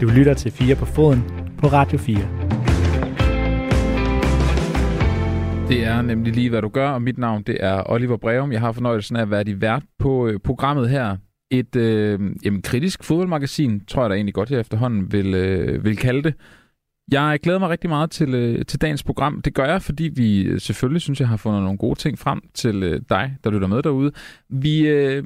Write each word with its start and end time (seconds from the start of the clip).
Du 0.00 0.08
lytter 0.16 0.34
til 0.36 0.52
4 0.52 0.76
på 0.76 0.84
foden 0.84 1.22
på 1.58 1.66
Radio 1.66 1.98
4. 1.98 2.16
Det 5.68 5.84
er 5.84 6.02
nemlig 6.02 6.34
lige, 6.34 6.50
hvad 6.50 6.62
du 6.62 6.68
gør, 6.68 6.88
og 6.88 7.02
mit 7.02 7.18
navn 7.18 7.42
det 7.42 7.56
er 7.60 7.90
Oliver 7.90 8.16
Breum. 8.16 8.52
Jeg 8.52 8.60
har 8.60 8.72
fornøjelsen 8.72 9.16
af 9.16 9.22
at 9.22 9.30
være 9.30 9.60
vært 9.60 9.82
på 9.98 10.26
øh, 10.28 10.40
programmet 10.40 10.90
her. 10.90 11.16
Et 11.50 11.76
øh, 11.76 12.20
jamen, 12.44 12.62
kritisk 12.62 13.04
fodboldmagasin, 13.04 13.84
tror 13.86 14.02
jeg 14.02 14.10
da 14.10 14.14
egentlig 14.14 14.34
godt, 14.34 14.50
jeg 14.50 14.60
efterhånden 14.60 15.12
vil, 15.12 15.34
øh, 15.34 15.84
vil 15.84 15.96
kalde 15.96 16.22
det. 16.22 16.34
Jeg 17.10 17.38
glæder 17.42 17.58
mig 17.58 17.68
rigtig 17.68 17.90
meget 17.90 18.10
til, 18.10 18.34
øh, 18.34 18.64
til 18.64 18.80
dagens 18.80 19.02
program. 19.02 19.42
Det 19.42 19.54
gør 19.54 19.64
jeg, 19.64 19.82
fordi 19.82 20.04
vi 20.04 20.42
øh, 20.42 20.60
selvfølgelig 20.60 21.02
synes, 21.02 21.20
jeg 21.20 21.28
har 21.28 21.36
fundet 21.36 21.62
nogle 21.62 21.78
gode 21.78 21.98
ting 21.98 22.18
frem 22.18 22.40
til 22.54 22.82
øh, 22.82 23.00
dig, 23.08 23.36
der 23.44 23.50
lytter 23.50 23.68
med 23.68 23.82
derude. 23.82 24.12
Vi, 24.50 24.88
øh, 24.88 25.24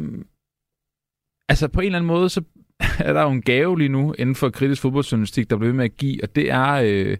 altså 1.48 1.68
på 1.68 1.80
en 1.80 1.86
eller 1.86 1.98
anden 1.98 2.06
måde, 2.06 2.28
så 2.28 2.42
er 2.98 3.12
der 3.12 3.22
jo 3.22 3.30
en 3.30 3.42
gave 3.42 3.78
lige 3.78 3.88
nu 3.88 4.12
inden 4.18 4.34
for 4.34 4.50
kritisk 4.50 4.82
fodboldjournalistik, 4.82 5.50
der 5.50 5.56
bliver 5.56 5.68
ved 5.68 5.76
med 5.76 5.84
at 5.84 5.96
give, 5.96 6.18
og 6.22 6.36
det 6.36 6.50
er 6.50 6.72
øh, 6.84 7.16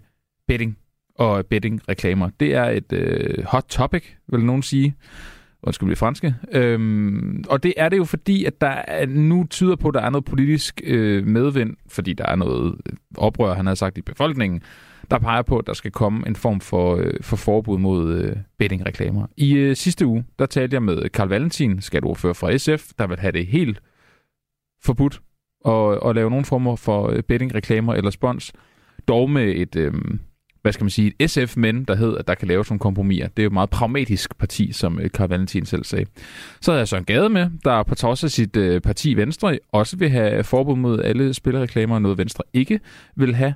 betting 0.49 0.79
og 1.15 1.47
betting-reklamer. 1.47 2.31
Det 2.41 2.55
er 2.55 2.65
et 2.65 2.93
øh, 2.93 3.45
hot 3.45 3.65
topic, 3.69 4.05
vil 4.29 4.45
nogen 4.45 4.63
sige. 4.63 4.95
Undskyld, 5.63 5.89
det 5.89 5.99
franske. 5.99 6.35
Øhm, 6.53 7.45
og 7.49 7.63
det 7.63 7.75
er 7.77 7.89
det 7.89 7.97
jo 7.97 8.05
fordi, 8.05 8.45
at 8.45 8.61
der 8.61 8.67
er, 8.67 9.07
nu 9.07 9.47
tyder 9.51 9.77
på, 9.77 9.89
at 9.89 9.95
der 9.95 10.01
er 10.01 10.11
noget 10.11 10.25
politisk 10.25 10.81
øh, 10.85 11.27
medvind, 11.27 11.77
fordi 11.89 12.13
der 12.13 12.27
er 12.27 12.37
noget 12.37 12.75
øh, 12.87 12.97
oprør, 13.17 13.55
han 13.55 13.67
har 13.67 13.75
sagt 13.75 13.99
i 13.99 14.03
befolkningen, 14.03 14.63
der 15.11 15.19
peger 15.19 15.43
på, 15.43 15.59
at 15.59 15.67
der 15.67 15.73
skal 15.73 15.91
komme 15.91 16.27
en 16.27 16.37
form 16.37 16.61
for, 16.61 16.97
øh, 16.97 17.13
for 17.21 17.37
forbud 17.37 17.79
mod 17.79 18.15
øh, 18.15 18.37
betting-reklamer. 18.59 19.27
I 19.37 19.55
øh, 19.55 19.77
sidste 19.77 20.07
uge, 20.07 20.25
der 20.39 20.47
talte 20.47 20.75
jeg 20.75 20.83
med 20.83 21.09
Karl 21.09 21.29
Valentin, 21.29 21.81
skatteordfører 21.81 22.35
fra 22.35 22.57
SF, 22.57 22.93
der 22.99 23.07
vil 23.07 23.19
have 23.19 23.33
det 23.33 23.47
helt 23.47 23.81
forbudt 24.89 25.21
at, 25.67 26.09
at 26.09 26.15
lave 26.15 26.31
nogen 26.31 26.45
former 26.45 26.77
for 26.77 27.03
bettingreklamer 27.07 27.23
betting-reklamer 27.23 27.95
eller 27.95 28.11
spons, 28.11 28.53
dog 29.09 29.31
med 29.31 29.49
et... 29.57 29.77
Øh, 29.77 29.93
hvad 30.63 30.73
skal 30.73 30.85
man 30.85 30.91
sige, 30.91 31.13
et 31.19 31.31
SF-men, 31.31 31.85
der 31.85 31.95
hed, 31.95 32.17
at 32.17 32.29
der 32.29 32.35
kan 32.35 32.49
laves 32.49 32.71
nogle 32.71 32.79
kompromiser. 32.79 33.29
Det 33.29 33.39
er 33.39 33.45
jo 33.45 33.49
et 33.49 33.53
meget 33.53 33.71
pragmatisk 33.71 34.39
parti, 34.39 34.73
som 34.73 35.01
øh, 35.01 35.11
Karl 35.11 35.29
Valentin 35.29 35.67
selv 35.67 35.85
sagde. 35.85 36.07
Så 36.61 36.71
havde 36.71 36.79
jeg 36.79 36.89
Søren 36.89 37.05
Gade 37.05 37.29
med, 37.29 37.51
der 37.65 37.83
på 37.83 37.95
trods 37.95 38.25
af 38.25 38.31
sit 38.31 38.57
øh, 38.57 38.81
parti 38.81 39.15
Venstre 39.17 39.59
også 39.73 39.97
vil 39.97 40.11
have 40.11 40.45
forbud 40.45 40.77
mod 40.77 41.03
alle 41.03 41.35
spillereklamer, 41.35 41.99
noget 41.99 42.19
Venstre 42.19 42.45
ikke 42.53 42.81
vil 43.17 43.35
have. 43.35 43.55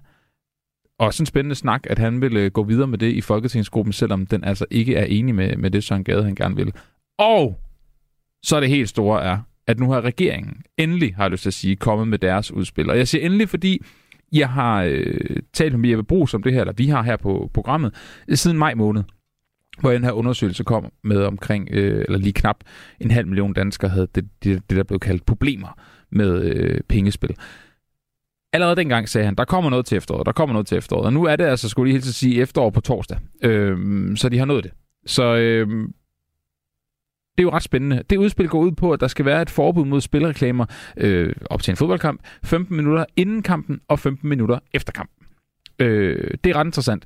Også 0.99 1.23
en 1.23 1.27
spændende 1.27 1.55
snak, 1.55 1.87
at 1.91 1.99
han 1.99 2.21
vil 2.21 2.37
øh, 2.37 2.51
gå 2.51 2.63
videre 2.63 2.87
med 2.87 2.99
det 2.99 3.13
i 3.13 3.21
Folketingsgruppen, 3.21 3.93
selvom 3.93 4.27
den 4.27 4.45
altså 4.45 4.67
ikke 4.71 4.95
er 4.95 5.05
enig 5.05 5.35
med, 5.35 5.57
med 5.57 5.71
det, 5.71 5.85
Søren 5.85 6.05
Gade 6.05 6.25
han 6.25 6.35
gerne 6.35 6.57
vil. 6.57 6.73
Og 7.19 7.61
så 8.45 8.57
er 8.57 8.61
det 8.61 8.69
helt 8.69 8.89
store 8.89 9.25
er, 9.25 9.39
at 9.67 9.81
nu 9.81 9.91
har 9.91 10.01
regeringen 10.01 10.63
endelig, 10.79 11.15
har 11.15 11.25
jeg 11.25 11.31
lyst 11.31 11.43
til 11.43 11.51
at 11.51 11.55
sige, 11.55 11.77
kommet 11.77 12.09
med 12.09 12.19
deres 12.19 12.53
udspil. 12.53 12.91
Og 12.91 12.99
jeg 12.99 13.09
siger 13.09 13.27
endelig, 13.27 13.49
fordi 13.49 13.83
jeg 14.33 14.49
har 14.49 14.83
øh, 14.83 15.37
talt 15.53 15.79
med 15.79 15.91
Jeppe 15.91 16.05
Brugs 16.05 16.35
om 16.35 16.43
det 16.43 16.53
her, 16.53 16.61
eller 16.61 16.73
vi 16.73 16.87
har 16.87 17.03
her 17.03 17.17
på 17.17 17.51
programmet, 17.55 17.95
siden 18.35 18.59
maj 18.59 18.75
måned, 18.75 19.03
hvor 19.81 19.93
den 19.93 20.05
her 20.05 20.13
undersøgelse 20.13 20.65
kom 20.65 20.93
med 21.05 21.23
omkring, 21.25 21.69
øh, 21.71 22.05
eller 22.09 22.19
lige 22.19 22.33
knap 22.33 22.57
en 23.01 23.11
halv 23.11 23.27
million 23.27 23.53
danskere 23.53 23.91
havde 23.91 24.09
det, 24.15 24.29
det, 24.45 24.71
det 24.71 24.77
der 24.77 24.83
blev 24.83 25.01
kaldt 25.01 25.27
problemer 25.27 25.81
med 26.11 26.43
øh, 26.43 26.81
pengespil. 26.89 27.37
Allerede 28.53 28.77
dengang 28.77 29.09
sagde 29.09 29.25
han, 29.25 29.35
der 29.35 29.45
kommer 29.45 29.71
noget 29.71 29.87
til 29.87 29.97
efteråret, 29.97 30.27
der 30.27 30.33
kommer 30.33 30.53
noget 30.53 30.67
til 30.67 30.79
efteråret. 30.79 31.07
Og 31.07 31.13
nu 31.13 31.25
er 31.25 31.37
det 31.37 31.45
altså, 31.45 31.69
skulle 31.69 31.89
jeg 31.89 31.95
helt 31.95 32.05
sige, 32.05 32.41
efterår 32.41 32.71
på 32.71 32.81
torsdag. 32.81 33.19
Øh, 33.43 33.77
så 34.17 34.29
de 34.29 34.39
har 34.39 34.45
nået 34.45 34.65
det. 34.65 34.73
Så 35.07 35.37
øh, 35.37 35.89
det 37.39 37.43
er 37.43 37.43
jo 37.43 37.51
ret 37.51 37.63
spændende. 37.63 38.03
Det 38.11 38.17
udspil 38.17 38.49
går 38.49 38.61
ud 38.61 38.73
på, 38.73 38.93
at 38.93 39.01
der 39.01 39.07
skal 39.07 39.25
være 39.25 39.43
et 39.43 39.51
forbud 39.51 39.85
mod 39.85 40.01
spilreklamer 40.01 40.67
øh, 40.97 41.35
op 41.51 41.63
til 41.63 41.73
en 41.73 41.77
fodboldkamp, 41.77 42.21
15 42.45 42.77
minutter 42.77 43.05
inden 43.17 43.43
kampen 43.43 43.81
og 43.89 43.99
15 43.99 44.29
minutter 44.29 44.59
efter 44.75 44.93
kampen. 44.93 45.27
Øh, 45.79 46.31
det 46.45 46.51
er 46.51 46.57
ret 46.57 46.67
interessant. 46.67 47.05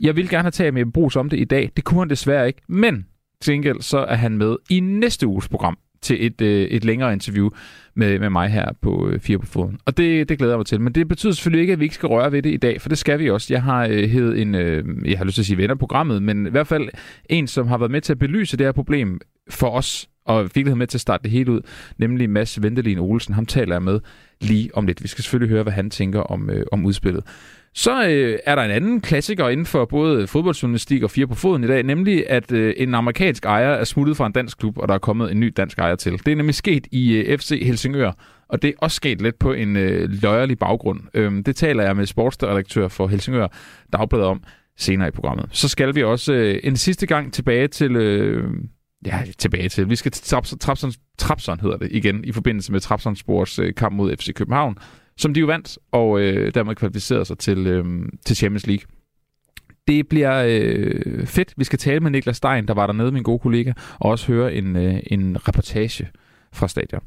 Jeg 0.00 0.16
vil 0.16 0.28
gerne 0.28 0.42
have 0.42 0.50
taget 0.50 0.74
med 0.74 0.92
Brugs 0.92 1.16
om 1.16 1.30
det 1.30 1.40
i 1.40 1.44
dag. 1.44 1.70
Det 1.76 1.84
kunne 1.84 2.00
han 2.00 2.10
desværre 2.10 2.46
ikke, 2.46 2.60
men 2.68 3.06
til 3.40 3.54
gengæld 3.54 3.80
så 3.80 3.98
er 3.98 4.14
han 4.14 4.38
med 4.38 4.56
i 4.70 4.80
næste 4.80 5.26
uges 5.26 5.48
program 5.48 5.78
til 6.02 6.26
et, 6.26 6.40
øh, 6.40 6.62
et 6.62 6.84
længere 6.84 7.12
interview 7.12 7.50
med, 7.94 8.18
med 8.18 8.30
mig 8.30 8.48
her 8.48 8.72
på 8.82 9.08
øh, 9.08 9.20
Fire 9.20 9.38
på 9.38 9.46
Foden. 9.46 9.78
Og 9.86 9.96
det, 9.96 10.28
det 10.28 10.38
glæder 10.38 10.52
jeg 10.52 10.58
mig 10.58 10.66
til. 10.66 10.80
Men 10.80 10.92
det 10.92 11.08
betyder 11.08 11.32
selvfølgelig 11.32 11.60
ikke, 11.60 11.72
at 11.72 11.80
vi 11.80 11.84
ikke 11.84 11.94
skal 11.94 12.06
røre 12.06 12.32
ved 12.32 12.42
det 12.42 12.50
i 12.50 12.56
dag, 12.56 12.80
for 12.80 12.88
det 12.88 12.98
skal 12.98 13.18
vi 13.18 13.30
også. 13.30 13.54
Jeg 13.54 13.62
har 13.62 13.86
øh, 13.86 14.08
hed 14.08 14.36
en, 14.36 14.54
øh, 14.54 14.84
jeg 15.10 15.18
har 15.18 15.24
lyst 15.24 15.34
til 15.34 15.42
at 15.42 15.46
sige 15.46 15.56
venner 15.56 15.74
programmet, 15.74 16.22
men 16.22 16.46
i 16.46 16.50
hvert 16.50 16.66
fald 16.66 16.88
en, 17.30 17.46
som 17.46 17.66
har 17.66 17.78
været 17.78 17.90
med 17.90 18.00
til 18.00 18.12
at 18.12 18.18
belyse 18.18 18.56
det 18.56 18.66
her 18.66 18.72
problem 18.72 19.20
for 19.50 19.70
os, 19.70 20.08
og 20.24 20.50
fik 20.50 20.66
med 20.66 20.86
til 20.86 20.96
at 20.96 21.00
starte 21.00 21.22
det 21.22 21.30
hele 21.30 21.52
ud, 21.52 21.60
nemlig 21.98 22.30
Mads 22.30 22.62
Ventelin 22.62 22.98
Olsen. 22.98 23.34
Ham 23.34 23.46
taler 23.46 23.74
jeg 23.74 23.82
med 23.82 24.00
lige 24.40 24.70
om 24.74 24.86
lidt. 24.86 25.02
Vi 25.02 25.08
skal 25.08 25.24
selvfølgelig 25.24 25.50
høre, 25.50 25.62
hvad 25.62 25.72
han 25.72 25.90
tænker 25.90 26.20
om, 26.20 26.50
øh, 26.50 26.66
om 26.72 26.86
udspillet. 26.86 27.24
Så 27.74 28.08
øh, 28.08 28.38
er 28.46 28.54
der 28.54 28.62
en 28.62 28.70
anden 28.70 29.00
klassiker 29.00 29.48
inden 29.48 29.66
for 29.66 29.84
både 29.84 30.26
fodboldjournalistik 30.26 31.02
og 31.02 31.10
fire 31.10 31.26
på 31.26 31.34
foden 31.34 31.64
i 31.64 31.66
dag, 31.66 31.82
nemlig 31.82 32.30
at 32.30 32.52
øh, 32.52 32.74
en 32.76 32.94
amerikansk 32.94 33.44
ejer 33.44 33.70
er 33.70 33.84
smuttet 33.84 34.16
fra 34.16 34.26
en 34.26 34.32
dansk 34.32 34.58
klub, 34.58 34.78
og 34.78 34.88
der 34.88 34.94
er 34.94 34.98
kommet 34.98 35.32
en 35.32 35.40
ny 35.40 35.52
dansk 35.56 35.78
ejer 35.78 35.96
til. 35.96 36.12
Det 36.12 36.28
er 36.28 36.36
nemlig 36.36 36.54
sket 36.54 36.86
i 36.92 37.12
øh, 37.12 37.38
FC 37.38 37.62
Helsingør, 37.62 38.12
og 38.48 38.62
det 38.62 38.68
er 38.68 38.74
også 38.78 38.94
sket 38.94 39.22
lidt 39.22 39.38
på 39.38 39.52
en 39.52 39.76
øh, 39.76 40.10
løjerlig 40.22 40.58
baggrund. 40.58 41.00
Øh, 41.14 41.32
det 41.46 41.56
taler 41.56 41.82
jeg 41.82 41.96
med 41.96 42.06
sportsredaktør 42.06 42.88
for 42.88 43.06
Helsingør 43.06 43.48
Dagbladet 43.92 44.26
om 44.26 44.42
senere 44.76 45.08
i 45.08 45.10
programmet. 45.10 45.46
Så 45.52 45.68
skal 45.68 45.94
vi 45.94 46.02
også 46.02 46.32
øh, 46.32 46.60
en 46.64 46.76
sidste 46.76 47.06
gang 47.06 47.32
tilbage 47.32 47.68
til... 47.68 47.96
Øh, 47.96 48.50
ja, 49.06 49.22
tilbage 49.38 49.68
til. 49.68 49.90
Vi 49.90 49.96
skal 49.96 50.12
til 50.12 50.24
Trapson, 50.58 50.92
Trapson 51.18 51.60
hedder 51.60 51.76
det 51.76 51.88
igen, 51.92 52.24
i 52.24 52.32
forbindelse 52.32 52.72
med 52.72 52.80
Trapson 52.80 53.16
Sports 53.16 53.58
øh, 53.58 53.74
kamp 53.74 53.96
mod 53.96 54.16
FC 54.16 54.34
København, 54.34 54.78
som 55.16 55.34
de 55.34 55.40
jo 55.40 55.46
vandt, 55.46 55.78
og 55.92 56.20
øh, 56.20 56.54
dermed 56.54 56.74
kvalificerede 56.74 57.24
sig 57.24 57.38
til, 57.38 57.66
øh, 57.66 57.84
til 58.26 58.36
Champions 58.36 58.66
League. 58.66 58.86
Det 59.88 60.08
bliver 60.08 60.44
øh, 60.48 61.26
fedt. 61.26 61.54
Vi 61.56 61.64
skal 61.64 61.78
tale 61.78 62.00
med 62.00 62.10
Niklas 62.10 62.36
Stein, 62.36 62.68
der 62.68 62.74
var 62.74 62.86
dernede, 62.86 63.12
min 63.12 63.22
gode 63.22 63.38
kollega, 63.38 63.72
og 63.98 64.10
også 64.10 64.26
høre 64.26 64.54
en, 64.54 64.76
øh, 64.76 65.00
en 65.06 65.48
reportage 65.48 66.08
fra 66.52 66.68
stadion. 66.68 67.02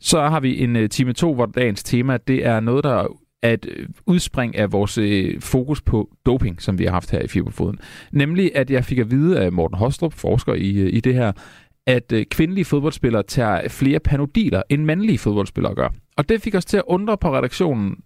Så 0.00 0.20
har 0.20 0.40
vi 0.40 0.62
en 0.62 0.76
øh, 0.76 0.88
time 0.88 1.12
2, 1.12 1.34
hvor 1.34 1.46
dagens 1.46 1.82
tema, 1.82 2.16
det 2.16 2.46
er 2.46 2.60
noget, 2.60 2.84
der 2.84 3.06
at 3.42 3.66
et 3.66 3.86
udspring 4.06 4.56
af 4.56 4.72
vores 4.72 4.98
øh, 4.98 5.40
fokus 5.40 5.82
på 5.82 6.10
doping, 6.26 6.62
som 6.62 6.78
vi 6.78 6.84
har 6.84 6.92
haft 6.92 7.10
her 7.10 7.20
i 7.20 7.28
Fiberfoden. 7.28 7.78
Nemlig, 8.12 8.56
at 8.56 8.70
jeg 8.70 8.84
fik 8.84 8.98
at 8.98 9.10
vide 9.10 9.40
af 9.40 9.52
Morten 9.52 9.78
Hostrup, 9.78 10.12
forsker 10.12 10.54
i, 10.54 10.78
øh, 10.78 10.92
i 10.92 11.00
det 11.00 11.14
her, 11.14 11.32
at 11.86 12.12
øh, 12.12 12.26
kvindelige 12.26 12.64
fodboldspillere 12.64 13.22
tager 13.22 13.68
flere 13.68 14.00
panodiler, 14.00 14.62
end 14.68 14.84
mandlige 14.84 15.18
fodboldspillere 15.18 15.74
gør. 15.74 15.88
Og 16.16 16.28
det 16.28 16.42
fik 16.42 16.54
os 16.54 16.64
til 16.64 16.76
at 16.76 16.84
undre 16.86 17.18
på 17.18 17.36
redaktionen, 17.36 17.96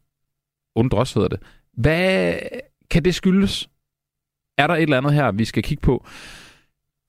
undre 0.76 0.98
os 0.98 1.12
hedder 1.12 1.28
det, 1.28 1.41
hvad 1.76 2.34
kan 2.91 3.04
det 3.04 3.14
skyldes? 3.14 3.69
Er 4.59 4.66
der 4.66 4.75
et 4.75 4.82
eller 4.82 4.99
andet 4.99 5.12
her, 5.12 5.32
vi 5.32 5.44
skal 5.44 5.62
kigge 5.62 5.81
på? 5.81 6.06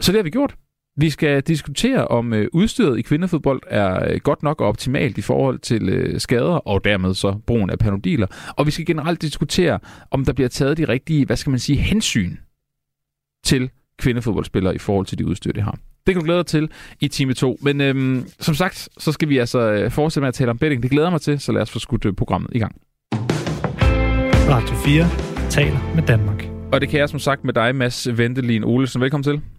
Så 0.02 0.12
det 0.12 0.16
har 0.20 0.24
vi 0.24 0.30
gjort. 0.30 0.56
Vi 0.98 1.10
skal 1.10 1.42
diskutere, 1.42 2.08
om 2.08 2.34
øh, 2.34 2.48
udstyret 2.54 3.00
i 3.00 3.02
kvindefodbold 3.02 3.62
er 3.68 4.14
øh, 4.14 4.20
godt 4.20 4.44
nok 4.44 4.62
og 4.62 4.68
optimalt 4.68 5.18
i 5.18 5.22
forhold 5.22 5.60
til 5.60 5.90
øh, 5.90 6.20
skader, 6.20 6.56
og 6.56 6.84
dermed 6.84 7.14
så 7.14 7.40
brugen 7.48 7.70
af 7.70 7.80
panodiler. 7.80 8.28
Og 8.58 8.66
vi 8.66 8.72
skal 8.72 8.86
generelt 8.86 9.22
diskutere, 9.22 9.80
om 10.12 10.26
der 10.26 10.34
bliver 10.34 10.48
taget 10.50 10.78
de 10.78 10.88
rigtige, 10.88 11.26
hvad 11.26 11.38
skal 11.38 11.50
man 11.50 11.60
sige, 11.60 11.78
hensyn 11.78 12.38
til 13.46 13.70
kvindefodboldspillere 13.98 14.76
i 14.76 14.78
forhold 14.78 15.06
til 15.06 15.18
de 15.18 15.26
udstyr, 15.26 15.52
de 15.52 15.62
har. 15.62 15.78
Det 16.08 16.16
kan 16.16 16.22
du 16.22 16.26
glæde 16.26 16.38
dig 16.38 16.46
til 16.46 16.70
i 17.00 17.08
time 17.08 17.34
2. 17.34 17.58
Men 17.62 17.82
øhm, 17.82 18.28
som 18.40 18.56
sagt, 18.56 18.90
så 18.98 19.12
skal 19.12 19.30
vi 19.30 19.38
altså 19.38 19.88
fortsætte 19.90 20.22
med 20.22 20.28
at 20.28 20.34
tale 20.34 20.52
om 20.52 20.58
betting. 20.58 20.84
Det 20.84 20.92
glæder 20.92 21.10
mig 21.10 21.22
til, 21.22 21.40
så 21.40 21.52
lad 21.52 21.62
os 21.62 21.72
få 21.72 21.80
skudt 21.80 22.18
programmet 22.18 22.50
i 22.54 22.60
gang. 22.60 22.76
Radio 24.50 24.76
4 24.76 25.50
taler 25.50 25.96
med 25.96 26.04
Danmark. 26.04 26.44
Og 26.72 26.82
det 26.82 26.90
kan 26.90 27.00
jeg 27.00 27.10
som 27.10 27.20
sagt 27.20 27.44
med 27.44 27.54
dig, 27.54 27.76
Mads 27.76 28.18
Ventelin 28.18 28.64
Olesen. 28.64 29.02
Velkommen 29.02 29.24
til. 29.24 29.53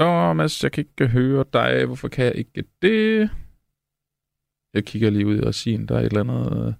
Åh, 0.00 0.36
Mads, 0.36 0.62
jeg 0.62 0.72
kan 0.72 0.84
ikke 0.84 1.12
høre 1.12 1.44
dig. 1.52 1.84
Hvorfor 1.86 2.08
kan 2.08 2.24
jeg 2.24 2.34
ikke 2.34 2.64
det? 2.82 3.30
Jeg 4.74 4.84
kigger 4.84 5.10
lige 5.10 5.26
ud 5.26 5.36
i 5.36 5.40
regien. 5.40 5.88
Der 5.88 5.94
er 5.94 6.00
et 6.00 6.04
eller 6.04 6.20
andet 6.20 6.66
øh, 6.66 6.72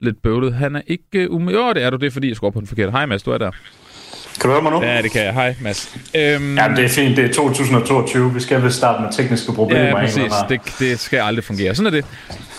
lidt 0.00 0.22
bøvlet. 0.22 0.54
Han 0.54 0.76
er 0.76 0.82
ikke... 0.86 1.30
Um... 1.30 1.48
Jo, 1.48 1.72
det 1.72 1.82
er 1.82 1.90
du. 1.90 1.96
Det 1.96 2.06
er, 2.06 2.10
fordi 2.10 2.28
jeg 2.28 2.36
skruer 2.36 2.50
på 2.50 2.60
den 2.60 2.66
forkerte. 2.66 2.90
Hej, 2.90 3.06
Mads. 3.06 3.22
Du 3.22 3.30
er 3.30 3.38
der. 3.38 3.50
Kan 4.40 4.50
du 4.50 4.54
høre 4.54 4.62
mig 4.62 4.72
nu? 4.72 4.82
Ja, 4.82 5.02
det 5.02 5.12
kan 5.12 5.24
jeg. 5.24 5.34
Hej, 5.34 5.54
Mads. 5.60 5.94
Øhm... 6.14 6.58
Ja, 6.58 6.68
det 6.76 6.84
er 6.84 6.88
fint. 6.88 7.16
Det 7.16 7.24
er 7.24 7.32
2022. 7.32 8.34
Vi 8.34 8.40
skal 8.40 8.62
vel 8.62 8.72
starte 8.72 9.02
med 9.02 9.12
tekniske 9.12 9.52
problemer. 9.52 9.82
Ja, 9.82 9.94
præcis. 9.94 10.32
Det, 10.48 10.60
det 10.78 11.00
skal 11.00 11.18
aldrig 11.18 11.44
fungere. 11.44 11.74
Sådan 11.74 11.86
er 11.86 11.90
det. 11.90 12.04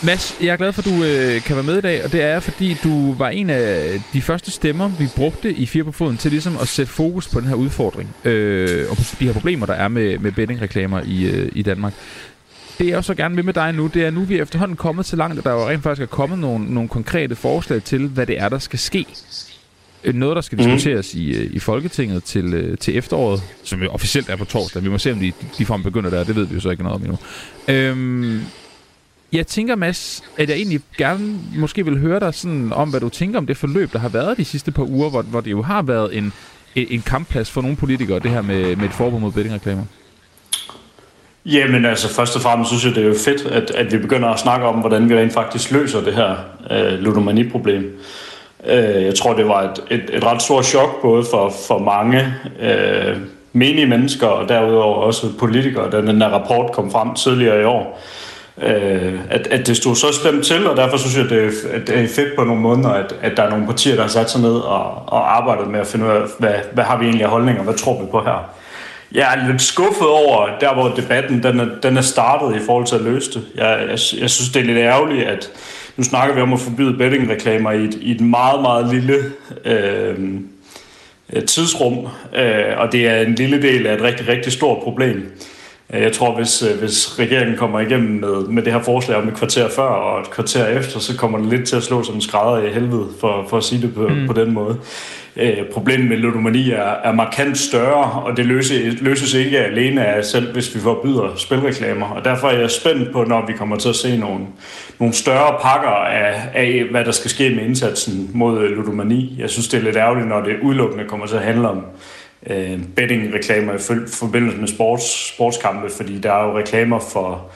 Mads, 0.04 0.38
jeg 0.42 0.48
er 0.48 0.58
glad 0.58 0.74
for, 0.74 0.82
at 0.82 0.86
du 0.86 1.04
øh, 1.04 1.42
kan 1.42 1.56
være 1.56 1.66
med 1.66 1.78
i 1.78 1.82
dag, 1.82 2.04
og 2.04 2.12
det 2.12 2.24
er, 2.24 2.40
fordi 2.40 2.78
du 2.84 3.14
var 3.14 3.30
en 3.30 3.50
af 3.50 4.02
de 4.14 4.22
første 4.22 4.52
stemmer, 4.52 4.88
vi 4.88 5.08
brugte 5.16 5.54
i 5.54 5.66
Fire 5.66 5.84
på 5.84 5.92
Foden 5.92 6.18
til 6.18 6.32
ligesom 6.32 6.58
at 6.62 6.68
sætte 6.68 6.92
fokus 6.92 7.28
på 7.28 7.40
den 7.40 7.48
her 7.48 7.56
udfordring, 7.56 8.16
øh, 8.24 8.90
og 8.90 8.98
på 8.98 9.04
de 9.20 9.26
her 9.26 9.34
problemer, 9.34 9.66
der 9.66 9.74
er 9.74 9.88
med, 9.88 10.18
med 10.18 10.32
bettingreklamer 10.32 11.02
i, 11.06 11.24
øh, 11.24 11.52
i 11.56 11.62
Danmark. 11.62 11.94
Det 12.80 12.88
jeg 12.88 12.98
også 12.98 13.08
så 13.08 13.14
gerne 13.16 13.36
vil 13.36 13.46
med 13.46 13.54
dig 13.54 13.74
nu, 13.74 13.88
det 13.88 14.06
er 14.06 14.12
nu, 14.12 14.22
vi 14.22 14.38
er 14.38 14.42
efterhånden 14.42 14.78
kommet 14.78 15.06
så 15.06 15.16
langt, 15.16 15.38
at 15.38 15.44
der 15.44 15.52
jo 15.52 15.70
rent 15.70 15.84
faktisk 15.84 16.02
er 16.02 16.16
kommet 16.16 16.40
nogle, 16.40 16.74
nogle 16.74 16.90
konkrete 16.90 17.36
forslag 17.36 17.84
til, 17.84 18.08
hvad 18.08 18.26
det 18.26 18.40
er, 18.40 18.50
der 18.50 18.60
skal 18.60 18.80
ske 18.80 19.06
noget, 20.14 20.36
der 20.36 20.42
skal 20.42 20.56
mhm. 20.56 20.68
diskuteres 20.68 21.16
mm. 21.16 21.22
i, 21.22 21.26
øh, 21.26 21.54
i 21.54 21.60
Folketinget 21.60 22.24
til, 22.24 22.54
øh, 22.54 22.78
til 22.78 22.98
efteråret, 22.98 23.42
som 23.64 23.84
jo 23.84 23.90
officielt 23.90 24.30
er 24.30 24.36
på 24.36 24.46
torsdag. 24.46 24.84
Vi 24.84 24.90
må 24.90 24.98
se, 24.98 25.12
om 25.12 25.20
de, 25.20 25.32
de 25.58 25.66
får 25.66 25.78
begynder 25.78 26.10
der. 26.10 26.24
Det 26.24 26.36
ved 26.36 26.46
vi 26.46 26.56
jo 26.56 26.60
så 26.60 26.70
ikke 26.70 26.84
noget 26.84 26.96
om 26.96 27.02
endnu. 27.02 27.18
Øhm, 27.68 28.42
Jeg 29.34 29.48
tænker, 29.48 29.76
Mads, 29.76 30.24
at 30.38 30.50
jeg 30.50 30.58
egentlig 30.58 30.82
gerne 30.98 31.40
måske 31.58 31.86
vil 31.86 32.00
høre 32.00 32.20
dig 32.20 32.34
sådan 32.34 32.74
om, 32.74 32.90
hvad 32.90 33.00
du 33.00 33.10
tænker 33.10 33.38
om 33.38 33.46
det 33.46 33.58
forløb, 33.58 33.94
der 33.94 34.00
har 34.00 34.10
været 34.10 34.38
de 34.38 34.46
sidste 34.46 34.72
par 34.72 34.84
uger, 34.84 35.10
hvor, 35.10 35.22
hvor 35.22 35.42
det 35.42 35.52
jo 35.52 35.62
har 35.62 35.82
været 35.82 36.18
en, 36.18 36.34
en 36.76 37.02
kampplads 37.02 37.52
for 37.52 37.62
nogle 37.62 37.78
politikere, 37.78 38.20
det 38.20 38.32
her 38.32 38.42
med, 38.42 38.76
med 38.76 38.86
et 38.86 38.94
forbud 38.94 39.20
mod 39.20 39.32
bettingreklamer. 39.32 39.84
Jamen 41.46 41.86
altså, 41.86 42.14
først 42.14 42.36
og 42.36 42.42
fremmest 42.42 42.70
synes 42.70 42.86
jeg, 42.86 42.96
det 42.96 43.04
er 43.04 43.08
jo 43.08 43.16
fedt, 43.26 43.46
at, 43.46 43.72
at 43.72 43.94
vi 43.94 43.98
begynder 43.98 44.30
at 44.30 44.40
snakke 44.40 44.66
om, 44.66 44.80
hvordan 44.80 45.10
vi 45.10 45.18
rent 45.18 45.34
faktisk 45.34 45.72
løser 45.72 46.02
det 46.02 46.14
her 46.14 46.36
øh, 46.72 47.00
ludomani-problem. 47.00 48.00
Øh, 48.68 49.04
jeg 49.04 49.16
tror, 49.16 49.34
det 49.34 49.48
var 49.48 49.62
et, 49.62 49.84
et, 49.92 50.10
et 50.14 50.24
ret 50.24 50.42
stort 50.42 50.66
chok, 50.66 51.02
både 51.02 51.26
for, 51.32 51.54
for 51.68 51.78
mange 51.78 52.34
øh, 52.62 53.18
menige 53.54 53.86
mennesker, 53.86 54.28
og 54.28 54.50
derudover 54.50 54.96
også 54.96 55.28
politikere, 55.40 55.92
da 55.92 55.98
den 56.02 56.22
der 56.22 56.28
rapport 56.28 56.72
kom 56.72 56.92
frem 56.92 57.16
tidligere 57.16 57.62
i 57.62 57.64
år. 57.64 58.02
Øh, 58.62 59.20
at, 59.30 59.48
at 59.48 59.68
det 59.68 59.78
stod 59.78 59.96
så 59.96 60.14
slemt 60.14 60.46
til, 60.46 60.68
og 60.68 60.78
derfor 60.78 60.98
synes 60.98 61.18
jeg, 61.18 61.30
det 61.30 61.44
er, 61.44 61.76
at 61.76 61.88
det 61.88 62.00
er 62.00 62.08
fedt 62.08 62.36
på 62.38 62.44
nogle 62.44 62.62
måneder, 62.62 62.90
at, 62.90 63.16
at 63.22 63.38
der 63.38 63.44
er 63.44 63.50
nogle 63.50 63.66
partier, 63.66 63.96
der 63.96 64.02
har 64.02 64.10
sat 64.10 64.32
sig 64.32 64.42
ned 64.42 64.56
og, 64.56 65.04
og 65.08 65.38
arbejdet 65.38 65.68
med 65.68 65.80
at 65.80 65.88
finde 65.88 66.06
ud 66.06 66.12
af, 66.12 66.22
hvad, 66.40 66.54
hvad 66.74 66.84
har 66.84 66.98
vi 66.98 67.06
egentlig 67.06 67.24
af 67.24 67.30
holdninger, 67.30 67.64
hvad 67.64 67.74
tror 67.74 68.02
vi 68.02 68.08
på 68.12 68.22
her. 68.22 68.50
Jeg 69.12 69.34
er 69.36 69.52
lidt 69.52 69.62
skuffet 69.62 70.08
over, 70.08 70.48
der 70.60 70.74
hvor 70.74 70.88
debatten 70.88 71.44
den 71.44 71.60
er, 71.60 71.68
den 71.84 71.98
er 71.98 72.02
startet 72.02 72.56
i 72.56 72.66
forhold 72.66 72.86
til 72.86 72.96
at 72.96 73.02
løse 73.02 73.34
det. 73.34 73.44
Jeg, 73.56 73.80
jeg, 73.82 74.00
jeg 74.22 74.30
synes, 74.30 74.50
det 74.54 74.60
er 74.60 74.66
lidt 74.66 74.78
ærgerligt, 74.78 75.28
at 75.28 75.50
nu 75.98 76.04
snakker 76.04 76.36
vi 76.36 76.42
om 76.42 76.54
at 76.54 76.60
forbyde 76.60 76.98
bettingreklamer 76.98 77.72
i 77.72 77.84
et, 77.84 77.98
i 78.02 78.12
et 78.12 78.22
meget, 78.22 78.62
meget 78.62 78.94
lille 78.94 79.18
øh, 79.66 80.18
tidsrum, 81.48 82.08
øh, 82.36 82.78
og 82.78 82.92
det 82.92 83.08
er 83.08 83.22
en 83.22 83.36
lille 83.36 83.62
del 83.62 83.88
af 83.88 83.96
et 83.96 84.02
rigtig, 84.02 84.28
rigtig 84.28 84.52
stort 84.52 84.84
problem. 84.84 85.32
Jeg 85.94 86.14
tror, 86.14 86.36
hvis, 86.36 86.60
hvis 86.60 87.20
regeringen 87.20 87.58
kommer 87.58 87.80
igennem 87.80 88.20
med, 88.20 88.48
med 88.48 88.64
det 88.64 88.74
her 88.74 88.84
forslag 88.84 89.18
om 89.18 89.28
et 89.28 89.34
kvarter 89.34 89.70
før 89.70 89.84
og 89.84 90.22
et 90.22 90.32
kvarter 90.32 90.66
efter, 90.68 91.00
så 91.00 91.18
kommer 91.18 91.38
det 91.38 91.48
lidt 91.48 91.68
til 91.68 91.76
at 91.76 91.84
slå 91.84 92.04
som 92.04 92.16
en 92.16 92.22
skrædder 92.22 92.68
i 92.68 92.74
helvede, 92.74 93.08
for, 93.20 93.46
for 93.50 93.58
at 93.58 93.64
sige 93.64 93.82
det 93.82 93.94
på, 93.94 94.08
mm. 94.08 94.28
på 94.28 94.34
den 94.34 94.54
måde. 94.54 94.78
Øh, 95.36 95.58
problemet 95.74 96.10
med 96.10 96.18
ludomani 96.18 96.72
er, 96.72 96.94
er 97.04 97.12
markant 97.12 97.58
større, 97.58 98.22
og 98.22 98.38
det 98.38 98.46
løses, 98.46 99.02
løses 99.02 99.34
ikke 99.34 99.60
alene 99.60 100.06
af 100.06 100.26
selv, 100.26 100.54
hvis 100.54 100.76
vi 100.76 100.80
forbyder 100.80 101.36
spilreklamer. 101.36 102.10
Og 102.10 102.26
derfor 102.26 102.48
er 102.48 102.60
jeg 102.60 102.72
spændt 102.72 103.12
på, 103.12 103.24
når 103.24 103.46
vi 103.46 103.54
kommer 103.54 103.76
til 103.76 103.90
at 103.90 103.96
se 103.96 104.18
nogle, 104.18 104.46
nogle 105.00 105.14
større 105.14 105.58
pakker 105.62 105.90
af, 105.90 106.50
af, 106.54 106.84
hvad 106.92 107.06
der 107.06 107.12
skal 107.12 107.30
ske 107.30 107.50
med 107.50 107.64
indsatsen 107.64 108.32
mod 108.34 108.60
øh, 108.60 108.78
ludomani. 108.78 109.36
Jeg 109.40 109.50
synes, 109.50 109.68
det 109.68 109.80
er 109.80 109.84
lidt 109.84 109.98
ærgerligt, 109.98 110.28
når 110.28 110.42
det 110.42 110.56
udelukkende 110.62 111.06
kommer 111.06 111.26
til 111.26 111.36
at 111.36 111.44
handle 111.44 111.70
om 111.70 111.86
øh, 112.48 112.80
betting-reklamer 112.96 113.74
i 113.74 113.78
forbindelse 114.08 114.58
med 114.58 114.68
sports, 114.68 115.34
sportskampe, 115.34 115.90
fordi 115.90 116.20
der 116.20 116.34
er 116.34 116.44
jo 116.44 116.58
reklamer 116.58 117.00
for 117.00 117.52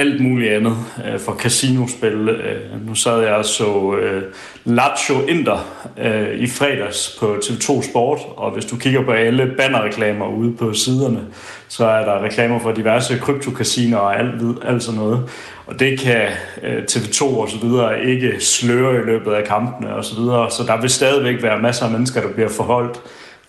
alt 0.00 0.20
muligt 0.20 0.52
andet, 0.52 0.76
øh, 1.06 1.20
for 1.20 1.32
casinospil. 1.32 2.28
Øh, 2.28 2.86
nu 2.86 2.94
sad 2.94 3.20
jeg 3.20 3.32
og 3.32 3.44
så 3.44 3.96
øh, 4.02 4.22
Lazio 4.64 5.26
Inter 5.28 5.66
øh, 5.98 6.38
i 6.38 6.46
fredags 6.46 7.16
på 7.20 7.36
TV2 7.44 7.90
Sport, 7.90 8.18
og 8.36 8.50
hvis 8.50 8.64
du 8.64 8.76
kigger 8.76 9.04
på 9.04 9.10
alle 9.10 9.52
bannerreklamer 9.58 10.28
ude 10.28 10.52
på 10.52 10.72
siderne, 10.74 11.20
så 11.68 11.86
er 11.86 12.04
der 12.04 12.24
reklamer 12.24 12.58
for 12.58 12.72
diverse 12.72 13.18
kryptokasiner 13.18 13.96
og 13.96 14.18
alt, 14.18 14.58
alt 14.64 14.82
sådan 14.82 15.00
noget. 15.00 15.28
Og 15.66 15.80
det 15.80 16.00
kan 16.00 16.28
øh, 16.62 16.82
TV2 16.90 17.24
og 17.24 17.48
så 17.48 17.56
videre 17.62 18.04
ikke 18.04 18.40
sløre 18.40 18.94
i 18.94 19.04
løbet 19.06 19.32
af 19.32 19.44
kampene 19.44 19.94
og 19.94 20.04
så 20.04 20.20
videre, 20.20 20.50
så 20.50 20.62
der 20.66 20.80
vil 20.80 20.90
stadigvæk 20.90 21.42
være 21.42 21.58
masser 21.58 21.84
af 21.84 21.90
mennesker, 21.90 22.20
der 22.20 22.32
bliver 22.32 22.48
forholdt 22.48 23.00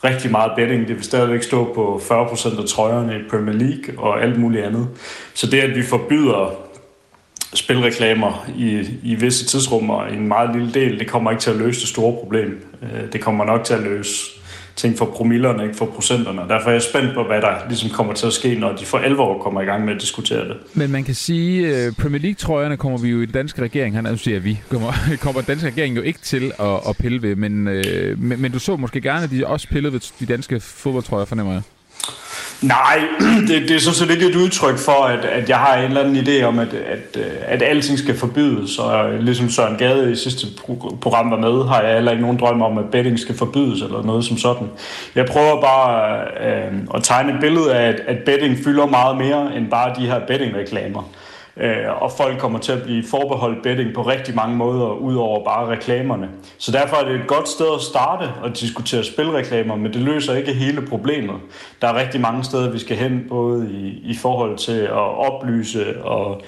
rigtig 0.04 0.32
meget 0.32 0.52
betting. 0.56 0.88
Det 0.88 0.96
vil 0.96 1.04
stadigvæk 1.04 1.44
stå 1.44 1.74
på 1.74 2.02
40% 2.04 2.62
af 2.62 2.68
trøjerne 2.68 3.16
i 3.16 3.30
Premier 3.30 3.56
League 3.56 4.00
og 4.00 4.24
alt 4.24 4.40
muligt 4.40 4.66
andet. 4.66 4.88
Så 5.34 5.48
det, 5.48 5.60
at 5.60 5.76
vi 5.76 5.84
forbyder 5.84 6.54
spilreklamer 7.54 8.46
i, 8.58 8.88
i 9.04 9.16
visse 9.16 9.46
tidsrummer 9.46 10.08
i 10.08 10.14
en 10.14 10.28
meget 10.28 10.56
lille 10.56 10.74
del, 10.74 11.00
det 11.00 11.08
kommer 11.08 11.32
ikke 11.32 11.42
til 11.42 11.50
at 11.52 11.56
løse 11.56 11.82
det 11.82 11.90
store 11.90 12.14
problem. 12.20 12.66
Øh, 12.82 13.14
det 13.14 13.22
kommer 13.22 13.46
nok 13.46 13.64
til 13.64 13.74
at 13.74 13.82
løse 13.82 14.41
ting 14.82 14.98
for 14.98 15.06
promillerne, 15.06 15.64
ikke 15.64 15.76
for 15.76 15.86
procenterne. 15.86 16.42
Derfor 16.50 16.70
er 16.70 16.74
jeg 16.74 16.82
spændt 16.82 17.14
på, 17.14 17.24
hvad 17.24 17.42
der 17.42 17.54
ligesom 17.68 17.90
kommer 17.90 18.14
til 18.14 18.28
at 18.28 18.34
ske, 18.34 18.56
når 18.56 18.76
de 18.76 18.86
for 18.86 18.98
alvor 18.98 19.44
kommer 19.44 19.62
i 19.62 19.66
gang 19.66 19.86
med 19.86 19.96
at 19.96 20.02
diskutere 20.02 20.48
det. 20.48 20.58
Men 20.74 20.92
man 20.92 21.04
kan 21.04 21.16
sige, 21.16 21.76
at 21.76 21.98
Premier 21.98 22.22
League-trøjerne 22.22 22.78
kommer 22.78 22.98
vi 22.98 23.10
jo 23.10 23.22
i 23.22 23.26
den 23.26 23.34
danske 23.34 23.62
regering, 23.62 23.96
han 23.96 24.18
siger 24.18 24.40
vi, 24.40 24.60
kommer, 24.70 24.94
kommer 25.24 25.42
den 25.42 25.48
danske 25.48 25.68
regering 25.68 25.96
jo 25.96 26.02
ikke 26.02 26.20
til 26.20 26.52
at, 26.60 26.80
at 26.90 26.98
pille 27.00 27.22
ved, 27.22 27.36
men, 27.36 27.68
øh, 27.68 28.20
men, 28.20 28.42
men 28.42 28.52
du 28.52 28.60
så 28.60 28.76
måske 28.76 29.02
gerne, 29.02 29.24
at 29.24 29.32
de 29.32 29.48
også 29.48 29.68
pillede 29.68 29.94
ved 29.94 30.00
de 30.20 30.26
danske 30.26 30.60
fodboldtrøjer, 30.60 31.26
fornemmer 31.26 31.54
jeg. 31.54 31.62
Nej, 32.62 33.00
det, 33.48 33.62
det 33.62 33.72
er 33.72 33.80
sådan 33.80 33.96
set 33.96 34.08
lidt 34.08 34.24
et 34.24 34.36
udtryk 34.36 34.78
for, 34.78 35.04
at, 35.06 35.26
at 35.26 35.50
jeg 35.50 35.58
har 35.58 35.76
en 35.76 35.84
eller 35.84 36.04
anden 36.04 36.28
idé 36.28 36.44
om, 36.44 36.60
at, 36.60 36.74
at, 36.74 37.18
øh, 37.18 37.32
at 37.42 37.62
alting 37.62 38.00
skal 38.00 38.18
forbydes. 38.18 38.80
Og 38.80 39.14
ligesom 39.14 39.50
Søren 39.50 39.78
Gade 39.78 40.12
i 40.12 40.16
sidste 40.16 40.48
program 41.02 41.32
var 41.32 41.38
med, 41.38 41.68
har 41.68 41.82
jeg 41.82 41.94
heller 41.94 42.12
ikke 42.12 42.24
nogen 42.24 42.40
drøm 42.40 42.62
om, 42.62 42.78
at 42.78 42.86
betting 42.92 43.20
skal 43.20 43.38
forbydes 43.38 43.82
eller 43.82 44.04
noget 44.04 44.26
som 44.26 44.38
sådan. 44.38 44.68
Jeg 45.16 45.26
prøver 45.26 45.62
bare 45.62 46.22
øh, 46.48 46.74
at 46.96 47.04
tegne 47.04 47.34
et 47.34 47.40
billede 47.40 47.76
af, 47.76 47.88
at, 47.90 48.00
at 48.08 48.18
betting 48.26 48.58
fylder 48.64 48.86
meget 48.86 49.18
mere 49.18 49.56
end 49.58 49.68
bare 49.68 49.96
de 50.00 50.06
her 50.06 50.20
bettingreklamer. 50.20 51.10
Øh, 51.58 52.02
og 52.04 52.12
folk 52.12 52.40
kommer 52.40 52.60
til 52.60 52.72
at 52.72 52.84
blive 52.84 53.04
forbeholdt 53.04 53.64
betting 53.64 53.94
på 53.94 54.02
rigtig 54.02 54.36
mange 54.36 54.56
måder, 54.56 54.90
udover 54.90 55.46
bare 55.46 55.68
reklamerne. 55.68 56.30
Så 56.58 56.72
derfor 56.72 56.96
er 56.96 57.06
det 57.06 57.16
et 57.16 57.28
godt 57.28 57.50
sted 57.50 57.66
at 57.76 57.82
starte 57.82 58.30
at 58.46 58.60
diskutere 58.60 59.04
spilreklamer, 59.04 59.76
men 59.76 59.94
det 59.94 60.02
løser 60.02 60.36
ikke 60.36 60.54
hele 60.54 60.82
problemet. 60.82 61.36
Der 61.82 61.88
er 61.88 62.00
rigtig 62.00 62.22
mange 62.22 62.44
steder, 62.44 62.72
vi 62.72 62.80
skal 62.80 62.98
hen, 62.98 63.26
både 63.30 63.72
i, 63.72 64.12
i 64.12 64.16
forhold 64.16 64.58
til 64.58 64.80
at 64.82 65.18
oplyse 65.18 66.04
og 66.04 66.42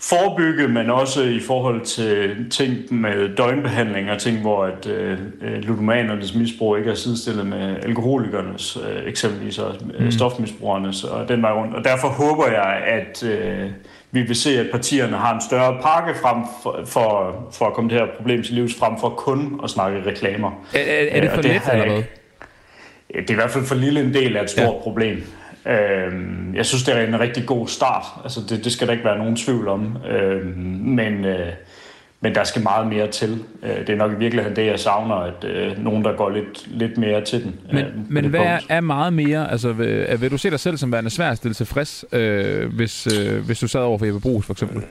forebygge, 0.00 0.68
men 0.68 0.90
også 0.90 1.22
i 1.22 1.40
forhold 1.40 1.80
til 1.80 2.46
ting 2.50 2.94
med 3.00 3.36
døgnbehandling 3.36 4.10
og 4.10 4.18
ting, 4.18 4.40
hvor 4.40 4.64
at, 4.64 4.86
øh, 4.86 5.18
ludomanernes 5.42 6.34
misbrug 6.34 6.76
ikke 6.78 6.90
er 6.90 6.94
sidestillet 6.94 7.46
med 7.46 7.76
alkoholikernes, 7.82 8.76
øh, 8.76 9.08
eksempelvis 9.08 9.58
og 9.58 9.74
øh, 9.94 10.04
mm. 10.04 10.10
stofmisbrugernes 10.10 11.04
og 11.04 11.28
den 11.28 11.42
vej 11.42 11.52
rundt. 11.52 11.74
Og 11.74 11.84
derfor 11.84 12.08
håber 12.08 12.46
jeg, 12.46 12.82
at 12.86 13.24
øh, 13.24 13.70
vi 14.12 14.22
vil 14.22 14.36
se, 14.36 14.60
at 14.60 14.66
partierne 14.72 15.16
har 15.16 15.34
en 15.34 15.40
større 15.40 15.82
pakke 15.82 16.20
frem 16.20 16.36
for, 16.62 16.82
for, 16.86 17.34
for 17.52 17.66
at 17.66 17.72
komme 17.72 17.90
det 17.90 17.98
her 17.98 18.06
problem 18.16 18.42
til 18.42 18.54
livs, 18.54 18.74
frem 18.78 18.98
for 19.00 19.08
kun 19.08 19.60
at 19.64 19.70
snakke 19.70 20.02
reklamer. 20.06 20.50
Er, 20.74 20.78
er, 20.80 21.06
er 21.10 21.20
det 21.20 21.30
for 21.30 21.42
det 21.42 21.50
lidt, 21.50 21.62
eller 21.72 21.84
hvad? 21.84 22.02
Det 23.14 23.30
er 23.30 23.34
i 23.34 23.34
hvert 23.34 23.50
fald 23.50 23.64
for 23.64 23.74
lille 23.74 24.00
en 24.00 24.14
del 24.14 24.36
af 24.36 24.42
et 24.42 24.50
stort 24.50 24.74
ja. 24.74 24.82
problem. 24.82 25.22
Øhm, 25.66 26.54
jeg 26.54 26.66
synes, 26.66 26.82
det 26.82 26.96
er 26.96 27.06
en 27.06 27.20
rigtig 27.20 27.46
god 27.46 27.68
start. 27.68 28.04
Altså, 28.22 28.40
det, 28.48 28.64
det 28.64 28.72
skal 28.72 28.86
der 28.86 28.92
ikke 28.92 29.04
være 29.04 29.18
nogen 29.18 29.36
tvivl 29.36 29.68
om. 29.68 29.96
Øhm, 30.10 30.48
men, 30.84 31.24
øh, 31.24 31.52
men 32.20 32.34
der 32.34 32.44
skal 32.44 32.62
meget 32.62 32.86
mere 32.86 33.06
til. 33.06 33.44
Øh, 33.62 33.78
det 33.78 33.88
er 33.88 33.96
nok 33.96 34.12
i 34.12 34.14
virkeligheden 34.14 34.56
det, 34.56 34.66
jeg 34.66 34.80
savner, 34.80 35.14
at 35.14 35.44
øh, 35.44 35.84
nogen, 35.84 36.04
der 36.04 36.16
går 36.16 36.30
lidt, 36.30 36.66
lidt 36.78 36.98
mere 36.98 37.24
til 37.24 37.44
den. 37.44 37.60
Men, 37.72 37.84
øh, 37.84 37.92
men 38.08 38.24
hvad 38.24 38.40
er, 38.40 38.58
er 38.68 38.80
meget 38.80 39.12
mere? 39.12 39.50
Altså, 39.50 39.72
vil, 39.72 40.20
vil 40.20 40.30
du 40.30 40.38
se 40.38 40.50
dig 40.50 40.60
selv 40.60 40.76
som 40.76 40.92
værende 40.92 41.10
svært 41.10 41.32
at 41.32 41.36
stille 41.36 41.54
tilfreds, 41.54 42.04
øh, 42.12 42.74
hvis, 42.74 43.06
øh, 43.06 43.46
hvis 43.46 43.58
du 43.58 43.68
sad 43.68 43.80
over 43.80 43.98
for 43.98 44.06
Jeppe 44.06 44.20
Brugs, 44.20 44.46
for 44.46 44.52
eksempel? 44.52 44.82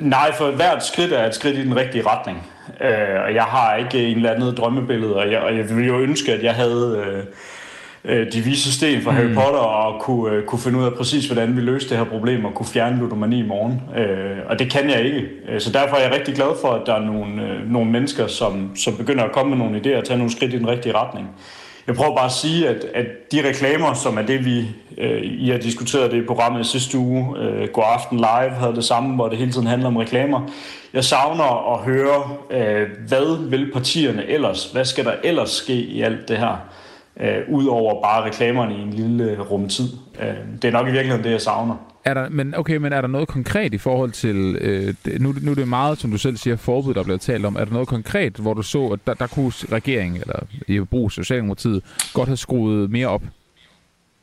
Nej, 0.00 0.34
for 0.38 0.50
hvert 0.50 0.86
skridt 0.86 1.12
er 1.12 1.26
et 1.26 1.34
skridt 1.34 1.58
i 1.58 1.64
den 1.64 1.76
rigtige 1.76 2.06
retning. 2.06 2.46
Øh, 2.80 3.22
og 3.24 3.34
jeg 3.34 3.44
har 3.44 3.76
ikke 3.76 4.06
en 4.06 4.16
eller 4.16 4.30
anden 4.30 4.56
drømmebillede, 4.56 5.16
og 5.16 5.32
jeg, 5.32 5.40
og 5.40 5.56
jeg 5.56 5.68
ville 5.68 5.86
jo 5.86 5.98
ønske, 5.98 6.32
at 6.32 6.42
jeg 6.42 6.54
havde... 6.54 7.04
Øh, 7.06 7.24
øh, 8.06 8.32
de 8.32 8.40
vise 8.40 8.72
sten 8.72 9.02
fra 9.02 9.10
Harry 9.10 9.26
mm. 9.26 9.34
Potter 9.34 9.60
og 9.60 10.00
kunne, 10.00 10.32
øh, 10.32 10.44
kunne 10.44 10.58
finde 10.58 10.78
ud 10.78 10.84
af 10.84 10.94
præcis, 10.94 11.26
hvordan 11.26 11.56
vi 11.56 11.60
løste 11.60 11.90
det 11.90 11.98
her 11.98 12.04
problem 12.04 12.44
og 12.44 12.54
kunne 12.54 12.66
fjerne 12.66 12.98
ludomani 12.98 13.38
i 13.38 13.46
morgen. 13.46 13.82
Øh, 13.96 14.36
og 14.48 14.58
det 14.58 14.70
kan 14.70 14.90
jeg 14.90 15.04
ikke. 15.04 15.22
Øh, 15.48 15.60
så 15.60 15.72
derfor 15.72 15.96
er 15.96 16.02
jeg 16.02 16.12
rigtig 16.12 16.34
glad 16.34 16.50
for, 16.60 16.68
at 16.68 16.82
der 16.86 16.94
er 16.94 17.04
nogle, 17.04 17.42
øh, 17.42 17.70
nogle 17.70 17.90
mennesker, 17.90 18.26
som, 18.26 18.76
som 18.76 18.96
begynder 18.96 19.24
at 19.24 19.32
komme 19.32 19.56
med 19.56 19.66
nogle 19.66 19.80
idéer 19.80 19.98
og 19.98 20.04
tage 20.04 20.18
nogle 20.18 20.32
skridt 20.32 20.54
i 20.54 20.58
den 20.58 20.68
rigtige 20.68 20.94
retning. 20.94 21.28
Jeg 21.86 21.94
prøver 21.94 22.16
bare 22.16 22.26
at 22.26 22.32
sige, 22.32 22.68
at, 22.68 22.84
at 22.94 23.06
de 23.32 23.48
reklamer, 23.48 23.94
som 23.94 24.18
er 24.18 24.22
det, 24.22 24.44
vi 24.44 24.66
øh, 24.98 25.22
I 25.22 25.50
har 25.50 25.58
diskuteret 25.58 26.10
det 26.10 26.22
i 26.22 26.26
programmet 26.26 26.60
i 26.60 26.68
sidste 26.68 26.98
uge, 26.98 27.38
øh, 27.38 27.68
God 27.68 27.84
Aften 27.86 28.16
Live 28.16 28.50
havde 28.50 28.74
det 28.74 28.84
samme, 28.84 29.14
hvor 29.14 29.28
det 29.28 29.38
hele 29.38 29.52
tiden 29.52 29.66
handler 29.66 29.88
om 29.88 29.96
reklamer. 29.96 30.40
Jeg 30.94 31.04
savner 31.04 31.74
at 31.74 31.80
høre, 31.80 32.22
øh, 32.50 32.88
hvad 33.08 33.48
vil 33.48 33.72
partierne 33.72 34.26
ellers? 34.26 34.64
Hvad 34.72 34.84
skal 34.84 35.04
der 35.04 35.12
ellers 35.24 35.50
ske 35.50 35.74
i 35.74 36.00
alt 36.00 36.28
det 36.28 36.38
her? 36.38 36.56
Øh, 37.20 37.38
ud 37.48 37.66
over 37.66 38.02
bare 38.02 38.24
reklamerne 38.24 38.74
i 38.74 38.80
en 38.80 38.90
lille 38.90 39.40
rumtid. 39.40 39.88
Øh, 40.20 40.34
det 40.62 40.68
er 40.68 40.72
nok 40.72 40.88
i 40.88 40.90
virkeligheden 40.90 41.24
det, 41.24 41.30
jeg 41.30 41.40
savner. 41.40 41.76
Er 42.04 42.14
der, 42.14 42.28
men 42.28 42.54
okay, 42.54 42.76
men 42.76 42.92
er 42.92 43.00
der 43.00 43.08
noget 43.08 43.28
konkret 43.28 43.74
i 43.74 43.78
forhold 43.78 44.10
til, 44.10 44.56
øh, 44.60 44.94
nu, 45.20 45.34
nu 45.42 45.50
er 45.50 45.54
det 45.54 45.68
meget, 45.68 45.98
som 45.98 46.10
du 46.10 46.18
selv 46.18 46.36
siger, 46.36 46.56
forbud, 46.56 46.94
der 46.94 47.00
er 47.00 47.04
blevet 47.04 47.20
talt 47.20 47.44
om. 47.46 47.56
Er 47.56 47.64
der 47.64 47.72
noget 47.72 47.88
konkret, 47.88 48.36
hvor 48.36 48.54
du 48.54 48.62
så, 48.62 48.86
at 48.86 49.00
der, 49.06 49.14
der 49.14 49.26
kunne 49.26 49.52
regeringen, 49.72 50.20
eller 50.20 50.38
i 50.68 50.80
brug 50.80 51.12
Socialdemokratiet, 51.12 51.84
godt 52.14 52.28
have 52.28 52.36
skruet 52.36 52.90
mere 52.90 53.06
op? 53.06 53.22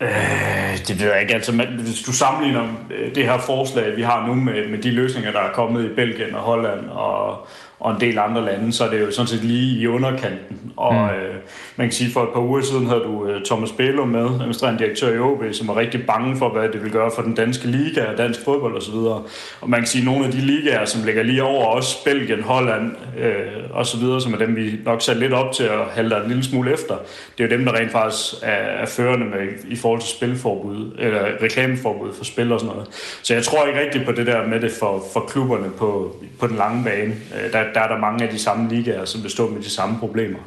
Øh, 0.01 0.77
det 0.87 0.99
ved 0.99 1.11
jeg 1.11 1.21
ikke. 1.21 1.33
Altså, 1.33 1.51
men, 1.51 1.67
hvis 1.67 2.01
du 2.01 2.11
sammenligner 2.11 2.63
øh, 2.97 3.15
det 3.15 3.23
her 3.23 3.37
forslag, 3.37 3.97
vi 3.97 4.01
har 4.01 4.27
nu 4.27 4.33
med, 4.33 4.69
med 4.69 4.77
de 4.77 4.91
løsninger, 4.91 5.31
der 5.31 5.39
er 5.39 5.53
kommet 5.53 5.85
i 5.85 5.93
Belgien 5.95 6.35
og 6.35 6.41
Holland 6.41 6.89
og, 6.89 7.47
og 7.79 7.91
en 7.91 8.01
del 8.01 8.19
andre 8.19 8.45
lande, 8.45 8.73
så 8.73 8.85
er 8.85 8.89
det 8.89 9.01
jo 9.01 9.11
sådan 9.11 9.27
set 9.27 9.43
lige 9.43 9.79
i 9.79 9.87
underkanten. 9.87 10.73
Og 10.77 10.93
mm. 10.93 10.99
øh, 10.99 11.35
man 11.75 11.87
kan 11.87 11.91
sige, 11.91 12.11
for 12.11 12.23
et 12.23 12.29
par 12.33 12.41
uger 12.41 12.61
siden 12.61 12.85
havde 12.85 13.01
du 13.01 13.27
øh, 13.27 13.45
Thomas 13.45 13.71
Bælum 13.71 14.07
med, 14.07 14.25
administrerende 14.25 14.79
direktør 14.79 15.15
i 15.15 15.19
OB, 15.19 15.43
som 15.51 15.67
var 15.67 15.75
rigtig 15.75 16.05
bange 16.05 16.37
for, 16.37 16.49
hvad 16.49 16.69
det 16.69 16.83
vil 16.83 16.91
gøre 16.91 17.11
for 17.15 17.21
den 17.21 17.35
danske 17.35 17.67
liga 17.67 18.05
og 18.05 18.17
dansk 18.17 18.39
fodbold 18.45 18.77
osv. 18.77 18.95
Og, 18.95 19.27
og 19.61 19.69
man 19.69 19.79
kan 19.79 19.87
sige, 19.87 20.01
at 20.01 20.05
nogle 20.05 20.25
af 20.25 20.31
de 20.31 20.37
ligaer, 20.37 20.85
som 20.85 21.03
ligger 21.03 21.23
lige 21.23 21.43
over 21.43 21.65
os, 21.65 21.95
Belgien, 22.05 22.43
Holland 22.43 22.91
øh, 23.19 23.35
osv., 23.73 24.01
som 24.19 24.33
er 24.33 24.37
dem, 24.37 24.55
vi 24.55 24.79
nok 24.85 25.01
sat 25.01 25.17
lidt 25.17 25.33
op 25.33 25.51
til 25.53 25.63
at 25.63 25.79
halde 25.91 26.17
en 26.17 26.27
lille 26.27 26.43
smule 26.43 26.73
efter, 26.73 26.95
det 27.37 27.43
er 27.43 27.47
jo 27.47 27.57
dem, 27.57 27.65
der 27.65 27.73
rent 27.73 27.91
faktisk 27.91 28.33
er, 28.43 28.51
er 28.51 28.85
førende 28.85 29.25
med 29.25 29.47
i 29.67 29.75
forhold 29.75 30.01
til 30.01 30.09
spilforbud, 30.09 30.95
eller 30.99 31.21
reklameforbud 31.41 32.13
for 32.13 32.25
spil 32.25 32.51
og 32.51 32.59
sådan 32.59 32.75
noget. 32.75 32.89
Så 33.21 33.33
jeg 33.33 33.43
tror 33.43 33.65
ikke 33.65 33.79
rigtigt 33.79 34.05
på 34.05 34.11
det 34.11 34.27
der 34.27 34.47
med 34.47 34.59
det 34.59 34.71
for, 34.79 35.03
for 35.13 35.19
klubberne 35.19 35.69
på, 35.77 36.15
på 36.39 36.47
den 36.47 36.55
lange 36.55 36.83
bane. 36.83 37.13
Øh, 37.13 37.51
der, 37.53 37.72
der 37.73 37.81
er 37.81 37.87
der 37.87 37.97
mange 37.97 38.23
af 38.23 38.29
de 38.29 38.39
samme 38.39 38.69
ligaer, 38.69 39.05
som 39.05 39.21
består 39.21 39.49
med 39.49 39.61
de 39.61 39.69
samme 39.69 39.99
problemer. 39.99 40.39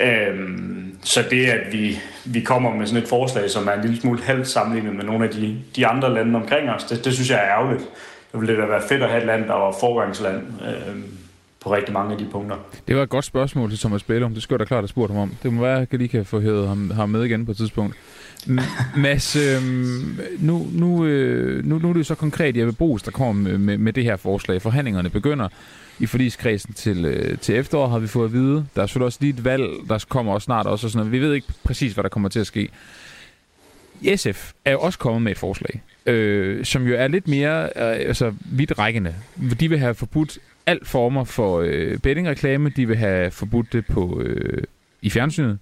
Øhm, 0.00 0.96
så 1.02 1.24
det, 1.30 1.46
at 1.46 1.72
vi, 1.72 1.98
vi 2.24 2.40
kommer 2.40 2.74
med 2.74 2.86
sådan 2.86 3.02
et 3.02 3.08
forslag, 3.08 3.50
som 3.50 3.68
er 3.68 3.72
en 3.72 3.80
lille 3.80 4.00
smule 4.00 4.22
halvt 4.22 4.48
sammenlignet 4.48 4.96
med 4.96 5.04
nogle 5.04 5.24
af 5.24 5.30
de, 5.30 5.58
de 5.76 5.86
andre 5.86 6.14
lande 6.14 6.36
omkring 6.36 6.70
os, 6.70 6.84
det, 6.84 7.04
det 7.04 7.14
synes 7.14 7.30
jeg 7.30 7.38
er 7.38 7.58
ærgerligt. 7.58 7.88
Det 8.32 8.40
ville 8.40 8.56
da 8.56 8.66
være 8.66 8.82
fedt 8.88 9.02
at 9.02 9.08
have 9.08 9.20
et 9.20 9.26
land, 9.26 9.44
der 9.44 9.54
var 9.54 9.76
forgangsland 9.80 10.42
øhm, 10.62 11.18
på 11.62 11.74
rigtig 11.74 11.92
mange 11.92 12.12
af 12.12 12.18
de 12.18 12.26
punkter. 12.32 12.56
Det 12.88 12.96
var 12.96 13.02
et 13.02 13.08
godt 13.08 13.24
spørgsmål 13.24 13.70
til 13.70 13.78
Thomas 13.78 14.02
Bælum. 14.02 14.34
Det 14.34 14.42
skulle 14.42 14.54
jeg 14.54 14.60
da 14.60 14.64
klart 14.64 14.82
have 14.82 14.88
spurgt 14.88 15.12
ham 15.12 15.20
om. 15.20 15.34
Det 15.42 15.52
må 15.52 15.62
være, 15.62 15.80
at 15.80 15.88
jeg 15.92 15.98
lige 15.98 16.08
kan 16.08 16.24
få 16.24 16.40
hævet 16.40 16.68
ham, 16.68 16.90
ham 16.90 17.08
med 17.08 17.24
igen 17.24 17.46
på 17.46 17.50
et 17.50 17.56
tidspunkt. 17.56 17.96
Mads, 18.96 19.36
øh, 19.36 19.62
nu, 20.38 20.66
nu, 20.72 21.04
øh, 21.04 21.64
nu, 21.64 21.78
nu 21.78 21.88
er 21.88 21.92
det 21.92 21.98
jo 21.98 22.04
så 22.04 22.14
konkret 22.14 22.56
Jeppe 22.56 22.72
Brugs, 22.72 23.02
der 23.02 23.10
kommer 23.10 23.58
med, 23.58 23.78
med 23.78 23.92
det 23.92 24.04
her 24.04 24.16
forslag. 24.16 24.62
Forhandlingerne 24.62 25.10
begynder 25.10 25.48
i 25.98 26.06
forligskredsen 26.06 26.74
til, 26.74 27.04
øh, 27.04 27.38
til 27.38 27.56
efterår, 27.56 27.88
har 27.88 27.98
vi 27.98 28.06
fået 28.06 28.24
at 28.24 28.32
vide. 28.32 28.66
Der 28.74 28.82
er 28.82 28.86
selvfølgelig 28.86 29.06
også 29.06 29.18
lige 29.20 29.34
et 29.38 29.44
valg, 29.44 29.64
der 29.88 30.04
kommer 30.08 30.32
også 30.32 30.44
snart 30.44 30.66
også. 30.66 30.86
Og 30.86 30.90
sådan 30.90 31.06
noget. 31.06 31.12
Vi 31.12 31.26
ved 31.26 31.34
ikke 31.34 31.46
præcis, 31.64 31.92
hvad 31.92 32.02
der 32.02 32.08
kommer 32.08 32.28
til 32.28 32.40
at 32.40 32.46
ske. 32.46 32.68
SF 34.16 34.52
er 34.64 34.72
jo 34.72 34.80
også 34.80 34.98
kommet 34.98 35.22
med 35.22 35.32
et 35.32 35.38
forslag, 35.38 35.82
øh, 36.06 36.64
som 36.64 36.86
jo 36.86 36.94
er 36.94 37.08
lidt 37.08 37.28
mere 37.28 37.64
øh, 37.64 37.70
altså, 37.76 38.34
vidtrækkende. 38.40 39.14
De 39.60 39.68
vil 39.68 39.78
have 39.78 39.94
forbudt 39.94 40.38
alt 40.66 40.88
former 40.88 41.24
for 41.24 41.60
øh, 41.60 41.98
bettingreklame. 41.98 42.68
De 42.68 42.86
vil 42.86 42.96
have 42.96 43.30
forbudt 43.30 43.72
det 43.72 43.86
på 43.86 44.20
øh, 44.20 44.62
i 45.02 45.10
fjernsynet, 45.10 45.58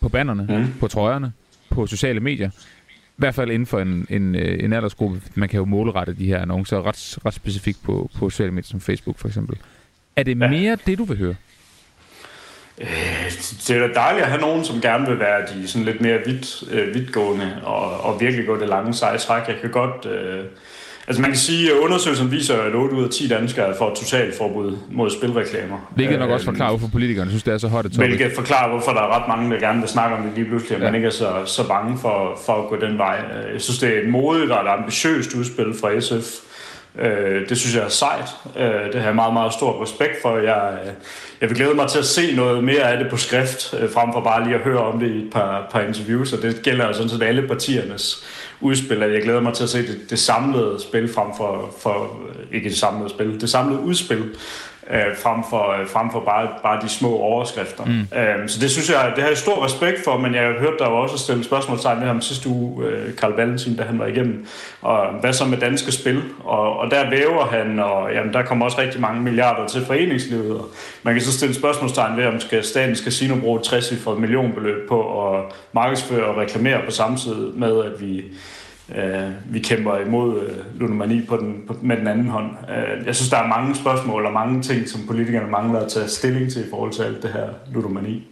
på 0.00 0.08
bannerne, 0.08 0.46
mm. 0.58 0.74
på 0.80 0.88
trøjerne, 0.88 1.32
på 1.70 1.86
sociale 1.86 2.20
medier. 2.20 2.50
I 2.90 3.20
hvert 3.20 3.34
fald 3.34 3.50
inden 3.50 3.66
for 3.66 3.80
en, 3.80 4.06
en, 4.10 4.34
øh, 4.34 4.64
en 4.64 4.72
aldersgruppe. 4.72 5.22
Man 5.34 5.48
kan 5.48 5.58
jo 5.58 5.64
målrette 5.64 6.14
de 6.18 6.26
her 6.26 6.38
annoncer 6.42 6.86
ret, 6.86 7.18
ret 7.26 7.34
specifikt 7.34 7.78
på, 7.84 8.10
på 8.18 8.30
sociale 8.30 8.52
medier 8.52 8.66
som 8.66 8.80
Facebook 8.80 9.18
for 9.18 9.28
eksempel. 9.28 9.56
Er 10.16 10.22
det 10.22 10.40
ja. 10.40 10.48
mere 10.48 10.78
det, 10.86 10.98
du 10.98 11.04
vil 11.04 11.18
høre? 11.18 11.34
Øh, 12.80 13.30
det 13.66 13.70
er 13.70 13.88
da 13.88 13.94
dejligt 13.94 14.24
at 14.24 14.30
have 14.30 14.40
nogen, 14.40 14.64
som 14.64 14.80
gerne 14.80 15.06
vil 15.06 15.18
være 15.18 15.46
de 15.46 15.68
sådan 15.68 15.84
lidt 15.84 16.00
mere 16.00 16.18
vidt, 16.26 16.62
øh, 16.70 16.94
vidtgående 16.94 17.60
og, 17.62 18.00
og 18.00 18.20
virkelig 18.20 18.46
gå 18.46 18.60
det 18.60 18.68
lange 18.68 18.94
seje 18.94 19.18
træk. 19.18 19.48
Jeg 19.48 19.56
kan 19.60 19.70
godt... 19.70 20.06
Øh, 20.06 20.44
Altså 21.10 21.22
man 21.22 21.30
kan 21.30 21.38
sige, 21.38 21.70
at 21.70 21.76
undersøgelsen 21.76 22.30
viser, 22.30 22.62
at 22.62 22.74
8 22.74 22.96
ud 22.96 23.04
af 23.04 23.10
10 23.10 23.28
danskere 23.28 23.74
får 23.78 23.90
et 23.90 23.98
totalt 23.98 24.34
forbud 24.38 24.76
mod 24.90 25.10
spilreklamer. 25.10 25.92
Hvilket 25.94 26.18
nok 26.18 26.30
også 26.30 26.44
forklarer, 26.44 26.70
hvorfor 26.70 26.88
politikerne 26.92 27.30
synes, 27.30 27.42
det 27.42 27.54
er 27.54 27.58
så 27.58 27.68
hot 27.68 27.86
et 27.86 27.92
topic. 27.92 28.08
Hvilket 28.08 28.32
forklarer, 28.32 28.68
hvorfor 28.68 28.92
der 28.92 29.00
er 29.00 29.20
ret 29.20 29.28
mange, 29.28 29.54
der 29.54 29.60
gerne 29.60 29.80
vil 29.80 29.88
snakke 29.88 30.16
om 30.16 30.22
det 30.22 30.32
lige 30.34 30.44
pludselig, 30.44 30.76
at 30.76 30.82
ja. 30.82 30.86
man 30.86 30.94
ikke 30.94 31.06
er 31.06 31.12
så, 31.12 31.42
så 31.46 31.68
bange 31.68 31.98
for, 31.98 32.38
for 32.46 32.52
at 32.52 32.68
gå 32.68 32.86
den 32.86 32.98
vej. 32.98 33.16
Jeg 33.52 33.60
synes, 33.60 33.78
det 33.78 33.96
er 33.96 34.02
et 34.02 34.08
modigt 34.08 34.50
og 34.50 34.64
et 34.64 34.68
ambitiøst 34.68 35.34
udspil 35.34 35.74
fra 35.80 36.00
SF. 36.00 36.26
Øh, 36.98 37.48
det 37.48 37.58
synes 37.58 37.76
jeg 37.76 37.84
er 37.84 37.88
sejt. 37.88 38.28
Øh, 38.56 38.92
det 38.92 39.00
har 39.00 39.08
jeg 39.08 39.14
meget, 39.14 39.32
meget 39.32 39.52
stor 39.52 39.82
respekt 39.82 40.22
for. 40.22 40.36
Jeg, 40.38 40.78
jeg 41.40 41.48
vil 41.48 41.56
glæde 41.56 41.74
mig 41.74 41.88
til 41.88 41.98
at 41.98 42.04
se 42.04 42.36
noget 42.36 42.64
mere 42.64 42.82
af 42.82 42.98
det 42.98 43.10
på 43.10 43.16
skrift, 43.16 43.74
øh, 43.80 43.92
frem 43.92 44.12
for 44.12 44.20
bare 44.20 44.44
lige 44.44 44.54
at 44.54 44.60
høre 44.60 44.80
om 44.80 45.00
det 45.00 45.10
i 45.10 45.18
et 45.18 45.30
par, 45.32 45.68
par 45.72 45.80
interviews, 45.80 46.32
og 46.32 46.42
det 46.42 46.62
gælder 46.62 46.92
sådan 46.92 47.08
set 47.08 47.22
alle 47.22 47.48
partiernes 47.48 48.24
udspil, 48.60 49.02
at 49.02 49.12
jeg 49.12 49.22
glæder 49.22 49.40
mig 49.40 49.54
til 49.54 49.62
at 49.62 49.70
se 49.70 49.78
det, 49.78 50.10
det 50.10 50.18
samlede 50.18 50.82
spil 50.82 51.12
frem 51.14 51.28
for, 51.36 51.74
for 51.78 52.20
øh, 52.28 52.56
ikke 52.56 52.68
det 52.68 52.78
samlede 52.78 53.10
spil, 53.10 53.40
det 53.40 53.50
samlede 53.50 53.80
udspil 53.80 54.24
øh, 54.92 55.16
frem, 55.22 55.40
for, 55.50 55.80
øh, 55.80 55.88
frem 55.88 56.10
for 56.12 56.20
bare, 56.20 56.48
bare 56.62 56.80
de 56.82 56.88
små 56.88 57.08
overskrifter. 57.08 57.84
Mm. 57.84 58.18
Øh, 58.18 58.48
så 58.48 58.60
det 58.60 58.70
synes 58.70 58.90
jeg, 58.90 59.12
det 59.14 59.22
har 59.22 59.28
jeg 59.28 59.38
stor 59.38 59.64
respekt 59.64 60.04
for, 60.04 60.16
men 60.16 60.34
jeg 60.34 60.42
har 60.42 60.52
hørt 60.58 60.78
der 60.78 60.88
var 60.88 60.96
også 60.96 61.18
stillet 61.18 61.44
spørgsmålstegn 61.44 61.98
med 61.98 62.06
ham 62.06 62.20
sidste 62.20 62.48
uge, 62.48 62.86
øh, 62.86 63.16
Karl 63.16 63.32
Valentin, 63.32 63.76
da 63.76 63.82
han 63.82 63.98
var 63.98 64.06
igennem, 64.06 64.46
og 64.82 65.06
hvad 65.20 65.32
så 65.32 65.44
med 65.44 65.58
danske 65.58 65.92
spil? 65.92 66.22
Og, 66.44 66.78
og 66.78 66.90
der 66.90 67.10
væver 67.10 67.46
han, 67.46 67.78
og 67.78 68.12
jamen, 68.12 68.32
der 68.32 68.42
kommer 68.42 68.64
også 68.64 68.78
rigtig 68.80 69.00
mange 69.00 69.20
milliarder 69.22 69.66
til 69.66 69.84
foreningslivet, 69.86 70.58
og 70.58 70.66
man 71.02 71.14
kan 71.14 71.22
så 71.22 71.32
stille 71.32 71.54
spørgsmålstegn 71.54 72.16
ved, 72.16 72.26
om 72.26 72.40
skal 72.40 72.64
statens 72.64 72.98
casino 72.98 73.36
bruge 73.40 73.60
60 73.60 73.92
for 74.04 74.14
millionbeløb 74.14 74.88
på 74.88 75.28
at 75.28 75.44
markedsføre 75.72 76.24
og 76.24 76.36
reklamere 76.36 76.80
på 76.84 76.90
samme 76.90 77.16
tid 77.16 77.34
med, 77.34 77.84
at 77.84 78.00
vi 78.00 78.24
øh, 78.96 79.54
vi 79.54 79.58
kæmper 79.58 79.98
imod 79.98 80.42
øh, 80.42 80.80
ludomani 80.80 81.26
på 81.26 81.36
den, 81.36 81.62
på, 81.66 81.76
med 81.82 81.96
den 81.96 82.06
anden 82.06 82.28
hånd. 82.28 82.50
Øh, 82.70 83.06
jeg 83.06 83.16
synes, 83.16 83.30
der 83.30 83.36
er 83.36 83.46
mange 83.46 83.74
spørgsmål 83.74 84.26
og 84.26 84.32
mange 84.32 84.62
ting, 84.62 84.88
som 84.88 85.00
politikerne 85.06 85.50
mangler 85.50 85.80
at 85.80 85.92
tage 85.92 86.08
stilling 86.08 86.52
til 86.52 86.66
i 86.66 86.70
forhold 86.70 86.92
til 86.92 87.02
alt 87.02 87.22
det 87.22 87.32
her 87.32 87.48
ludomani. 87.72 88.26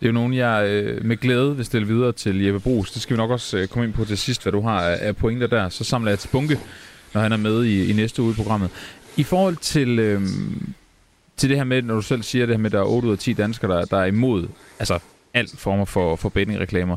Det 0.00 0.06
er 0.06 0.12
jo 0.12 0.12
nogen, 0.12 0.34
jeg 0.34 0.66
øh, 0.68 1.04
med 1.04 1.16
glæde 1.16 1.56
vil 1.56 1.64
stille 1.64 1.86
videre 1.86 2.12
til 2.12 2.44
Jeppe 2.44 2.60
Brugs. 2.60 2.90
Det 2.90 3.02
skal 3.02 3.16
vi 3.16 3.18
nok 3.18 3.30
også 3.30 3.58
øh, 3.58 3.68
komme 3.68 3.84
ind 3.86 3.94
på 3.94 4.04
til 4.04 4.18
sidst, 4.18 4.42
hvad 4.42 4.52
du 4.52 4.60
har 4.60 4.80
af 4.80 5.16
pointer 5.16 5.46
der. 5.46 5.68
Så 5.68 5.84
samler 5.84 6.10
jeg 6.10 6.18
til 6.18 6.28
bunke, 6.28 6.58
når 7.14 7.20
han 7.20 7.32
er 7.32 7.36
med 7.36 7.64
i, 7.64 7.90
i 7.90 7.92
næste 7.92 8.22
uge 8.22 8.30
i 8.32 8.34
programmet. 8.34 8.70
I 9.16 9.22
forhold 9.22 9.56
til, 9.56 9.98
øh, 9.98 10.22
til 11.36 11.48
det 11.48 11.56
her 11.56 11.64
med, 11.64 11.82
når 11.82 11.94
du 11.94 12.02
selv 12.02 12.22
siger 12.22 12.46
det 12.46 12.54
her 12.54 12.60
med, 12.60 12.66
at 12.66 12.72
der 12.72 12.80
er 12.80 12.84
8 12.84 13.08
ud 13.08 13.12
af 13.12 13.18
10 13.18 13.32
danskere, 13.32 13.76
der, 13.76 13.84
der 13.84 13.98
er 13.98 14.04
imod 14.04 14.48
altså 14.78 14.98
alt 15.34 15.54
former 15.58 15.84
for, 15.84 16.16
for 16.16 16.28
bettingreklamer 16.28 16.96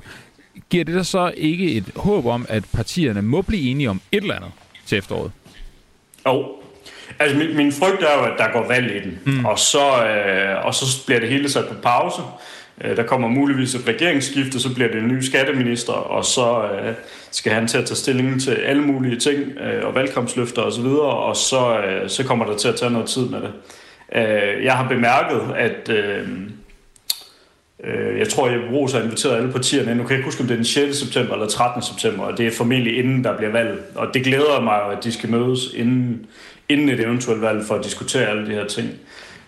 giver 0.69 0.83
det 0.83 0.95
der 0.95 1.03
så 1.03 1.31
ikke 1.37 1.71
et 1.71 1.91
håb 1.95 2.25
om, 2.25 2.45
at 2.49 2.63
partierne 2.73 3.21
må 3.21 3.41
blive 3.41 3.71
enige 3.71 3.89
om 3.89 4.01
et 4.11 4.21
eller 4.21 4.35
andet 4.35 4.51
til 4.85 4.97
efteråret? 4.97 5.31
Jo. 6.25 6.31
Oh. 6.31 6.45
Altså, 7.19 7.37
min, 7.37 7.57
min 7.57 7.71
frygt 7.71 8.03
er 8.03 8.17
jo, 8.17 8.23
at 8.23 8.33
der 8.37 8.51
går 8.51 8.67
valg 8.67 8.95
i 8.95 9.09
den, 9.09 9.19
mm. 9.25 9.45
og, 9.45 9.59
så, 9.59 10.05
øh, 10.05 10.65
og 10.65 10.73
så 10.73 11.05
bliver 11.05 11.19
det 11.19 11.29
hele 11.29 11.49
sat 11.49 11.65
på 11.67 11.73
pause. 11.83 12.21
Øh, 12.81 12.97
der 12.97 13.03
kommer 13.03 13.27
muligvis 13.27 13.75
et 13.75 13.87
regeringsskifte, 13.87 14.59
så 14.59 14.73
bliver 14.73 14.91
det 14.91 14.97
en 14.97 15.07
ny 15.07 15.21
skatteminister, 15.21 15.93
og 15.93 16.25
så 16.25 16.63
øh, 16.63 16.93
skal 17.31 17.51
han 17.53 17.67
til 17.67 17.77
at 17.77 17.85
tage 17.85 17.95
stilling 17.95 18.41
til 18.41 18.51
alle 18.51 18.81
mulige 18.81 19.19
ting, 19.19 19.57
øh, 19.59 19.87
og 19.87 19.95
valgkampsløfter 19.95 20.61
osv., 20.61 20.85
og, 20.85 21.23
og 21.23 21.35
så, 21.35 21.79
øh, 21.79 22.09
så 22.09 22.23
kommer 22.23 22.45
der 22.45 22.57
til 22.57 22.67
at 22.67 22.75
tage 22.75 22.91
noget 22.91 23.07
tid 23.07 23.29
med 23.29 23.41
det. 23.41 23.51
Øh, 24.15 24.63
jeg 24.63 24.73
har 24.73 24.87
bemærket, 24.87 25.41
at... 25.55 25.89
Øh, 25.89 26.27
Øh, 27.84 28.19
jeg 28.19 28.29
tror, 28.29 28.48
at 28.48 28.60
Ros 28.72 28.93
har 28.93 29.01
inviteret 29.01 29.36
alle 29.36 29.51
partierne 29.51 29.96
Nu 29.96 30.03
kan 30.03 30.10
jeg 30.10 30.17
ikke 30.17 30.27
huske, 30.27 30.41
om 30.41 30.48
det 30.48 30.53
er 30.53 30.57
den 30.57 30.65
6. 30.65 30.98
september 30.98 31.34
eller 31.34 31.48
13. 31.48 31.81
september, 31.81 32.24
og 32.24 32.38
det 32.38 32.48
er 32.48 32.51
formentlig 32.51 32.98
inden 32.98 33.24
der 33.24 33.38
bliver 33.38 33.51
valg. 33.51 33.84
Og 33.96 34.07
det 34.13 34.24
glæder 34.24 34.62
mig 34.62 34.91
at 34.91 35.03
de 35.03 35.12
skal 35.12 35.29
mødes 35.29 35.74
inden, 35.75 36.25
inden 36.69 36.89
et 36.89 37.00
eventuelt 37.00 37.41
valg 37.41 37.65
for 37.65 37.75
at 37.75 37.84
diskutere 37.84 38.27
alle 38.27 38.48
de 38.48 38.51
her 38.51 38.67
ting. 38.67 38.89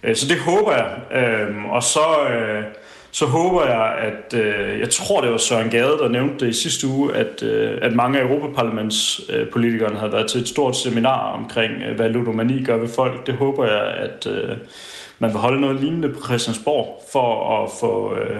Øh, 0.03 0.15
så 0.15 0.27
det 0.27 0.39
håber 0.39 0.73
jeg. 0.73 1.21
Øh, 1.23 1.65
og 1.65 1.83
så, 1.83 2.27
øh, 2.29 2.63
så 3.11 3.25
håber 3.25 3.65
jeg, 3.65 3.95
at 3.97 4.39
øh, 4.39 4.79
jeg 4.79 4.89
tror, 4.89 5.21
det 5.21 5.31
var 5.31 5.37
Søren 5.37 5.69
Gade, 5.69 5.97
der 6.01 6.09
nævnte 6.09 6.45
det 6.45 6.49
i 6.49 6.61
sidste 6.61 6.87
uge, 6.87 7.15
at, 7.15 7.43
øh, 7.43 7.77
at 7.81 7.93
mange 7.93 8.19
af 8.19 8.23
Europaparlamentspolitikerne 8.23 9.99
havde 9.99 10.11
været 10.11 10.27
til 10.27 10.41
et 10.41 10.47
stort 10.47 10.77
seminar 10.77 11.31
omkring, 11.31 11.73
øh, 11.89 11.95
hvad 11.95 12.09
ludomani 12.09 12.63
gør 12.63 12.77
ved 12.77 12.89
folk. 12.89 13.27
Det 13.27 13.33
håber 13.33 13.65
jeg, 13.65 13.81
at 13.81 14.27
man 15.19 15.31
vil 15.31 15.39
holde 15.39 15.61
noget 15.61 15.81
lignende 15.81 16.09
på 16.09 16.19
Christiansborg 16.23 17.03
for 17.11 17.63
at 17.63 17.69
få 17.79 18.15
øh, 18.15 18.37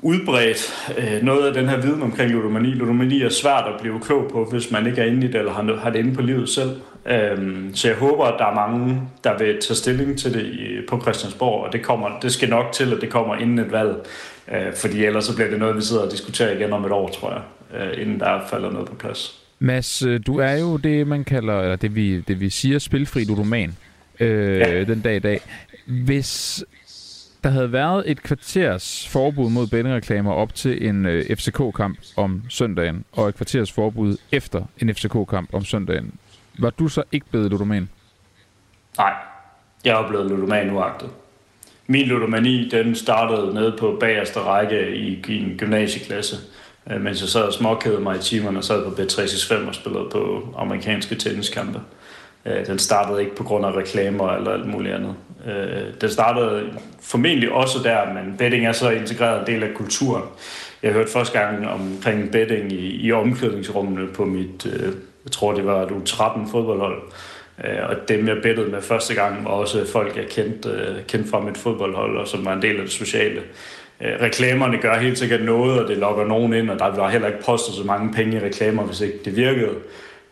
udbredt 0.00 0.92
øh, 0.98 1.22
noget 1.22 1.46
af 1.46 1.54
den 1.54 1.68
her 1.68 1.80
viden 1.80 2.02
omkring 2.02 2.30
ludomani. 2.30 2.68
Ludomani 2.68 3.22
er 3.22 3.28
svært 3.28 3.64
at 3.74 3.80
blive 3.80 4.00
klog 4.00 4.28
på, 4.32 4.44
hvis 4.44 4.70
man 4.70 4.86
ikke 4.86 5.00
er 5.00 5.04
inde 5.06 5.26
i 5.26 5.30
det 5.30 5.38
eller 5.38 5.52
har, 5.52 5.76
har 5.76 5.90
det 5.90 5.98
inde 5.98 6.14
på 6.14 6.22
livet 6.22 6.48
selv. 6.48 6.70
Øh, 7.06 7.64
så 7.74 7.88
jeg 7.88 7.96
håber, 7.96 8.24
at 8.24 8.34
der 8.38 8.46
er 8.46 8.54
mange, 8.54 9.02
der 9.24 9.38
vil 9.38 9.60
tage 9.60 9.74
stilling 9.74 10.18
til 10.18 10.34
det 10.34 10.46
i, 10.46 10.86
på 10.88 11.00
Christiansborg, 11.00 11.66
og 11.66 11.72
det, 11.72 11.82
kommer, 11.82 12.20
det 12.22 12.32
skal 12.32 12.48
nok 12.48 12.72
til, 12.72 12.92
at 12.92 13.00
det 13.00 13.10
kommer 13.10 13.34
inden 13.34 13.58
et 13.58 13.72
valg. 13.72 14.06
Øh, 14.52 14.74
fordi 14.74 15.04
ellers 15.04 15.24
så 15.24 15.34
bliver 15.34 15.50
det 15.50 15.58
noget, 15.58 15.76
vi 15.76 15.82
sidder 15.82 16.02
og 16.02 16.12
diskuterer 16.12 16.56
igen 16.56 16.72
om 16.72 16.84
et 16.84 16.92
år, 16.92 17.08
tror 17.08 17.32
jeg, 17.32 17.42
øh, 17.80 18.02
inden 18.02 18.20
der 18.20 18.40
falder 18.50 18.70
noget 18.70 18.88
på 18.88 18.94
plads. 18.94 19.40
Mads, 19.58 20.02
øh, 20.02 20.20
du 20.26 20.38
er 20.38 20.52
jo 20.52 20.76
det, 20.76 21.06
man 21.06 21.24
kalder, 21.24 21.60
eller 21.60 21.76
det 21.76 21.94
vi, 21.94 22.20
det 22.20 22.40
vi 22.40 22.50
siger, 22.50 22.78
spilfri 22.78 23.24
ludoman 23.24 23.76
øh, 24.20 24.58
ja. 24.58 24.84
den 24.84 25.00
dag 25.00 25.16
i 25.16 25.18
dag. 25.18 25.40
Hvis 25.86 26.64
der 27.44 27.50
havde 27.50 27.72
været 27.72 28.10
et 28.10 28.22
kvarters 28.22 29.08
forbud 29.08 29.50
mod 29.50 29.66
bettingreklamer 29.66 30.32
op 30.32 30.54
til 30.54 30.86
en 30.88 31.06
øh, 31.06 31.36
FCK-kamp 31.36 31.98
om 32.16 32.42
søndagen, 32.48 33.04
og 33.12 33.28
et 33.28 33.34
kvarters 33.34 33.72
forbud 33.72 34.16
efter 34.32 34.62
en 34.78 34.94
FCK-kamp 34.94 35.54
om 35.54 35.64
søndagen, 35.64 36.12
var 36.58 36.70
du 36.70 36.88
så 36.88 37.02
ikke 37.12 37.26
blevet 37.30 37.50
ludoman? 37.50 37.88
Nej, 38.98 39.12
jeg 39.84 40.02
er 40.02 40.08
blevet 40.08 40.30
ludoman 40.30 40.70
uagtet. 40.70 41.10
Min 41.86 42.06
ludomani, 42.06 42.68
den 42.68 42.94
startede 42.94 43.54
nede 43.54 43.76
på 43.78 43.96
bagerste 44.00 44.40
række 44.40 44.96
i, 44.96 45.22
i 45.28 45.42
en 45.42 45.54
gymnasieklasse, 45.58 46.36
øh, 46.90 47.00
mens 47.00 47.20
jeg 47.20 47.28
sad 47.28 47.42
og 47.42 47.52
småkædede 47.52 48.00
mig 48.00 48.16
i 48.16 48.22
timerne 48.22 48.58
og 48.58 48.64
sad 48.64 48.84
på 48.84 49.02
B365 49.02 49.68
og 49.68 49.74
spillede 49.74 50.08
på 50.12 50.54
amerikanske 50.58 51.14
tenniskampe. 51.14 51.80
Øh, 52.46 52.66
den 52.66 52.78
startede 52.78 53.20
ikke 53.20 53.36
på 53.36 53.44
grund 53.44 53.66
af 53.66 53.72
reklamer 53.72 54.32
eller 54.32 54.50
alt 54.50 54.66
muligt 54.66 54.94
andet. 54.94 55.14
Øh, 55.46 56.00
den 56.00 56.10
startede 56.10 56.70
formentlig 57.02 57.52
også 57.52 57.78
der, 57.78 58.14
men 58.14 58.36
betting 58.36 58.66
er 58.66 58.72
så 58.72 58.90
integreret 58.90 59.40
en 59.40 59.54
del 59.54 59.62
af 59.62 59.74
kulturen. 59.74 60.24
Jeg 60.82 60.92
hørte 60.92 61.10
første 61.12 61.38
gang 61.38 61.68
omkring 61.68 62.32
betting 62.32 62.72
i, 62.72 63.06
i 63.06 63.12
omklædningsrummene 63.12 64.06
på 64.06 64.24
mit, 64.24 64.66
jeg 65.24 65.32
tror 65.32 65.54
det 65.54 65.66
var 65.66 65.82
et 65.82 65.90
U13 65.90 66.50
fodboldhold. 66.50 67.02
Øh, 67.64 67.88
og 67.88 68.08
dem 68.08 68.28
jeg 68.28 68.36
bettede 68.42 68.70
med 68.70 68.82
første 68.82 69.14
gang 69.14 69.44
var 69.44 69.50
også 69.50 69.86
folk, 69.92 70.16
jeg 70.16 70.26
kendte, 70.30 70.68
øh, 70.68 71.04
kendte 71.08 71.30
fra 71.30 71.40
mit 71.40 71.58
fodboldhold, 71.58 72.18
og 72.18 72.28
som 72.28 72.44
var 72.44 72.52
en 72.52 72.62
del 72.62 72.76
af 72.76 72.82
det 72.82 72.92
sociale. 72.92 73.40
Øh, 74.00 74.12
reklamerne 74.20 74.78
gør 74.78 74.98
helt 74.98 75.18
sikkert 75.18 75.42
noget, 75.42 75.82
og 75.82 75.88
det 75.88 75.98
lokker 75.98 76.24
nogen 76.26 76.52
ind, 76.52 76.70
og 76.70 76.78
der 76.78 76.96
var 76.96 77.10
heller 77.10 77.28
ikke 77.28 77.44
postet 77.44 77.74
så 77.74 77.84
mange 77.84 78.12
penge 78.12 78.36
i 78.36 78.40
reklamer, 78.40 78.82
hvis 78.82 79.00
ikke 79.00 79.18
det 79.24 79.36
virkede. 79.36 79.74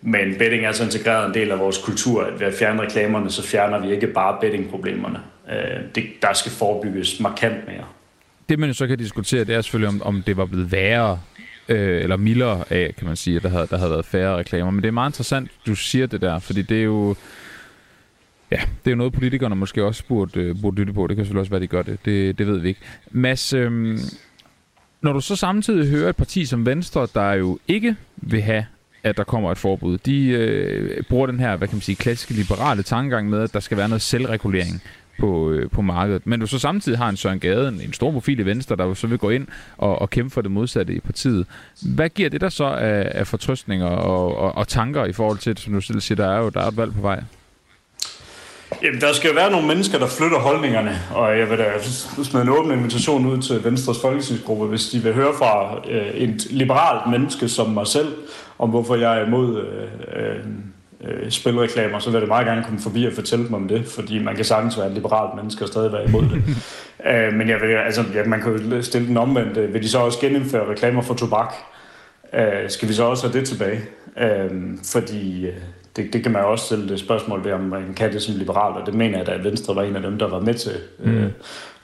Men 0.00 0.34
betting 0.38 0.64
er 0.64 0.72
så 0.72 0.84
integreret 0.84 1.28
en 1.28 1.34
del 1.34 1.50
af 1.50 1.58
vores 1.58 1.78
kultur, 1.78 2.22
at 2.22 2.40
ved 2.40 2.46
at 2.46 2.54
fjerne 2.54 2.82
reklamerne, 2.82 3.30
så 3.30 3.42
fjerner 3.42 3.78
vi 3.78 3.92
ikke 3.92 4.06
bare 4.06 4.38
bettingproblemerne. 4.40 5.20
Det, 5.94 6.04
der 6.22 6.32
skal 6.32 6.52
forebygges 6.52 7.20
markant 7.20 7.66
mere. 7.66 7.84
Det 8.49 8.58
man 8.58 8.68
jo 8.68 8.75
så 8.75 8.87
kan 8.87 8.99
diskutere, 8.99 9.44
det 9.44 9.54
er 9.54 9.61
selvfølgelig, 9.61 9.88
om, 9.88 10.02
om 10.02 10.22
det 10.26 10.37
var 10.37 10.46
blevet 10.46 10.72
værre 10.72 11.20
øh, 11.69 12.02
eller 12.02 12.16
mildere 12.16 12.64
af, 12.71 12.95
kan 12.99 13.07
man 13.07 13.16
sige, 13.16 13.37
at 13.37 13.42
der 13.42 13.49
havde, 13.49 13.66
der 13.66 13.78
havde 13.78 13.90
været 13.90 14.04
færre 14.04 14.37
reklamer. 14.37 14.71
Men 14.71 14.83
det 14.83 14.88
er 14.88 14.92
meget 14.92 15.11
interessant, 15.11 15.50
du 15.66 15.75
siger 15.75 16.07
det 16.07 16.21
der, 16.21 16.38
fordi 16.38 16.62
det 16.62 16.78
er 16.78 16.85
jo... 16.85 17.16
Ja, 18.50 18.57
det 18.57 18.87
er 18.87 18.90
jo 18.90 18.97
noget, 18.97 19.12
politikerne 19.12 19.57
måske 19.57 19.85
også 19.85 20.04
burde, 20.09 20.40
øh, 20.40 20.61
burde 20.62 20.76
lytte 20.76 20.92
på. 20.92 21.07
Det 21.07 21.16
kan 21.16 21.25
selvfølgelig 21.25 21.40
også 21.40 21.50
være, 21.50 21.61
de 21.61 21.66
gør 21.66 21.83
det. 21.83 21.99
Det, 22.04 22.38
det 22.38 22.47
ved 22.47 22.59
vi 22.59 22.69
ikke. 22.69 22.81
Mads, 23.11 23.52
øh, 23.52 23.99
når 25.00 25.12
du 25.12 25.21
så 25.21 25.37
samtidig 25.37 25.90
hører 25.90 26.09
et 26.09 26.16
parti 26.16 26.47
som 26.47 26.66
Venstre, 26.66 27.09
der 27.14 27.33
jo 27.33 27.59
ikke 27.69 27.97
vil 28.16 28.42
have, 28.42 28.66
at 29.02 29.16
der 29.16 29.25
kommer 29.25 29.52
et 29.52 29.59
forbud, 29.59 29.99
de 29.99 30.26
øh, 30.26 31.02
bruger 31.02 31.26
den 31.26 31.40
her, 31.40 31.57
hvad 31.57 31.69
kan 31.69 31.76
man 31.76 31.83
sige, 31.83 31.97
klassiske 31.97 32.35
liberale 32.35 32.83
tankegang 32.83 33.31
med, 33.31 33.42
at 33.42 33.54
der 33.54 33.61
skal 33.61 33.76
være 33.76 33.88
noget 33.88 34.02
selvregulering 34.02 34.83
på, 35.19 35.50
øh, 35.50 35.71
på 35.71 35.83
markedet. 35.83 36.26
Men 36.26 36.40
du 36.40 36.47
så 36.47 36.59
samtidig 36.59 36.99
har 36.99 37.09
en 37.09 37.16
Søren 37.16 37.40
Gade, 37.40 37.69
en 37.69 37.92
stor 37.92 38.12
profil 38.12 38.40
i 38.40 38.42
Venstre, 38.42 38.76
der 38.76 38.95
så 38.95 39.07
vil 39.07 39.19
gå 39.19 39.31
ind 39.31 39.47
og, 39.76 40.02
og 40.02 40.11
kæmpe 40.11 40.31
for 40.31 40.40
det 40.40 40.50
modsatte 40.50 40.95
i 40.95 41.00
partiet. 41.00 41.47
Hvad 41.95 42.09
giver 42.09 42.28
det 42.28 42.40
der 42.40 42.49
så 42.49 42.64
af, 42.64 43.12
af 43.14 43.26
fortrøstninger 43.26 43.87
og, 43.87 44.37
og, 44.37 44.54
og 44.54 44.69
tanker 44.69 45.04
i 45.04 45.12
forhold 45.12 45.38
til, 45.38 45.59
som 45.59 45.73
du 45.73 45.81
selv 45.81 46.00
siger, 46.00 46.16
der 46.16 46.31
er 46.31 46.38
jo 46.38 46.49
der 46.49 46.61
er 46.61 46.69
et 46.69 46.76
valg 46.76 46.95
på 46.95 47.00
vej? 47.00 47.23
Jamen, 48.83 49.00
der 49.00 49.12
skal 49.12 49.28
jo 49.28 49.35
være 49.35 49.50
nogle 49.50 49.66
mennesker, 49.66 49.99
der 49.99 50.07
flytter 50.07 50.38
holdningerne, 50.38 50.99
og 51.14 51.38
jeg 51.38 51.50
vil 51.50 51.59
da 51.59 51.64
smide 52.25 52.42
en 52.42 52.49
åben 52.49 52.73
invitation 52.73 53.26
ud 53.26 53.42
til 53.42 53.64
Venstres 53.64 54.00
folketingsgruppe, 54.00 54.66
hvis 54.66 54.88
de 54.88 54.99
vil 54.99 55.14
høre 55.14 55.33
fra 55.38 55.81
øh, 55.90 56.07
et 56.07 56.47
liberalt 56.50 57.11
menneske 57.11 57.49
som 57.49 57.71
mig 57.71 57.87
selv, 57.87 58.12
om 58.59 58.71
hvorfor 58.71 58.95
jeg 58.95 59.21
er 59.21 59.26
imod 59.26 59.64
øh, 59.64 59.83
øh, 60.16 60.45
øh, 61.04 61.30
spilreklamer, 61.30 61.99
så 61.99 62.11
vil 62.11 62.18
jeg 62.18 62.28
meget 62.28 62.47
gerne 62.47 62.64
komme 62.64 62.80
forbi 62.80 63.06
og 63.06 63.12
fortælle 63.12 63.44
dem 63.47 63.54
om 63.54 63.68
det, 63.68 63.87
fordi 63.87 64.18
man 64.18 64.37
kan 64.37 64.44
sagtens 64.44 64.78
være 64.78 64.87
et 64.87 64.92
liberalt 64.92 65.35
menneske 65.37 65.64
og 65.64 65.68
stadig 65.68 65.92
være 65.92 66.04
imod 66.04 66.23
det. 66.23 66.42
øh, 67.11 67.32
men 67.32 67.49
jeg 67.49 67.61
vil, 67.61 67.66
altså, 67.66 68.04
ja, 68.14 68.25
man 68.25 68.40
kan 68.40 68.52
jo 68.56 68.82
stille 68.82 69.09
den 69.09 69.16
omvendt. 69.16 69.75
Vil 69.75 69.82
de 69.82 69.88
så 69.88 69.99
også 69.99 70.18
genindføre 70.21 70.71
reklamer 70.71 71.02
for 71.02 71.14
tobak? 71.14 71.54
Øh, 72.35 72.71
skal 72.71 72.88
vi 72.88 72.94
så 72.94 73.04
også 73.04 73.26
have 73.26 73.38
det 73.38 73.49
tilbage? 73.49 73.80
Øh, 74.18 74.50
fordi 74.92 75.47
øh, 75.47 75.54
det, 75.97 76.12
det 76.12 76.23
kan 76.23 76.32
man 76.32 76.42
jo 76.42 76.50
også 76.50 76.64
stille 76.64 76.88
det 76.88 77.00
spørgsmål 77.00 77.44
ved, 77.44 77.52
om 77.52 77.61
man 77.61 77.94
kan 77.97 78.12
det 78.12 78.23
som 78.23 78.35
liberal, 78.35 78.80
og 78.80 78.87
det 78.87 78.94
mener 78.94 79.18
jeg, 79.18 79.28
at 79.28 79.44
Venstre 79.44 79.76
var 79.76 79.82
en 79.82 79.97
af 79.97 80.02
dem, 80.02 80.18
der 80.18 80.28
var 80.28 80.40
med 80.40 80.54
til 80.54 80.73
øh, 81.00 81.23
mm. 81.23 81.30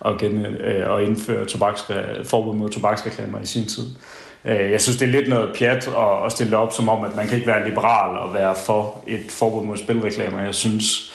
at, 0.04 0.18
gen, 0.18 0.46
øh, 0.46 0.96
at 0.96 1.02
indføre 1.02 1.46
forbud 2.24 2.54
mod 2.54 2.68
tobaksreklamer 2.68 3.40
i 3.40 3.46
sin 3.46 3.66
tid. 3.66 3.84
Øh, 3.84 4.17
Øh, 4.44 4.70
jeg 4.70 4.80
synes, 4.80 4.98
det 4.98 5.08
er 5.08 5.12
lidt 5.12 5.28
noget 5.28 5.56
pjat 5.58 5.90
at, 6.26 6.32
stille 6.32 6.56
op 6.56 6.72
som 6.72 6.88
om, 6.88 7.04
at 7.04 7.16
man 7.16 7.26
kan 7.26 7.34
ikke 7.34 7.46
være 7.46 7.68
liberal 7.68 8.18
og 8.18 8.34
være 8.34 8.54
for 8.66 9.04
et 9.06 9.26
forbud 9.28 9.66
mod 9.66 9.76
spilreklamer. 9.76 10.42
Jeg 10.42 10.54
synes, 10.54 11.12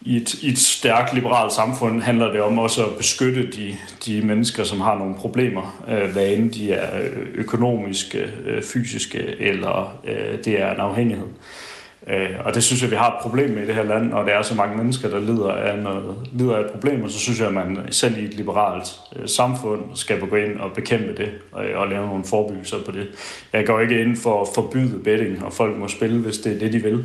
i 0.00 0.16
et, 0.16 0.34
i 0.34 0.48
et 0.48 0.58
stærkt 0.58 1.14
liberalt 1.14 1.52
samfund 1.52 2.02
handler 2.02 2.32
det 2.32 2.40
om 2.40 2.58
også 2.58 2.86
at 2.86 2.96
beskytte 2.96 3.50
de, 3.50 3.76
de 4.06 4.22
mennesker, 4.22 4.64
som 4.64 4.80
har 4.80 4.98
nogle 4.98 5.14
problemer, 5.14 5.84
øh, 5.88 6.12
hvad 6.12 6.26
end 6.26 6.52
de 6.52 6.72
er 6.72 7.08
økonomiske, 7.34 8.30
øh, 8.44 8.62
fysiske 8.62 9.36
eller 9.38 9.98
øh, 10.04 10.44
det 10.44 10.60
er 10.60 10.74
en 10.74 10.80
afhængighed. 10.80 11.26
Øh, 11.26 11.63
Øh, 12.08 12.30
og 12.44 12.54
det 12.54 12.64
synes 12.64 12.82
jeg, 12.82 12.90
vi 12.90 12.96
har 12.96 13.08
et 13.08 13.22
problem 13.22 13.50
med 13.50 13.62
i 13.62 13.66
det 13.66 13.74
her 13.74 13.82
land, 13.82 14.12
og 14.12 14.24
det 14.24 14.34
er 14.34 14.42
så 14.42 14.54
mange 14.54 14.76
mennesker, 14.76 15.08
der 15.08 15.20
lider 15.20 15.52
af, 15.52 15.78
noget, 15.78 16.16
lider 16.32 16.56
af 16.56 16.60
et 16.60 16.70
problem, 16.70 17.02
og 17.02 17.10
så 17.10 17.18
synes 17.18 17.40
jeg, 17.40 17.48
at 17.48 17.54
man 17.54 17.78
selv 17.90 18.18
i 18.18 18.24
et 18.24 18.34
liberalt 18.34 18.88
øh, 19.16 19.28
samfund 19.28 19.80
skal 19.94 20.20
gå 20.20 20.36
ind 20.36 20.60
og 20.60 20.72
bekæmpe 20.72 21.16
det, 21.16 21.28
og, 21.52 21.64
og 21.74 21.88
lave 21.88 22.06
nogle 22.06 22.24
forebyggelser 22.24 22.76
på 22.86 22.92
det. 22.92 23.08
Jeg 23.52 23.66
går 23.66 23.80
ikke 23.80 24.00
ind 24.00 24.16
for 24.16 24.42
at 24.42 24.48
forbyde 24.54 24.98
betting, 25.04 25.44
og 25.44 25.52
folk 25.52 25.78
må 25.78 25.88
spille, 25.88 26.20
hvis 26.20 26.38
det 26.38 26.52
er 26.52 26.58
det, 26.58 26.72
de 26.72 26.78
vil. 26.78 27.04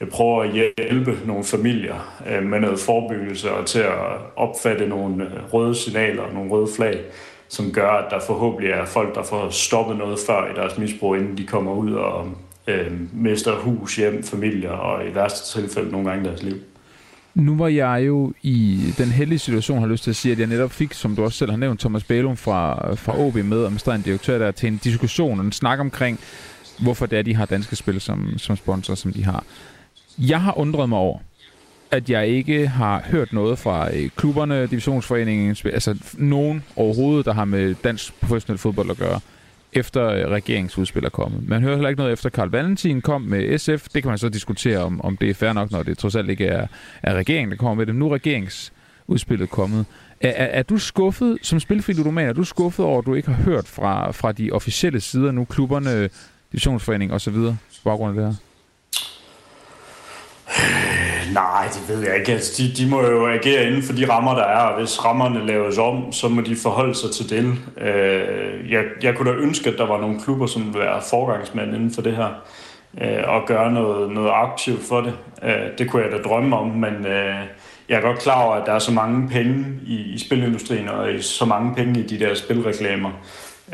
Jeg 0.00 0.08
prøver 0.08 0.42
at 0.42 0.50
hjælpe 0.52 1.18
nogle 1.26 1.44
familier 1.44 2.22
med 2.42 2.60
noget 2.60 2.78
forebyggelse 2.78 3.52
og 3.52 3.66
til 3.66 3.78
at 3.78 3.94
opfatte 4.36 4.88
nogle 4.88 5.30
røde 5.52 5.74
signaler, 5.74 6.32
nogle 6.34 6.50
røde 6.50 6.68
flag, 6.76 7.00
som 7.48 7.72
gør, 7.72 7.90
at 7.90 8.10
der 8.10 8.20
forhåbentlig 8.20 8.70
er 8.70 8.84
folk, 8.84 9.14
der 9.14 9.22
får 9.22 9.50
stoppet 9.50 9.96
noget 9.96 10.18
før 10.26 10.46
i 10.46 10.54
deres 10.56 10.78
misbrug, 10.78 11.16
inden 11.16 11.38
de 11.38 11.46
kommer 11.46 11.72
ud 11.72 11.92
og 11.92 12.28
øh, 12.66 12.92
mister 13.12 13.56
hus, 13.60 13.96
hjem, 13.96 14.22
familier 14.22 14.70
og 14.70 15.06
i 15.08 15.14
værste 15.14 15.60
tilfælde 15.60 15.90
nogle 15.90 16.10
gange 16.10 16.24
deres 16.24 16.42
liv. 16.42 16.56
Nu 17.34 17.56
var 17.56 17.68
jeg 17.68 18.02
jo 18.06 18.32
i 18.42 18.80
den 18.98 19.08
heldige 19.08 19.38
situation, 19.38 19.78
har 19.78 19.86
lyst 19.86 20.04
til 20.04 20.10
at 20.10 20.16
sige, 20.16 20.32
at 20.32 20.38
jeg 20.38 20.46
netop 20.46 20.72
fik, 20.72 20.92
som 20.92 21.16
du 21.16 21.24
også 21.24 21.38
selv 21.38 21.50
har 21.50 21.58
nævnt, 21.58 21.80
Thomas 21.80 22.04
Bælum 22.04 22.36
fra, 22.36 22.94
fra 22.94 23.18
OB 23.18 23.34
med, 23.34 23.64
administrerende 23.64 24.04
direktør 24.04 24.38
der, 24.38 24.50
til 24.50 24.66
en 24.66 24.80
diskussion 24.84 25.38
og 25.38 25.44
en 25.44 25.52
snak 25.52 25.80
omkring, 25.80 26.20
hvorfor 26.82 27.06
det 27.06 27.18
er, 27.18 27.22
de 27.22 27.34
har 27.34 27.46
danske 27.46 27.76
spil 27.76 28.00
som, 28.00 28.38
som 28.38 28.56
sponsor, 28.56 28.94
som 28.94 29.12
de 29.12 29.24
har. 29.24 29.44
Jeg 30.18 30.40
har 30.40 30.58
undret 30.58 30.88
mig 30.88 30.98
over, 30.98 31.18
at 31.90 32.10
jeg 32.10 32.28
ikke 32.28 32.68
har 32.68 33.02
hørt 33.06 33.32
noget 33.32 33.58
fra 33.58 33.94
øh, 33.94 34.10
klubberne, 34.16 34.66
divisionsforeningen, 34.66 35.56
altså 35.64 35.96
nogen 36.14 36.64
overhovedet, 36.76 37.26
der 37.26 37.32
har 37.32 37.44
med 37.44 37.74
dansk 37.84 38.20
professionel 38.20 38.58
fodbold 38.58 38.90
at 38.90 38.96
gøre 38.96 39.20
efter 39.76 40.08
øh, 40.08 40.26
regeringsudspil 40.26 41.04
er 41.04 41.08
kommet. 41.08 41.48
Man 41.48 41.62
hører 41.62 41.74
heller 41.74 41.88
ikke 41.88 41.98
noget 41.98 42.12
efter 42.12 42.30
Karl 42.30 42.48
Valentin 42.48 43.00
kom 43.00 43.22
med 43.22 43.58
SF. 43.58 43.88
Det 43.88 44.02
kan 44.02 44.08
man 44.08 44.18
så 44.18 44.28
diskutere, 44.28 44.78
om, 44.78 45.00
om 45.00 45.16
det 45.16 45.30
er 45.30 45.34
fair 45.34 45.52
nok, 45.52 45.70
når 45.70 45.82
det 45.82 45.98
trods 45.98 46.16
alt 46.16 46.30
ikke 46.30 46.46
er, 46.46 46.66
er 47.02 47.14
regeringen, 47.14 47.50
der 47.50 47.56
kommer 47.56 47.74
med 47.74 47.86
det. 47.86 47.94
Nu 47.94 48.06
er 48.06 48.14
regeringsudspillet 48.14 49.50
kommet. 49.50 49.86
Er, 50.20 50.28
er, 50.28 50.44
er 50.44 50.62
du 50.62 50.78
skuffet, 50.78 51.38
som 51.42 51.60
spilfri 51.60 51.92
ludoman, 51.92 52.28
er 52.28 52.32
du 52.32 52.44
skuffet 52.44 52.84
over, 52.84 52.98
at 52.98 53.06
du 53.06 53.14
ikke 53.14 53.30
har 53.30 53.42
hørt 53.42 53.68
fra, 53.68 54.10
fra 54.10 54.32
de 54.32 54.50
officielle 54.50 55.00
sider 55.00 55.32
nu, 55.32 55.44
klubberne, 55.44 56.08
divisionsforening 56.52 57.12
osv., 57.12 57.34
på 57.34 57.54
baggrund 57.84 58.18
af 58.18 58.24
det 58.24 58.36
her? 60.54 61.05
Nej, 61.32 61.68
det 61.72 61.88
ved 61.88 62.06
jeg 62.06 62.16
ikke. 62.18 62.32
Altså, 62.32 62.62
de, 62.62 62.72
de 62.76 62.90
må 62.90 63.02
jo 63.02 63.26
agere 63.28 63.66
inden 63.66 63.82
for 63.82 63.92
de 63.92 64.10
rammer, 64.10 64.34
der 64.34 64.42
er, 64.44 64.60
og 64.60 64.78
hvis 64.78 65.04
rammerne 65.04 65.46
laves 65.46 65.78
om, 65.78 66.12
så 66.12 66.28
må 66.28 66.40
de 66.40 66.56
forholde 66.56 66.94
sig 66.94 67.10
til 67.10 67.30
det. 67.30 67.44
Øh, 67.86 68.72
jeg, 68.72 68.84
jeg 69.02 69.14
kunne 69.14 69.30
da 69.30 69.36
ønske, 69.36 69.70
at 69.70 69.78
der 69.78 69.86
var 69.86 70.00
nogle 70.00 70.20
klubber, 70.20 70.46
som 70.46 70.62
ville 70.64 70.78
være 70.78 71.02
forgangsmænd 71.10 71.74
inden 71.74 71.90
for 71.94 72.02
det 72.02 72.16
her, 72.16 72.28
øh, 73.00 73.22
og 73.26 73.46
gøre 73.46 73.72
noget, 73.72 74.10
noget 74.10 74.30
aktivt 74.34 74.82
for 74.88 75.00
det. 75.00 75.14
Øh, 75.42 75.78
det 75.78 75.90
kunne 75.90 76.02
jeg 76.02 76.12
da 76.12 76.18
drømme 76.18 76.56
om, 76.56 76.68
men 76.68 77.06
øh, 77.06 77.34
jeg 77.88 77.96
er 77.96 78.00
godt 78.00 78.18
klar 78.18 78.42
over, 78.42 78.54
at 78.54 78.66
der 78.66 78.72
er 78.72 78.78
så 78.78 78.92
mange 78.92 79.28
penge 79.28 79.66
i, 79.86 79.94
i 79.94 80.18
spilindustrien, 80.18 80.88
og 80.88 81.08
så 81.20 81.44
mange 81.44 81.74
penge 81.74 82.00
i 82.00 82.06
de 82.06 82.18
der 82.18 82.34
spilreklamer, 82.34 83.10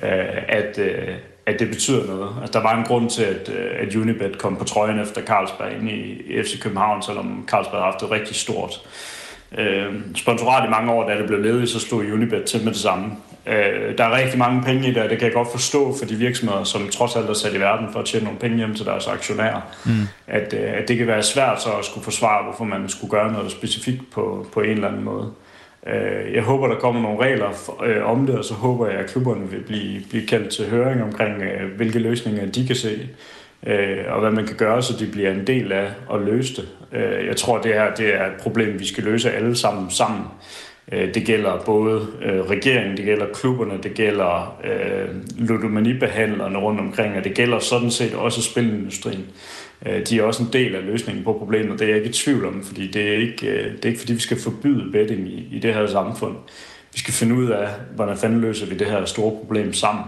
øh, 0.03 0.43
at... 0.49 0.79
Øh, 0.79 1.09
at 1.47 1.59
det 1.59 1.69
betyder 1.69 2.07
noget. 2.07 2.31
Altså, 2.41 2.59
der 2.59 2.63
var 2.63 2.79
en 2.79 2.85
grund 2.85 3.11
til, 3.11 3.23
at, 3.23 3.49
øh, 3.49 3.89
at 3.89 3.95
Unibet 3.95 4.39
kom 4.39 4.57
på 4.57 4.65
trøjen 4.65 4.99
efter 4.99 5.23
Carlsberg 5.23 5.73
ind 5.81 5.91
i 5.91 6.43
FC 6.43 6.61
København, 6.61 7.03
selvom 7.03 7.45
Carlsberg 7.49 7.81
har 7.81 7.91
haft 7.91 8.03
et 8.03 8.11
rigtig 8.11 8.37
stort 8.37 8.81
øh, 9.59 9.95
sponsorat 10.17 10.67
i 10.67 10.71
mange 10.71 10.93
år, 10.93 11.09
da 11.09 11.19
det 11.19 11.27
blev 11.27 11.41
ledet, 11.41 11.69
så 11.69 11.81
stod 11.81 12.13
Unibet 12.13 12.45
til 12.45 12.65
med 12.65 12.73
det 12.73 12.81
samme. 12.81 13.13
Øh, 13.47 13.99
der 13.99 14.05
er 14.05 14.17
rigtig 14.17 14.39
mange 14.39 14.63
penge 14.63 14.89
i 14.89 14.95
det, 14.95 15.03
og 15.03 15.11
det 15.11 15.19
kan 15.19 15.27
jeg 15.27 15.35
godt 15.35 15.51
forstå 15.51 15.97
for 15.99 16.05
de 16.05 16.15
virksomheder, 16.15 16.65
som 16.65 16.89
trods 16.89 17.17
alt 17.17 17.31
er 17.31 17.35
sat 17.35 17.55
i 17.55 17.61
verden 17.61 17.87
for 17.93 18.01
at 18.01 18.07
tjene 18.07 18.25
nogle 18.25 18.39
penge 18.39 18.57
hjem 18.57 18.75
til 18.75 18.87
deres 18.87 19.07
aktionærer. 19.07 19.61
Mm. 19.85 19.93
At, 20.27 20.55
øh, 20.55 20.73
at 20.75 20.89
det 20.89 20.99
kan 20.99 21.07
være 21.07 21.23
svært 21.23 21.63
så 21.63 21.71
at 21.71 21.85
skulle 21.85 22.05
forsvare, 22.05 22.45
hvorfor 22.45 22.65
man 22.65 22.89
skulle 22.89 23.11
gøre 23.11 23.33
noget 23.33 23.51
specifikt 23.51 24.11
på, 24.13 24.47
på 24.53 24.61
en 24.61 24.71
eller 24.71 24.89
anden 24.89 25.05
måde. 25.05 25.25
Øh, 25.25 25.52
Øh, 25.87 26.35
jeg 26.35 26.43
håber, 26.43 26.67
der 26.67 26.75
kommer 26.75 27.03
nogle 27.03 27.21
regler 27.21 27.75
øh, 27.85 28.11
om 28.11 28.27
det, 28.27 28.39
og 28.39 28.45
så 28.45 28.55
håber 28.55 28.87
jeg, 28.87 28.99
at 28.99 29.11
klubberne 29.11 29.51
vil 29.51 29.61
blive, 29.61 30.01
blive 30.11 30.27
kaldt 30.27 30.49
til 30.49 30.71
høring 30.71 31.03
omkring, 31.03 31.43
øh, 31.43 31.77
hvilke 31.77 31.99
løsninger 31.99 32.47
de 32.47 32.67
kan 32.67 32.77
se, 32.77 33.09
øh, 33.67 33.99
og 34.09 34.21
hvad 34.21 34.31
man 34.31 34.47
kan 34.47 34.57
gøre, 34.57 34.83
så 34.83 34.97
de 34.99 35.07
bliver 35.13 35.31
en 35.31 35.47
del 35.47 35.73
af 35.73 35.89
at 36.15 36.21
løse 36.21 36.57
det. 36.57 36.69
Øh, 36.93 37.27
jeg 37.27 37.37
tror, 37.37 37.59
det 37.59 37.75
her 37.75 37.95
det 37.95 38.15
er 38.15 38.27
et 38.27 38.37
problem, 38.41 38.81
vi 38.81 38.87
skal 38.87 39.05
løse 39.05 39.33
alle 39.33 39.57
sammen 39.57 39.91
sammen. 39.91 40.23
Det 40.93 41.25
gælder 41.27 41.63
både 41.67 42.07
regeringen, 42.49 42.97
det 42.97 43.05
gælder 43.05 43.27
klubberne, 43.35 43.83
det 43.83 43.95
gælder 43.95 44.59
ludomanibehandlerne 45.39 46.59
rundt 46.59 46.81
omkring, 46.81 47.17
og 47.17 47.25
det 47.25 47.35
gælder 47.35 47.59
sådan 47.59 47.91
set 47.91 48.15
også 48.15 48.43
spilindustrien. 48.43 49.25
Øh, 49.87 50.07
de 50.07 50.19
er 50.19 50.23
også 50.23 50.43
en 50.43 50.49
del 50.53 50.75
af 50.75 50.85
løsningen 50.85 51.25
på 51.25 51.33
problemet. 51.33 51.79
Det 51.79 51.85
er 51.85 51.89
jeg 51.89 51.97
ikke 51.97 52.11
i 52.11 52.13
tvivl 52.13 52.45
om, 52.45 52.63
fordi 52.63 52.87
det 52.91 53.09
er 53.09 53.13
ikke, 53.13 53.47
øh, 53.47 53.73
det 53.73 53.85
er 53.85 53.89
ikke 53.89 54.01
fordi, 54.01 54.13
vi 54.13 54.21
skal 54.21 54.41
forbyde 54.41 54.93
betting 54.93 55.29
i, 55.29 55.49
i 55.53 55.59
det 55.59 55.75
her 55.75 55.87
samfund. 55.87 56.37
Vi 56.93 56.99
skal 56.99 57.15
finde 57.15 57.35
ud 57.35 57.49
af, 57.51 57.69
hvordan 57.95 58.17
fanden 58.17 58.41
løser 58.41 58.67
vi 58.67 58.75
det 58.75 58.87
her 58.87 59.05
store 59.05 59.37
problem 59.39 59.73
sammen. 59.73 60.05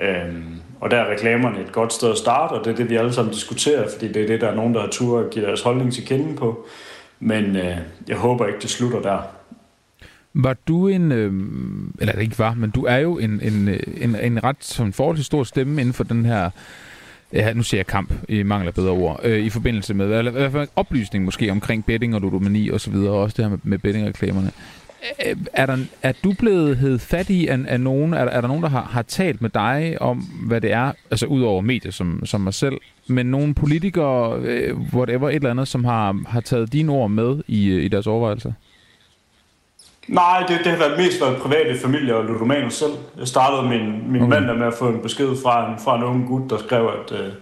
Øhm, 0.00 0.60
Og 0.80 0.90
der 0.90 0.96
er 0.96 1.10
reklamerne 1.10 1.60
et 1.60 1.72
godt 1.72 1.92
sted 1.92 2.10
at 2.10 2.18
starte, 2.18 2.52
og 2.52 2.64
det 2.64 2.72
er 2.72 2.76
det, 2.76 2.90
vi 2.90 2.96
alle 2.96 3.12
sammen 3.12 3.34
diskuterer, 3.34 3.88
fordi 3.90 4.08
det 4.12 4.22
er 4.22 4.26
det, 4.26 4.40
der 4.40 4.48
er 4.48 4.54
nogen, 4.54 4.74
der 4.74 4.80
har 4.80 4.88
tur 4.88 5.20
at 5.20 5.30
give 5.30 5.44
deres 5.46 5.62
holdning 5.62 5.92
til 5.92 6.06
kende 6.06 6.36
på. 6.36 6.66
Men 7.20 7.56
øh, 7.56 7.76
jeg 8.08 8.16
håber 8.16 8.46
ikke, 8.46 8.58
det 8.60 8.70
slutter 8.70 9.02
der. 9.02 9.18
Var 10.34 10.56
du 10.68 10.88
en, 10.88 11.12
øh, 11.12 11.32
eller 12.00 12.12
det 12.14 12.22
ikke 12.22 12.38
var, 12.38 12.54
men 12.54 12.70
du 12.70 12.84
er 12.84 12.96
jo 12.96 13.18
en, 13.18 13.40
en, 13.42 13.68
en, 14.00 14.16
en 14.22 14.44
ret 14.44 14.56
sådan 14.60 14.92
forholdsvis 14.92 15.26
stor 15.26 15.44
stemme 15.44 15.80
inden 15.80 15.94
for 15.94 16.04
den 16.04 16.24
her, 16.24 16.50
ja, 17.32 17.52
nu 17.52 17.62
siger 17.62 17.78
jeg 17.78 17.86
kamp 17.86 18.12
i 18.28 18.42
mangel 18.42 18.68
af 18.68 18.74
bedre 18.74 18.90
ord, 18.90 19.20
øh, 19.24 19.38
i 19.38 19.50
forbindelse 19.50 19.94
med, 19.94 20.18
eller 20.18 20.30
i 20.30 20.34
hvert 20.34 20.52
fald 20.52 20.68
oplysning 20.76 21.24
måske 21.24 21.50
omkring 21.50 21.84
betting 21.84 22.14
og 22.14 22.20
ludomani 22.20 22.68
og 22.68 22.80
så 22.80 22.90
videre, 22.90 23.12
og 23.12 23.20
også 23.20 23.34
det 23.36 23.44
her 23.44 23.50
med, 23.50 23.58
med 23.62 23.78
bettingreklamerne. 23.78 24.50
Øh, 25.26 25.36
er, 25.52 25.66
der, 25.66 25.76
er 26.02 26.12
du 26.24 26.32
blevet 26.32 26.76
hed 26.76 26.98
fat 26.98 27.30
i 27.30 27.46
af, 27.46 27.58
af 27.68 27.80
nogen? 27.80 28.14
Er, 28.14 28.18
er 28.18 28.40
der 28.40 28.48
nogen, 28.48 28.62
der 28.62 28.68
har, 28.68 28.82
har 28.82 29.02
talt 29.02 29.42
med 29.42 29.50
dig 29.50 29.96
om, 30.00 30.18
hvad 30.18 30.60
det 30.60 30.72
er, 30.72 30.92
altså 31.10 31.26
ud 31.26 31.42
over 31.42 31.60
medier 31.60 31.92
som, 31.92 32.26
som 32.26 32.40
mig 32.40 32.54
selv, 32.54 32.76
men 33.06 33.26
nogle 33.26 33.54
politikere, 33.54 34.40
øh, 34.40 34.78
whatever, 34.94 35.28
et 35.28 35.34
eller 35.34 35.50
andet, 35.50 35.68
som 35.68 35.84
har, 35.84 36.22
har 36.26 36.40
taget 36.40 36.72
dine 36.72 36.92
ord 36.92 37.10
med 37.10 37.42
i, 37.48 37.68
øh, 37.68 37.84
i 37.84 37.88
deres 37.88 38.06
overvejelser? 38.06 38.52
Nej, 40.10 40.44
det, 40.48 40.58
det 40.58 40.66
har 40.66 40.78
været 40.78 40.98
mest 40.98 41.20
været 41.20 41.36
private 41.36 41.78
familier 41.78 42.14
og 42.14 42.24
ludomaner 42.24 42.68
selv. 42.68 42.92
Jeg 43.18 43.28
startede 43.28 43.62
min, 43.68 44.12
min 44.12 44.22
okay. 44.22 44.34
mandag 44.34 44.56
med 44.56 44.66
at 44.66 44.74
få 44.74 44.88
en 44.88 45.00
besked 45.02 45.28
fra 45.42 45.70
en, 45.70 45.74
fra 45.84 45.96
en 45.96 46.04
ung 46.04 46.28
gut, 46.28 46.50
der 46.50 46.58
skrev, 46.58 46.90
at, 47.04 47.18
øh, 47.20 47.32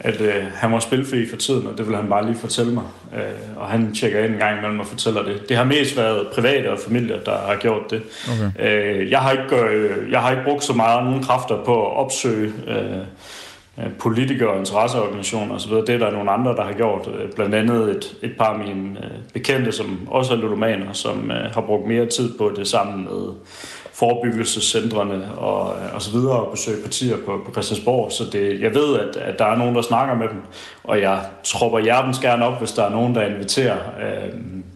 at 0.00 0.20
øh, 0.20 0.44
han 0.54 0.72
var 0.72 0.78
spilfri 0.78 1.28
for 1.28 1.36
tiden, 1.36 1.66
og 1.66 1.78
det 1.78 1.86
ville 1.86 1.96
han 2.00 2.08
bare 2.08 2.26
lige 2.26 2.38
fortælle 2.38 2.72
mig. 2.72 2.84
Øh, 3.14 3.20
og 3.56 3.66
han 3.66 3.94
tjekker 3.94 4.24
ind 4.24 4.32
en 4.32 4.38
gang 4.38 4.58
imellem 4.58 4.80
og 4.80 4.86
fortæller 4.86 5.22
det. 5.22 5.48
Det 5.48 5.56
har 5.56 5.64
mest 5.64 5.96
været 5.96 6.26
private 6.34 6.72
og 6.72 6.78
familier, 6.78 7.20
der 7.20 7.38
har 7.38 7.56
gjort 7.56 7.90
det. 7.90 8.02
Okay. 8.32 8.98
Øh, 8.98 9.10
jeg, 9.10 9.20
har 9.20 9.32
ikke, 9.32 9.56
øh, 9.56 10.10
jeg 10.10 10.20
har 10.20 10.30
ikke 10.30 10.44
brugt 10.44 10.64
så 10.64 10.72
meget 10.72 11.04
nogen 11.04 11.22
kræfter 11.22 11.64
på 11.64 11.86
at 11.86 11.96
opsøge... 11.96 12.52
Øh, 12.68 12.98
Øh, 13.78 13.92
politikere 13.98 14.50
og 14.50 14.58
interesseorganisationer 14.58 15.54
osv. 15.54 15.72
Det 15.72 15.88
er 15.88 15.98
der 15.98 16.10
nogle 16.10 16.30
andre, 16.30 16.56
der 16.56 16.64
har 16.64 16.72
gjort. 16.72 17.08
Øh, 17.08 17.32
blandt 17.32 17.54
andet 17.54 17.90
et, 17.96 18.16
et 18.22 18.36
par 18.38 18.52
af 18.52 18.58
mine 18.58 18.98
øh, 19.04 19.10
bekendte, 19.32 19.72
som 19.72 20.08
også 20.10 20.32
er 20.32 20.36
ludomaner, 20.36 20.92
som 20.92 21.30
har 21.52 21.60
brugt 21.60 21.88
mere 21.88 22.06
tid 22.06 22.38
på 22.38 22.52
det 22.56 22.68
sammen 22.68 23.04
med 23.04 23.32
forebyggelsescentrene 23.92 25.34
og, 25.38 25.74
og 25.94 26.02
så 26.02 26.12
videre 26.12 26.40
og 26.40 26.50
besøge 26.50 26.82
partier 26.82 27.16
på, 27.26 27.42
på 27.46 27.52
Christiansborg. 27.52 28.12
Så 28.12 28.24
det, 28.32 28.60
jeg 28.60 28.74
ved, 28.74 28.98
at, 28.98 29.16
at 29.16 29.38
der 29.38 29.44
er 29.44 29.56
nogen, 29.56 29.74
der 29.74 29.82
snakker 29.82 30.14
med 30.14 30.28
dem, 30.28 30.42
og 30.84 31.00
jeg 31.00 31.20
tropper 31.44 31.78
hjertens 31.78 32.18
gerne 32.18 32.44
op, 32.44 32.58
hvis 32.58 32.72
der 32.72 32.84
er 32.84 32.90
nogen, 32.90 33.14
der 33.14 33.26
inviterer. 33.26 33.78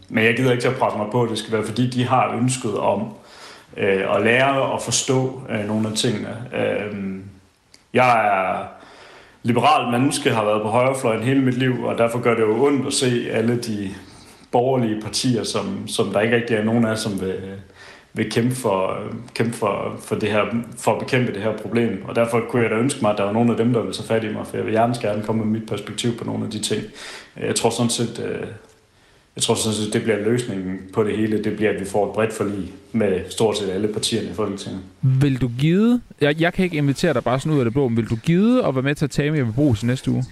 men 0.08 0.24
jeg 0.24 0.36
gider 0.36 0.50
ikke 0.50 0.62
til 0.62 0.68
at 0.68 0.76
presse 0.76 0.98
mig 0.98 1.06
på, 1.12 1.26
det 1.30 1.38
skal 1.38 1.52
være, 1.52 1.64
fordi 1.64 1.90
de 1.90 2.06
har 2.06 2.36
ønsket 2.42 2.78
om 2.78 3.08
at 3.76 4.22
lære 4.24 4.62
og 4.62 4.82
forstå 4.82 5.42
nogle 5.66 5.88
af 5.88 5.94
tingene. 5.94 6.36
jeg 7.94 8.26
er 8.26 8.79
liberalt 9.42 9.90
menneske, 9.90 10.30
har 10.30 10.44
været 10.44 10.62
på 10.62 10.68
højrefløjen 10.68 11.22
hele 11.22 11.40
mit 11.40 11.58
liv, 11.58 11.84
og 11.84 11.98
derfor 11.98 12.18
gør 12.18 12.34
det 12.34 12.42
jo 12.42 12.64
ondt 12.66 12.86
at 12.86 12.92
se 12.92 13.28
alle 13.30 13.58
de 13.58 13.90
borgerlige 14.52 15.00
partier, 15.00 15.44
som, 15.44 15.88
som 15.88 16.12
der 16.12 16.20
ikke 16.20 16.36
rigtig 16.36 16.56
er 16.56 16.64
nogen 16.64 16.84
af, 16.84 16.98
som 16.98 17.20
vil, 17.20 17.36
vil 18.12 18.30
kæmpe, 18.30 18.54
for, 18.54 18.98
kæmpe 19.34 19.52
for, 19.52 19.96
for, 20.00 20.14
det 20.14 20.30
her, 20.30 20.44
for 20.78 20.92
at 20.92 20.98
bekæmpe 20.98 21.32
det 21.32 21.42
her 21.42 21.56
problem. 21.56 22.04
Og 22.08 22.16
derfor 22.16 22.40
kunne 22.48 22.62
jeg 22.62 22.70
da 22.70 22.76
ønske 22.76 22.98
mig, 23.02 23.10
at 23.10 23.18
der 23.18 23.24
var 23.24 23.32
nogen 23.32 23.50
af 23.50 23.56
dem, 23.56 23.72
der 23.72 23.80
ville 23.80 23.94
tage 23.94 24.08
fat 24.08 24.24
i 24.24 24.32
mig, 24.32 24.46
for 24.46 24.56
jeg 24.56 24.66
vil 24.66 24.74
gerne 24.74 24.94
gerne 25.02 25.22
komme 25.22 25.44
med 25.44 25.60
mit 25.60 25.68
perspektiv 25.68 26.16
på 26.16 26.24
nogle 26.24 26.44
af 26.44 26.50
de 26.50 26.58
ting. 26.58 26.82
Jeg 27.40 27.54
tror 27.54 27.70
sådan 27.70 27.90
set, 27.90 28.24
øh, 28.26 28.46
jeg 29.40 29.44
tror 29.44 29.54
sådan 29.54 29.76
set, 29.76 29.92
det 29.92 30.02
bliver 30.02 30.18
løsningen 30.18 30.78
på 30.92 31.04
det 31.04 31.16
hele. 31.16 31.44
Det 31.44 31.56
bliver, 31.56 31.70
at 31.70 31.80
vi 31.80 31.84
får 31.84 32.06
et 32.06 32.12
bredt 32.12 32.32
forlig 32.32 32.72
med 32.92 33.20
stort 33.30 33.58
set 33.58 33.70
alle 33.70 33.88
partierne 33.88 34.28
i 34.28 34.32
Folketinget. 34.32 34.80
Vil 35.02 35.40
du 35.40 35.50
give... 35.58 36.00
Jeg, 36.20 36.40
jeg 36.40 36.52
kan 36.52 36.64
ikke 36.64 36.76
invitere 36.76 37.14
dig 37.14 37.24
bare 37.24 37.40
sådan 37.40 37.52
ud 37.52 37.58
af 37.58 37.64
det 37.64 37.72
blå, 37.72 37.88
men 37.88 37.96
vil 37.96 38.10
du 38.10 38.16
give 38.16 38.66
at 38.66 38.74
være 38.74 38.82
med 38.82 38.94
til 38.94 39.04
at 39.04 39.10
tage 39.10 39.30
med 39.30 39.52
Brugs 39.52 39.84
næste 39.84 40.10
uge? 40.10 40.24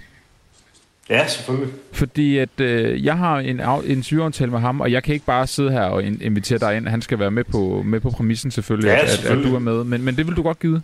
Ja, 1.10 1.26
selvfølgelig. 1.26 1.74
Fordi 1.92 2.38
at 2.38 2.60
øh, 2.60 3.04
jeg 3.04 3.18
har 3.18 3.38
en, 3.38 3.60
en 3.84 4.02
sygeaftale 4.02 4.50
med 4.50 4.60
ham, 4.60 4.80
og 4.80 4.92
jeg 4.92 5.02
kan 5.02 5.14
ikke 5.14 5.26
bare 5.26 5.46
sidde 5.46 5.70
her 5.70 5.82
og 5.82 6.02
in, 6.02 6.20
invitere 6.22 6.58
dig 6.58 6.76
ind. 6.76 6.88
Han 6.88 7.02
skal 7.02 7.18
være 7.18 7.30
med 7.30 7.44
på, 7.44 7.82
med 7.86 8.00
på 8.00 8.10
præmissen 8.10 8.50
selvfølgelig, 8.50 8.88
ja, 8.88 9.02
at, 9.02 9.10
selvfølgelig. 9.10 9.44
At, 9.44 9.46
at 9.46 9.50
du 9.50 9.56
er 9.56 9.74
med. 9.74 9.84
Men, 9.84 10.04
men 10.04 10.16
det 10.16 10.26
vil 10.26 10.36
du 10.36 10.42
godt 10.42 10.60
give? 10.60 10.82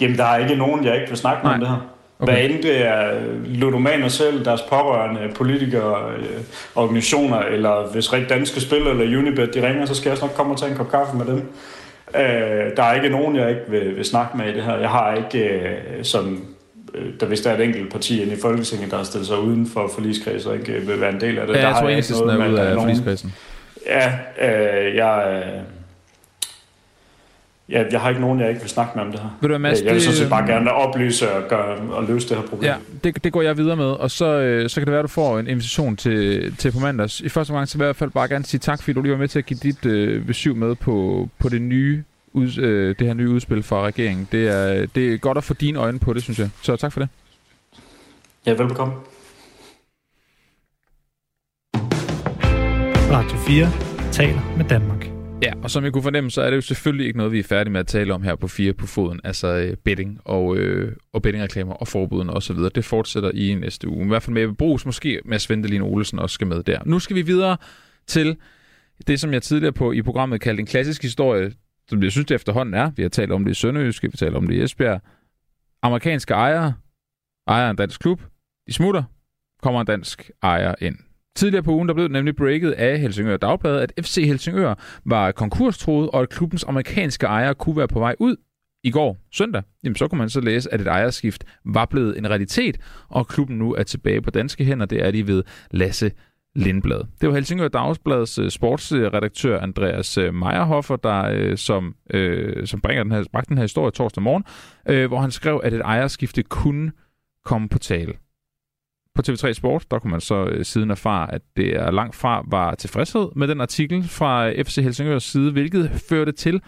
Jamen, 0.00 0.16
der 0.16 0.24
er 0.24 0.38
ikke 0.38 0.56
nogen, 0.56 0.84
jeg 0.84 0.94
ikke 0.94 1.08
vil 1.08 1.18
snakke 1.18 1.46
med 1.46 1.54
om 1.54 1.60
det 1.60 1.68
her. 1.68 1.99
Okay. 2.20 2.32
Hvad 2.32 2.44
end 2.44 2.62
det 2.62 2.86
er 2.86 3.12
ludomaner 3.46 4.08
selv, 4.08 4.44
deres 4.44 4.62
pårørende, 4.62 5.20
politikere, 5.34 6.12
øh, 6.18 6.40
organisationer, 6.74 7.38
eller 7.38 7.92
hvis 7.92 8.12
rigtig 8.12 8.30
danske 8.30 8.60
spil 8.60 8.78
eller 8.78 9.18
Unibet, 9.18 9.54
de 9.54 9.68
ringer, 9.68 9.86
så 9.86 9.94
skal 9.94 10.04
jeg 10.04 10.12
også 10.12 10.24
nok 10.24 10.34
komme 10.34 10.52
og 10.52 10.58
tage 10.58 10.70
en 10.70 10.76
kop 10.76 10.90
kaffe 10.90 11.16
med 11.16 11.26
dem. 11.26 11.42
Øh, 12.16 12.76
der 12.76 12.82
er 12.82 12.94
ikke 12.94 13.08
nogen, 13.08 13.36
jeg 13.36 13.48
ikke 13.48 13.62
vil, 13.68 13.96
vil 13.96 14.04
snakke 14.04 14.36
med 14.36 14.46
i 14.46 14.54
det 14.54 14.62
her. 14.62 14.76
Jeg 14.76 14.90
har 14.90 15.14
ikke, 15.14 15.48
øh, 15.48 16.04
som 16.04 16.44
der 17.20 17.26
hvis 17.26 17.40
der 17.40 17.50
er 17.50 17.54
et 17.54 17.64
enkelt 17.64 17.92
parti 17.92 18.22
inde 18.22 18.32
i 18.32 18.40
Folketinget, 18.42 18.90
der 18.90 18.96
har 18.96 19.04
stillet 19.04 19.26
sig 19.26 19.38
uden 19.38 19.66
for 19.66 19.90
forligskredsen 19.94 20.50
og 20.50 20.56
ikke 20.56 20.72
vil 20.72 21.00
være 21.00 21.12
en 21.12 21.20
del 21.20 21.38
af 21.38 21.46
det. 21.46 21.54
Ja, 21.54 21.60
jeg 21.60 21.74
der 21.74 21.80
tror, 21.80 21.88
enhedslisten 21.88 22.28
er 22.28 22.48
ude 22.48 22.60
af 22.60 22.74
forligskredsen. 22.74 23.34
Ja, 23.86 24.12
øh, 24.40 24.96
jeg... 24.96 25.42
Øh, 25.46 25.62
Ja, 27.70 27.84
jeg 27.92 28.00
har 28.00 28.08
ikke 28.08 28.20
nogen, 28.20 28.40
jeg 28.40 28.48
ikke 28.48 28.60
vil 28.60 28.70
snakke 28.70 28.92
med 28.94 29.04
om 29.04 29.12
det 29.12 29.20
her. 29.20 29.28
Vil 29.40 29.50
du 29.50 29.58
Mads, 29.58 29.82
jeg 29.82 29.94
vil 29.94 30.02
sådan 30.02 30.16
set 30.16 30.28
bare 30.28 30.46
gerne 30.46 30.72
oplyse 30.72 31.32
og, 31.32 31.48
gøre, 31.48 31.76
og 31.76 32.04
løse 32.04 32.28
det 32.28 32.36
her 32.36 32.44
problem. 32.44 32.70
Ja, 32.70 32.76
det, 33.04 33.24
det 33.24 33.32
går 33.32 33.42
jeg 33.42 33.56
videre 33.56 33.76
med, 33.76 33.84
og 33.84 34.10
så, 34.10 34.26
øh, 34.26 34.70
så 34.70 34.80
kan 34.80 34.86
det 34.86 34.92
være, 34.92 34.98
at 34.98 35.02
du 35.04 35.08
får 35.08 35.38
en 35.38 35.46
invitation 35.46 35.96
til, 35.96 36.56
til 36.56 36.72
på 36.72 36.78
mandags. 36.78 37.20
I 37.20 37.28
første 37.28 37.50
omgang 37.50 37.68
så 37.68 37.78
vil 37.78 37.84
jeg 37.84 37.86
i 37.86 37.88
hvert 37.88 37.96
fald 37.96 38.10
bare 38.10 38.28
gerne 38.28 38.44
sige 38.44 38.60
tak, 38.60 38.82
fordi 38.82 38.92
du 38.92 39.02
lige 39.02 39.12
var 39.12 39.18
med 39.18 39.28
til 39.28 39.38
at 39.38 39.46
give 39.46 39.60
dit 39.62 39.86
øh, 39.86 40.26
besøg 40.26 40.56
med 40.56 40.74
på, 40.74 41.28
på 41.38 41.48
det 41.48 41.62
nye 41.62 42.02
ud, 42.32 42.58
øh, 42.58 42.94
det 42.98 43.06
her 43.06 43.14
nye 43.14 43.30
udspil 43.30 43.62
fra 43.62 43.82
regeringen. 43.86 44.28
Det 44.32 44.48
er, 44.48 44.86
det 44.94 45.14
er 45.14 45.18
godt 45.18 45.38
at 45.38 45.44
få 45.44 45.54
dine 45.54 45.78
øjne 45.78 45.98
på 45.98 46.12
det, 46.12 46.22
synes 46.22 46.38
jeg. 46.38 46.50
Så 46.62 46.76
tak 46.76 46.92
for 46.92 47.00
det. 47.00 47.08
Ja, 48.46 48.52
velbekomme. 48.52 48.94
Radio 53.12 53.36
4 53.38 53.68
taler 54.12 54.40
med 54.56 54.64
Danmark. 54.64 54.99
Ja, 55.42 55.52
og 55.62 55.70
som 55.70 55.84
jeg 55.84 55.92
kunne 55.92 56.02
fornemme, 56.02 56.30
så 56.30 56.42
er 56.42 56.50
det 56.50 56.56
jo 56.56 56.60
selvfølgelig 56.60 57.06
ikke 57.06 57.16
noget, 57.16 57.32
vi 57.32 57.38
er 57.38 57.42
færdige 57.42 57.72
med 57.72 57.80
at 57.80 57.86
tale 57.86 58.14
om 58.14 58.22
her 58.22 58.34
på 58.34 58.48
fire 58.48 58.72
på 58.72 58.86
foden. 58.86 59.20
Altså 59.24 59.46
øh, 59.46 59.76
betting 59.76 60.20
og, 60.24 60.56
øh, 60.56 60.96
og 61.12 61.22
bettingreklamer 61.22 61.74
og 61.74 61.88
forbuden 61.88 62.30
og 62.30 62.42
så 62.42 62.52
videre. 62.52 62.70
Det 62.74 62.84
fortsætter 62.84 63.30
i 63.34 63.54
næste 63.54 63.88
uge. 63.88 64.04
I 64.04 64.08
hvert 64.08 64.22
fald 64.22 64.34
med 64.34 64.54
Brugs, 64.54 64.86
måske 64.86 65.20
med 65.24 65.38
Svendelin 65.38 65.82
Olsen 65.82 66.18
også 66.18 66.34
skal 66.34 66.46
med 66.46 66.62
der. 66.62 66.78
Nu 66.86 66.98
skal 66.98 67.16
vi 67.16 67.22
videre 67.22 67.56
til 68.06 68.36
det, 69.06 69.20
som 69.20 69.32
jeg 69.32 69.42
tidligere 69.42 69.72
på 69.72 69.92
i 69.92 70.02
programmet 70.02 70.40
kaldte 70.40 70.60
en 70.60 70.66
klassisk 70.66 71.02
historie, 71.02 71.52
som 71.88 72.02
jeg 72.02 72.12
synes, 72.12 72.26
det 72.26 72.34
efterhånden 72.34 72.74
er. 72.74 72.90
Vi 72.96 73.02
har 73.02 73.08
talt 73.08 73.32
om 73.32 73.44
det 73.44 73.50
i 73.50 73.54
Sønderjyske, 73.54 74.06
vi 74.06 74.12
har 74.20 74.26
talt 74.26 74.36
om 74.36 74.46
det 74.46 74.54
i 74.54 74.62
Esbjerg. 74.62 75.00
Amerikanske 75.82 76.34
ejere, 76.34 76.74
ejer 77.48 77.70
en 77.70 77.76
dansk 77.76 78.00
klub, 78.00 78.22
de 78.66 78.72
smutter, 78.72 79.02
kommer 79.62 79.80
en 79.80 79.86
dansk 79.86 80.30
ejer 80.42 80.74
ind. 80.80 81.09
Tidligere 81.36 81.62
på 81.62 81.72
ugen 81.72 81.88
der 81.88 81.94
blev 81.94 82.04
det 82.04 82.12
nemlig 82.12 82.36
breaket 82.36 82.70
af 82.70 82.98
Helsingør 82.98 83.36
Dagblad, 83.36 83.80
at 83.80 83.92
FC 84.04 84.24
Helsingør 84.26 84.74
var 85.04 85.32
konkurstroet, 85.32 86.10
og 86.10 86.22
at 86.22 86.28
klubbens 86.28 86.64
amerikanske 86.64 87.26
ejere 87.26 87.54
kunne 87.54 87.76
være 87.76 87.88
på 87.88 87.98
vej 87.98 88.14
ud 88.18 88.36
i 88.84 88.90
går, 88.90 89.18
søndag, 89.32 89.62
jamen 89.84 89.96
så 89.96 90.08
kunne 90.08 90.18
man 90.18 90.30
så 90.30 90.40
læse, 90.40 90.74
at 90.74 90.80
et 90.80 90.86
ejerskift 90.86 91.44
var 91.64 91.84
blevet 91.84 92.18
en 92.18 92.30
realitet, 92.30 92.78
og 93.08 93.28
klubben 93.28 93.58
nu 93.58 93.74
er 93.74 93.82
tilbage 93.82 94.22
på 94.22 94.30
danske 94.30 94.64
hænder. 94.64 94.86
Det 94.86 95.06
er 95.06 95.10
de 95.10 95.26
ved 95.26 95.42
Lasse 95.70 96.10
Lindblad. 96.54 97.00
Det 97.20 97.28
var 97.28 97.34
Helsingør 97.34 97.68
Dagsblads 97.68 98.38
øh, 98.38 98.50
sportsredaktør 98.50 99.60
Andreas 99.60 100.18
øh, 100.18 100.34
Meierhofer, 100.34 100.48
Meyerhoffer, 100.52 100.96
der 100.96 101.50
øh, 101.50 101.56
som, 101.56 101.94
øh, 102.10 102.66
som 102.66 102.80
bringer 102.80 103.02
den 103.02 103.12
her, 103.12 103.24
bragte 103.32 103.48
den 103.48 103.58
her 103.58 103.64
historie 103.64 103.90
torsdag 103.90 104.22
morgen, 104.22 104.44
øh, 104.88 105.08
hvor 105.08 105.20
han 105.20 105.30
skrev, 105.30 105.60
at 105.64 105.72
et 105.72 105.80
ejerskifte 105.80 106.42
kunne 106.42 106.92
komme 107.44 107.68
på 107.68 107.78
tale 107.78 108.12
på 109.14 109.22
TV3 109.28 109.52
Sport, 109.52 109.86
der 109.90 109.98
kunne 109.98 110.10
man 110.10 110.20
så 110.20 110.44
øh, 110.44 110.64
siden 110.64 110.90
erfare, 110.90 111.34
at 111.34 111.42
det 111.56 111.76
er 111.76 111.90
langt 111.90 112.16
fra 112.16 112.44
var 112.50 112.74
tilfredshed 112.74 113.28
med 113.36 113.48
den 113.48 113.60
artikel 113.60 114.02
fra 114.02 114.50
FC 114.50 114.76
Helsingørs 114.76 115.22
side, 115.22 115.52
hvilket 115.52 115.90
førte 116.08 116.32
til, 116.32 116.62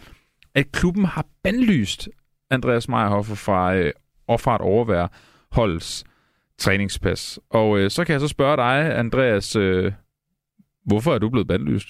at 0.54 0.72
klubben 0.72 1.04
har 1.04 1.26
bandlyst 1.44 2.08
Andreas 2.50 2.88
Meyerhofer 2.88 3.34
fra, 3.34 3.76
øh, 3.76 3.92
og 4.28 4.40
fra 4.40 4.54
at 4.54 4.60
overvære 4.60 5.08
holdets 5.52 6.04
træningspas. 6.58 7.40
Og 7.50 7.78
øh, 7.78 7.90
så 7.90 8.04
kan 8.04 8.12
jeg 8.12 8.20
så 8.20 8.28
spørge 8.28 8.56
dig, 8.56 8.98
Andreas, 8.98 9.56
øh, 9.56 9.92
hvorfor 10.86 11.14
er 11.14 11.18
du 11.18 11.28
blevet 11.30 11.48
bandlyst? 11.48 11.88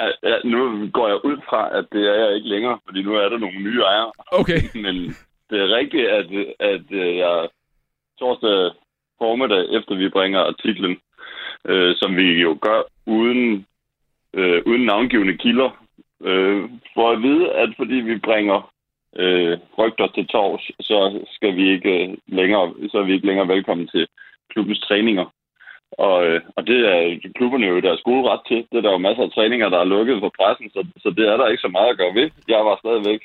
Ja, 0.00 0.36
nu 0.44 0.90
går 0.92 1.08
jeg 1.08 1.24
ud 1.24 1.38
fra, 1.48 1.78
at 1.78 1.86
det 1.92 2.02
er 2.12 2.14
jeg 2.24 2.34
ikke 2.36 2.48
længere, 2.48 2.78
fordi 2.86 3.02
nu 3.02 3.14
er 3.14 3.28
der 3.28 3.38
nogle 3.38 3.60
nye 3.60 3.82
ejere. 3.82 4.12
Okay. 4.32 4.60
Men 4.84 4.96
det 5.50 5.58
er 5.60 5.76
rigtigt, 5.76 6.06
at, 6.08 6.26
at 6.60 6.86
øh, 6.90 7.16
jeg 7.16 7.48
torsdag 8.18 8.70
formiddag, 9.18 9.62
efter 9.76 9.94
vi 9.94 10.08
bringer 10.08 10.40
artiklen, 10.40 10.96
øh, 11.64 11.96
som 11.96 12.16
vi 12.16 12.40
jo 12.42 12.58
gør 12.60 12.82
uden, 13.06 13.66
øh, 14.34 14.62
uden 14.66 14.84
navngivende 14.84 15.36
kilder, 15.38 15.70
øh, 16.22 16.70
for 16.94 17.10
at 17.10 17.22
vide, 17.22 17.52
at 17.52 17.70
fordi 17.76 17.94
vi 17.94 18.18
bringer 18.18 18.72
øh, 19.16 19.58
rygter 19.78 20.06
til 20.06 20.26
tors, 20.26 20.70
så 20.80 21.24
skal 21.30 21.56
vi 21.56 21.70
ikke 21.70 22.08
øh, 22.08 22.16
længere, 22.26 22.74
så 22.90 22.98
er 22.98 23.02
vi 23.02 23.12
ikke 23.14 23.26
længere 23.26 23.48
velkommen 23.48 23.86
til 23.88 24.08
klubbens 24.50 24.80
træninger. 24.80 25.26
Og, 25.92 26.26
øh, 26.26 26.40
og 26.56 26.66
det 26.66 26.78
er 26.92 27.18
klubberne 27.36 27.66
jo 27.66 27.80
deres 27.80 28.02
gode 28.02 28.28
ret 28.30 28.40
til. 28.48 28.66
Det 28.70 28.78
er 28.78 28.80
der 28.80 28.92
jo 28.92 28.98
masser 28.98 29.22
af 29.22 29.30
træninger, 29.30 29.68
der 29.68 29.78
er 29.78 29.92
lukket 29.94 30.20
for 30.20 30.32
pressen, 30.38 30.70
så, 30.70 30.86
så 31.02 31.10
det 31.10 31.28
er 31.28 31.36
der 31.36 31.48
ikke 31.48 31.66
så 31.66 31.68
meget 31.68 31.90
at 31.90 31.98
gøre 31.98 32.14
ved. 32.14 32.30
Jeg 32.48 32.64
var 32.64 32.76
stadigvæk 32.76 33.20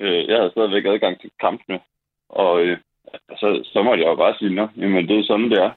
Øh, 0.00 0.28
jeg 0.28 0.36
havde 0.36 0.50
stadigvæk 0.50 0.84
adgang 0.84 1.20
til 1.20 1.30
kampene. 1.40 1.80
Og 2.28 2.60
øh, 2.62 2.78
så, 3.40 3.48
så 3.72 3.82
måtte 3.82 4.02
jeg 4.02 4.10
jo 4.10 4.14
bare 4.14 4.34
sige, 4.38 4.60
at 4.62 4.68
jamen 4.76 5.08
det 5.08 5.18
er 5.18 5.24
sådan, 5.24 5.50
det 5.50 5.58
er. 5.58 5.70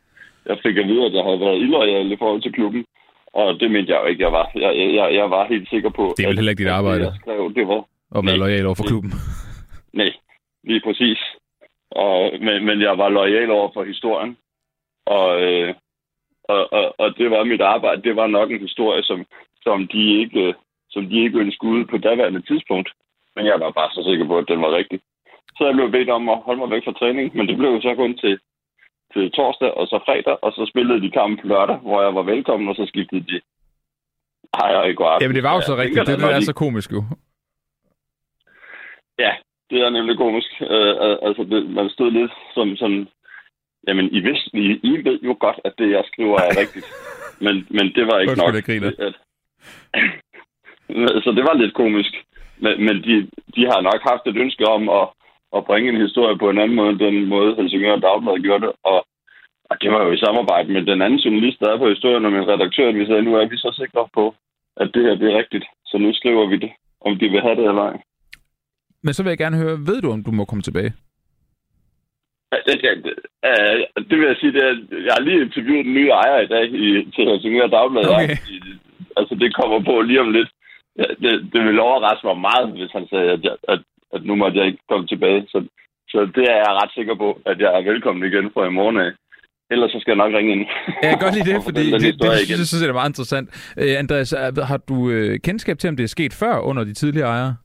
Jeg 0.46 0.58
fik 0.66 0.78
at 0.78 0.88
vide, 0.88 1.06
at 1.06 1.14
jeg 1.14 1.24
havde 1.24 1.40
været 1.40 1.62
illoyal 1.64 2.12
i 2.12 2.18
forhold 2.18 2.42
til 2.42 2.54
klubben. 2.54 2.86
Og 3.34 3.60
det 3.60 3.72
mente 3.72 3.92
jeg 3.92 4.02
jo 4.02 4.06
ikke, 4.06 4.24
jeg 4.24 4.32
var. 4.32 4.52
Jeg, 4.56 4.72
jeg, 4.78 5.14
jeg 5.14 5.32
var 5.32 5.48
helt 5.48 5.70
sikker 5.70 5.90
på... 5.90 6.14
Det 6.18 6.24
er 6.24 6.28
vel 6.28 6.38
heller 6.38 6.52
ikke 6.52 6.64
dit 6.64 6.78
arbejde? 6.80 7.00
Det, 7.00 7.06
jeg 7.06 7.20
skrev, 7.22 7.54
det 7.56 7.68
var... 7.68 7.86
At 8.16 8.26
være 8.26 8.38
lojal 8.38 8.66
over 8.66 8.76
for 8.76 8.84
klubben? 8.84 9.12
Nej, 9.94 10.12
lige 10.64 10.82
præcis. 10.86 11.20
Og, 11.92 12.32
men, 12.42 12.66
men 12.66 12.82
jeg 12.82 12.98
var 12.98 13.10
lojal 13.10 13.52
over 13.52 13.70
for 13.74 13.84
historien. 13.84 14.38
Og, 15.06 15.42
øh, 15.42 15.74
og, 16.44 16.74
og, 16.74 16.96
og 16.98 17.18
det 17.18 17.32
var 17.32 17.44
mit 17.44 17.62
arbejde. 17.62 18.02
Det 18.02 18.16
var 18.16 18.28
nok 18.28 18.52
en 18.52 18.60
historie, 18.60 19.04
som, 19.04 19.26
som 19.64 19.88
de 19.88 20.20
ikke 20.22 20.54
som 20.92 21.10
de 21.10 21.24
ikke 21.24 21.40
ønskede 21.40 21.72
ud 21.72 21.86
på 21.86 21.98
daværende 21.98 22.42
tidspunkt. 22.42 22.90
Men 23.36 23.46
jeg 23.46 23.60
var 23.60 23.72
bare 23.72 23.92
så 23.92 24.02
sikker 24.10 24.26
på, 24.28 24.38
at 24.38 24.48
den 24.48 24.62
var 24.62 24.72
rigtig. 24.80 25.00
Så 25.62 25.66
jeg 25.68 25.76
blev 25.76 25.92
bedt 25.92 26.10
om 26.10 26.30
at 26.30 26.42
holde 26.48 26.60
mig 26.62 26.70
væk 26.72 26.84
fra 26.86 27.00
træning, 27.00 27.26
men 27.38 27.48
det 27.48 27.58
blev 27.58 27.82
så 27.82 27.92
kun 27.96 28.14
til, 28.24 28.36
til 29.14 29.32
torsdag 29.32 29.72
og 29.80 29.86
så 29.88 29.98
fredag, 30.06 30.36
og 30.46 30.52
så 30.52 30.64
spillede 30.72 31.02
de 31.02 31.12
kampen 31.12 31.50
lørdag, 31.50 31.78
hvor 31.88 32.02
jeg 32.06 32.16
var 32.16 32.24
velkommen, 32.34 32.70
og 32.70 32.76
så 32.76 32.86
skiftede 32.92 33.26
de 33.32 33.42
ejer 34.64 34.84
i 34.84 34.94
går 34.94 35.18
Jamen 35.22 35.36
det 35.36 35.44
var 35.44 35.54
jo 35.56 35.62
så 35.62 35.76
rigtigt, 35.76 36.08
det, 36.08 36.20
det 36.20 36.36
er 36.36 36.50
så 36.52 36.54
komisk 36.54 36.92
jo. 36.92 37.02
Ja, 39.20 39.32
det 39.70 39.80
er 39.86 39.90
nemlig 39.90 40.18
komisk. 40.18 40.52
Uh, 40.62 41.28
altså, 41.28 41.42
det, 41.52 41.70
man 41.70 41.90
stod 41.90 42.12
lidt 42.12 42.34
som 42.56 42.76
sådan... 42.76 43.08
Jamen, 43.88 44.06
I, 44.18 44.20
vidste, 44.20 44.50
I, 44.54 44.66
I 44.92 44.94
ved 45.08 45.20
jo 45.24 45.38
godt, 45.40 45.60
at 45.66 45.74
det, 45.78 45.90
jeg 45.92 46.04
skriver, 46.12 46.38
er 46.40 46.60
rigtigt. 46.64 46.88
Men, 47.46 47.56
men 47.70 47.86
det 47.96 48.04
var 48.10 48.20
ikke 48.20 48.36
nok. 48.36 48.54
Det, 48.54 49.00
at, 49.08 49.16
så 51.24 51.30
det 51.38 51.44
var 51.50 51.54
lidt 51.54 51.74
komisk. 51.74 52.14
Men, 52.58 52.86
men 52.86 52.96
de, 53.06 53.14
de 53.56 53.62
har 53.72 53.82
nok 53.82 54.02
haft 54.10 54.28
et 54.28 54.38
ønske 54.38 54.68
om 54.68 54.90
at, 54.90 55.08
at 55.58 55.66
bringe 55.66 55.90
en 55.90 56.02
historie 56.06 56.38
på 56.38 56.50
en 56.50 56.58
anden 56.58 56.76
måde, 56.76 56.90
end 56.90 57.00
den 57.00 57.26
måde 57.26 57.56
Helsingør 57.56 57.96
Dagblad 57.96 58.40
gjorde 58.46 58.66
det. 58.66 58.74
Og, 58.84 59.00
og 59.70 59.76
det 59.82 59.92
var 59.92 60.02
jo 60.06 60.12
i 60.12 60.24
samarbejde 60.26 60.74
med 60.74 60.84
den 60.92 61.02
anden 61.02 61.20
journalist, 61.20 61.60
der 61.60 61.70
er 61.70 61.78
på 61.78 61.90
historien, 61.90 62.26
og 62.26 62.32
min 62.32 62.48
redaktør, 62.48 62.92
vi 62.92 63.06
sagde, 63.06 63.22
nu 63.22 63.36
er 63.36 63.46
vi 63.48 63.58
så 63.58 63.72
sikre 63.82 64.08
på, 64.14 64.36
at 64.78 64.88
det 64.94 65.02
her 65.04 65.16
det 65.16 65.28
er 65.34 65.38
rigtigt. 65.38 65.66
Så 65.86 65.98
nu 65.98 66.14
skriver 66.14 66.46
vi 66.48 66.58
det, 66.58 66.72
om 67.02 67.18
de 67.20 67.30
vil 67.30 67.42
have 67.42 67.56
det 67.56 67.66
eller 67.70 67.82
ej. 67.82 67.98
Men 69.04 69.14
så 69.14 69.24
vil 69.24 69.30
jeg 69.30 69.38
gerne 69.38 69.58
høre, 69.58 69.78
ved 69.90 70.02
du, 70.02 70.12
om 70.12 70.24
du 70.24 70.32
må 70.32 70.46
komme 70.46 70.62
tilbage? 70.62 70.94
Det, 72.68 72.76
det, 72.84 73.14
det, 74.10 74.16
vil 74.18 74.28
jeg 74.28 74.38
sige, 74.40 74.54
det 74.54 74.64
er, 74.70 74.76
jeg 75.08 75.14
har 75.18 75.24
lige 75.24 75.42
interviewet 75.42 75.86
den 75.86 75.94
nye 75.94 76.10
ejer 76.10 76.40
i 76.42 76.48
dag 76.48 76.66
i, 76.66 77.12
til 77.14 77.30
Helsingør 77.30 77.68
Dagblad. 77.68 78.06
Okay. 78.06 78.38
Altså, 79.18 79.36
det 79.36 79.56
kommer 79.56 79.80
på 79.84 80.02
lige 80.02 80.22
om 80.22 80.32
lidt. 80.32 80.50
Det, 80.98 81.34
det 81.54 81.62
ville 81.66 81.82
overraske 81.82 82.28
mig 82.28 82.38
meget, 82.38 82.72
hvis 82.72 82.92
han 82.92 83.08
sagde, 83.08 83.32
at, 83.32 83.44
jeg, 83.44 83.56
at, 83.68 83.80
at 84.14 84.22
nu 84.26 84.36
måtte 84.36 84.58
jeg 84.58 84.68
ikke 84.68 84.84
komme 84.90 85.08
tilbage. 85.08 85.42
Så, 85.48 85.68
så 86.10 86.20
det 86.36 86.46
er 86.54 86.58
jeg 86.66 86.78
ret 86.82 86.94
sikker 86.94 87.16
på, 87.16 87.42
at 87.46 87.60
jeg 87.60 87.70
er 87.78 87.82
velkommen 87.92 88.24
igen 88.30 88.52
fra 88.54 88.68
i 88.68 88.78
morgen 88.80 88.98
af. 88.98 89.12
Ellers 89.72 89.92
så 89.92 90.00
skal 90.00 90.12
jeg 90.12 90.18
nok 90.24 90.34
ringe 90.34 90.52
ind. 90.52 90.66
Ja, 91.04 91.08
jeg 91.10 91.10
kan 91.10 91.26
godt 91.26 91.36
lide 91.36 91.50
det, 91.52 91.64
fordi 91.70 91.84
det, 91.92 92.02
det, 92.02 92.14
det, 92.22 92.60
det 92.60 92.68
synes 92.68 92.82
jeg 92.82 92.90
er 92.90 93.02
meget 93.02 93.10
interessant. 93.10 93.48
Uh, 93.82 94.00
Andreas, 94.02 94.32
har 94.72 94.80
du 94.90 94.96
uh, 94.96 95.36
kendskab 95.48 95.78
til, 95.78 95.90
om 95.90 95.98
det 95.98 96.04
er 96.04 96.16
sket 96.18 96.34
før 96.34 96.60
under 96.60 96.84
de 96.84 96.94
tidligere 96.94 97.28
ejere? 97.28 97.56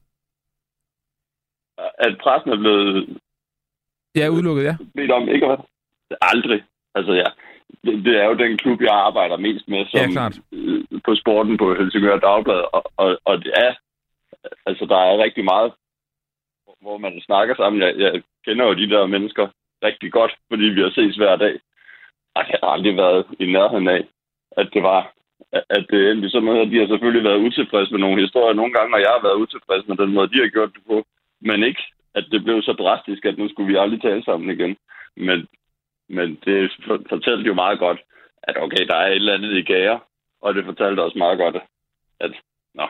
At 1.99 2.19
pressen 2.23 2.51
er 2.51 2.57
blevet... 2.57 3.19
Ja, 4.17 4.29
udelukket, 4.29 4.65
ja. 4.65 4.77
Bedt 4.95 5.11
om 5.11 5.29
ikke 5.29 5.47
at 5.47 5.61
Aldrig. 6.21 6.63
Altså, 6.95 7.13
ja 7.13 7.29
det, 7.85 8.05
det 8.05 8.15
er 8.23 8.27
jo 8.31 8.35
den 8.35 8.57
klub, 8.57 8.81
jeg 8.81 8.95
arbejder 9.09 9.37
mest 9.37 9.69
med 9.69 9.87
som, 9.87 10.01
ja, 10.01 10.07
klart. 10.17 10.39
Øh, 10.53 10.85
på 11.05 11.15
sporten 11.15 11.57
på 11.57 11.75
Helsingør 11.75 12.19
Dagblad. 12.19 12.63
Og, 12.77 12.83
og, 12.97 13.19
og 13.25 13.35
det 13.45 13.53
er, 13.67 13.73
altså 14.67 14.85
der 14.93 15.01
er 15.09 15.23
rigtig 15.25 15.45
meget, 15.45 15.73
hvor 16.81 16.99
man 16.99 17.21
snakker 17.21 17.55
sammen. 17.55 17.83
Jeg, 17.83 17.93
jeg 17.99 18.23
kender 18.45 18.65
jo 18.67 18.75
de 18.75 18.91
der 18.91 19.07
mennesker 19.07 19.49
rigtig 19.83 20.13
godt, 20.13 20.33
fordi 20.49 20.65
vi 20.65 20.81
har 20.81 20.91
ses 20.91 21.17
hver 21.17 21.37
dag. 21.37 21.55
Og 22.35 22.45
det 22.45 22.57
har 22.63 22.71
aldrig 22.71 22.97
været 22.97 23.27
i 23.41 23.47
nærheden 23.53 23.89
af, 23.89 24.05
at 24.57 24.69
det 24.75 24.83
var 24.83 25.13
at 25.53 25.87
det 25.91 26.11
endte 26.11 26.31
sådan 26.31 26.45
noget, 26.47 26.71
de 26.71 26.79
har 26.79 26.87
selvfølgelig 26.87 27.25
været 27.25 27.45
utilfredse 27.47 27.93
med 27.93 28.01
nogle 28.01 28.21
historier 28.21 28.55
nogle 28.55 28.73
gange, 28.73 28.95
og 28.97 29.01
jeg 29.01 29.11
har 29.11 29.23
været 29.23 29.43
utilfreds 29.45 29.89
med 29.89 29.97
den 29.97 30.15
måde, 30.15 30.29
de 30.29 30.41
har 30.41 30.49
gjort 30.49 30.73
det 30.75 30.83
på. 30.87 31.07
Men 31.41 31.63
ikke, 31.63 31.83
at 32.15 32.25
det 32.31 32.45
blev 32.45 32.63
så 32.63 32.73
drastisk, 32.73 33.25
at 33.25 33.39
nu 33.39 33.49
skulle 33.49 33.73
vi 33.73 33.79
aldrig 33.79 34.03
tale 34.03 34.25
sammen 34.25 34.51
igen. 34.51 34.77
Men 35.17 35.49
men 36.09 36.39
det 36.45 36.71
fortalte 37.09 37.47
jo 37.47 37.55
meget 37.55 37.79
godt, 37.79 38.01
at 38.43 38.57
okay, 38.63 38.87
der 38.87 38.97
er 38.97 39.07
et 39.07 39.15
eller 39.15 39.35
andet 39.35 39.57
i 39.57 39.63
gære, 39.63 40.01
og 40.41 40.55
det 40.55 40.65
fortalte 40.65 41.01
også 41.03 41.19
meget 41.19 41.39
godt, 41.39 41.57
at, 42.21 42.33
nå, 42.75 42.87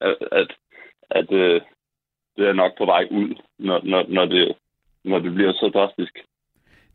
at, 0.00 0.16
at, 0.32 0.56
at 1.10 1.32
øh, 1.32 1.60
det 2.38 2.48
er 2.48 2.52
nok 2.62 2.72
på 2.78 2.84
vej 2.84 3.04
ud, 3.10 3.28
når, 3.58 3.78
når, 3.90 4.02
når, 4.16 4.24
det, 4.24 4.44
når 5.04 5.18
det 5.18 5.34
bliver 5.34 5.52
så 5.52 5.66
drastisk. 5.76 6.14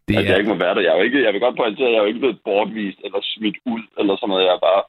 Det 0.08 0.16
at 0.16 0.24
er... 0.26 0.30
jeg 0.30 0.38
ikke 0.40 0.54
må 0.54 0.60
være 0.66 0.76
der. 0.76 0.82
Jeg, 0.82 0.94
er 0.94 0.98
jo 0.98 1.04
ikke, 1.04 1.24
jeg 1.26 1.34
vil 1.34 1.42
godt 1.42 1.58
pointere, 1.58 1.88
at 1.88 1.94
jeg 1.94 2.00
er 2.00 2.06
jo 2.06 2.12
ikke 2.12 2.24
blevet 2.24 2.40
bortvist 2.46 3.00
eller 3.06 3.20
smidt 3.34 3.58
ud, 3.74 3.82
eller 4.00 4.14
sådan 4.16 4.30
noget. 4.30 4.46
Jeg 4.48 4.54
er 4.60 4.64
bare 4.70 4.84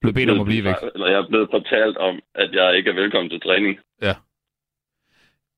blevet 0.00 0.14
bedt 0.14 0.30
om 0.30 0.40
at 0.40 0.46
blive 0.46 0.64
væk. 0.64 0.74
Eller 0.94 1.08
jeg 1.12 1.18
er 1.20 1.28
blevet 1.32 1.48
fortalt 1.56 1.96
om, 1.96 2.14
at 2.34 2.50
jeg 2.58 2.76
ikke 2.76 2.90
er 2.90 2.94
velkommen 3.02 3.30
til 3.30 3.40
træning. 3.40 3.78
Ja. 4.02 4.14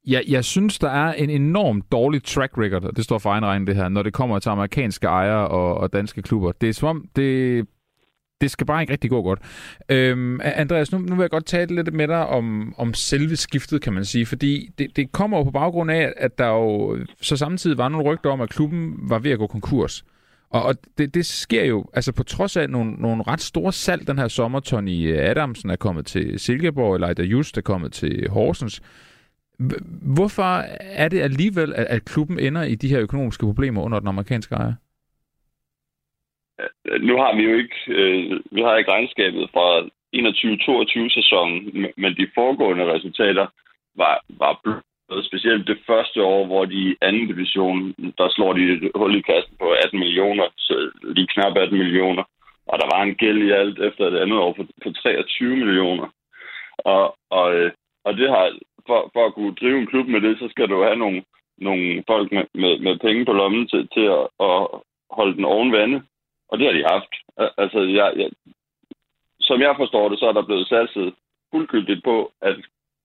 Jeg, 0.07 0.23
jeg 0.29 0.45
synes, 0.45 0.79
der 0.79 0.89
er 0.89 1.13
en 1.13 1.31
enorm 1.31 1.83
dårlig 1.93 2.23
track 2.25 2.53
record, 2.59 2.85
og 2.85 2.97
det 2.97 3.05
står 3.05 3.19
for 3.19 3.31
egen 3.31 3.45
regning 3.45 3.67
det 3.67 3.77
her, 3.77 3.89
når 3.89 4.03
det 4.03 4.13
kommer 4.13 4.39
til 4.39 4.49
amerikanske 4.49 5.07
ejere 5.07 5.49
og, 5.49 5.75
og 5.75 5.93
danske 5.93 6.23
klubber. 6.23 6.53
Det 6.53 6.69
er 6.69 6.73
som 6.73 6.89
om, 6.89 7.05
det, 7.17 7.67
det 8.43 8.51
skal 8.51 8.67
bare 8.67 8.81
ikke 8.81 8.93
rigtig 8.93 9.11
gå 9.11 9.23
godt. 9.23 9.39
Øhm, 9.89 10.41
Andreas, 10.43 10.93
nu, 10.93 10.99
nu 10.99 11.15
vil 11.15 11.23
jeg 11.23 11.31
godt 11.31 11.47
tale 11.47 11.75
lidt 11.75 11.95
med 11.95 12.09
dig 12.09 12.27
om, 12.27 12.75
om 12.79 12.95
selve 12.95 13.37
skiftet, 13.37 13.83
kan 13.83 13.93
man 13.93 14.05
sige, 14.05 14.27
fordi 14.27 14.71
det, 14.79 14.97
det 14.97 15.13
kommer 15.13 15.39
jo 15.39 15.45
på 15.45 15.51
baggrund 15.51 15.91
af, 15.91 16.13
at 16.17 16.39
der 16.39 16.47
jo 16.47 16.99
så 17.21 17.37
samtidig 17.37 17.79
var 17.79 17.89
nogle 17.89 18.07
rygter 18.07 18.31
om, 18.31 18.41
at 18.41 18.51
klubben 18.51 18.95
var 18.99 19.19
ved 19.19 19.31
at 19.31 19.39
gå 19.39 19.47
konkurs. 19.47 20.05
Og, 20.51 20.63
og 20.63 20.75
det, 20.99 21.15
det 21.15 21.27
sker 21.27 21.65
jo, 21.65 21.85
altså 21.93 22.13
på 22.13 22.23
trods 22.23 22.57
af 22.57 22.71
nogle, 22.71 22.93
nogle 22.93 23.23
ret 23.23 23.41
store 23.41 23.73
salg 23.73 24.07
den 24.07 24.19
her 24.19 24.29
sommer, 24.29 24.61
Tony 24.61 25.19
Adamsen 25.19 25.71
er 25.71 25.77
kommet 25.77 26.07
til 26.07 26.41
Silkeborg, 26.41 26.95
eller 26.95 27.23
Just 27.25 27.59
er 27.59 27.63
kommet 27.63 27.93
til 27.93 28.29
Horsens, 28.31 28.83
Hvorfor 30.03 30.65
er 30.81 31.09
det 31.09 31.21
alligevel, 31.21 31.75
at 31.77 32.05
klubben 32.05 32.39
ender 32.39 32.63
i 32.63 32.75
de 32.75 32.89
her 32.89 33.01
økonomiske 33.01 33.47
problemer 33.47 33.83
under 33.83 33.99
den 33.99 34.09
amerikanske 34.09 34.55
ejer? 34.55 34.75
Øh, 36.61 37.03
nu 37.03 37.17
har 37.17 37.37
vi 37.37 37.43
jo 37.43 37.55
ikke, 37.63 37.77
øh, 37.89 38.41
vi 38.51 38.61
har 38.63 38.77
ikke 38.77 38.91
regnskabet 38.91 39.51
fra 39.55 39.67
21-22 40.13 41.09
sæsonen, 41.19 41.87
men 41.97 42.17
de 42.17 42.31
foregående 42.35 42.93
resultater 42.95 43.47
var, 43.97 44.25
var 44.29 44.61
bløde. 44.63 45.25
specielt 45.25 45.67
det 45.67 45.79
første 45.87 46.23
år, 46.23 46.47
hvor 46.47 46.65
de 46.65 46.79
i 46.91 46.97
anden 47.01 47.27
division, 47.27 47.95
der 48.19 48.29
slår 48.31 48.53
de 48.53 48.63
et 48.73 48.91
hul 48.95 49.15
i 49.17 49.21
kassen 49.21 49.55
på 49.61 49.69
18 49.85 49.99
millioner, 49.99 50.47
så 50.57 50.91
lige 51.03 51.33
knap 51.35 51.57
18 51.57 51.79
millioner. 51.79 52.25
Og 52.67 52.79
der 52.81 52.87
var 52.95 53.03
en 53.03 53.15
gæld 53.15 53.43
i 53.43 53.51
alt 53.51 53.79
efter 53.79 54.11
det 54.11 54.19
andet 54.19 54.39
år 54.39 54.53
på, 54.53 54.63
på 54.83 54.93
23 54.93 55.57
millioner. 55.57 56.09
Og, 56.79 57.17
og, 57.31 57.55
øh, 57.55 57.71
og 58.05 58.17
det 58.17 58.29
har 58.29 58.53
for, 58.87 59.11
for 59.13 59.27
at 59.27 59.35
kunne 59.35 59.55
drive 59.55 59.79
en 59.79 59.87
klub 59.87 60.07
med 60.09 60.21
det, 60.21 60.39
så 60.39 60.49
skal 60.51 60.69
du 60.69 60.83
have 60.83 60.97
nogle, 60.97 61.25
nogle 61.59 62.05
folk 62.07 62.33
med, 62.33 62.45
med, 62.55 62.79
med 62.79 62.99
penge 62.99 63.25
på 63.25 63.33
lommen 63.33 63.69
til, 63.69 63.89
til 63.95 64.07
at, 64.19 64.25
at 64.49 64.57
holde 65.11 65.35
den 65.37 65.45
oven 65.45 65.73
vande. 65.73 66.03
Og 66.53 66.59
det 66.59 66.67
har 66.67 66.75
de 66.79 66.93
haft. 66.95 67.13
Altså, 67.63 67.81
jeg, 67.99 68.13
jeg, 68.17 68.31
som 69.41 69.61
jeg 69.61 69.75
forstår 69.77 70.09
det, 70.09 70.19
så 70.19 70.27
er 70.27 70.33
der 70.33 70.49
blevet 70.49 70.69
satset 70.69 71.15
fuldkyldigt 71.51 72.05
på 72.05 72.33
at, 72.43 72.57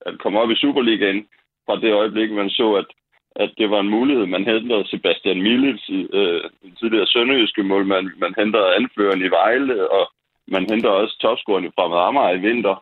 at 0.05 0.19
komme 0.19 0.39
op 0.39 0.51
i 0.51 0.55
Superligaen 0.55 1.27
fra 1.65 1.75
det 1.83 1.93
øjeblik, 1.93 2.31
man 2.31 2.49
så, 2.49 2.67
at, 2.81 2.89
at 3.35 3.51
det 3.57 3.69
var 3.69 3.79
en 3.79 3.89
mulighed. 3.89 4.25
Man 4.25 4.45
hentede 4.45 4.87
Sebastian 4.87 5.41
Milits, 5.41 5.89
øh, 5.89 6.43
den 6.63 6.75
tidligere 6.79 7.07
sønderjyske 7.07 7.63
målmand. 7.63 8.07
Man 8.17 8.33
henter 8.37 8.75
anføreren 8.79 9.21
i 9.21 9.29
Vejle, 9.37 9.91
og 9.91 10.11
man 10.47 10.67
henter 10.71 10.89
også 10.89 11.17
topscoren 11.19 11.71
fra 11.75 12.07
Amager 12.07 12.33
i 12.35 12.39
vinter 12.47 12.75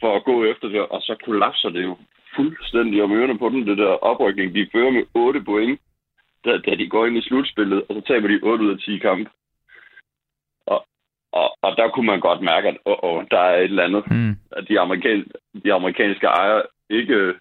for 0.00 0.16
at 0.16 0.24
gå 0.24 0.44
efter 0.44 0.68
det, 0.68 0.80
og 0.80 1.00
så 1.02 1.16
kollapser 1.24 1.68
det 1.68 1.82
jo 1.82 1.96
fuldstændig 2.36 3.02
om 3.02 3.12
ørerne 3.12 3.38
på 3.38 3.48
den, 3.48 3.66
det 3.66 3.78
der 3.78 4.04
oprykning. 4.10 4.54
De 4.54 4.68
fører 4.72 4.90
med 4.90 5.04
8 5.14 5.44
point, 5.44 5.80
da, 6.44 6.58
da 6.58 6.74
de 6.74 6.88
går 6.88 7.06
ind 7.06 7.16
i 7.16 7.22
slutspillet, 7.28 7.82
og 7.88 7.94
så 7.94 8.00
taber 8.00 8.28
de 8.28 8.40
8 8.42 8.64
ud 8.64 8.70
af 8.70 8.78
10 8.78 8.98
kampe. 8.98 9.30
Og, 11.40 11.48
og, 11.62 11.70
der 11.76 11.88
kunne 11.88 12.06
man 12.12 12.20
godt 12.20 12.42
mærke, 12.42 12.68
at 12.68 12.76
oh, 12.84 12.98
oh, 13.02 13.24
der 13.30 13.38
er 13.38 13.56
et 13.56 13.64
eller 13.64 13.88
andet, 13.88 14.04
mm. 14.10 14.36
at 14.56 14.68
de, 14.68 14.80
amerikan, 14.80 15.24
de 15.64 15.72
amerikanske 15.72 16.26
ejere 16.26 16.62
ikke, 16.90 17.34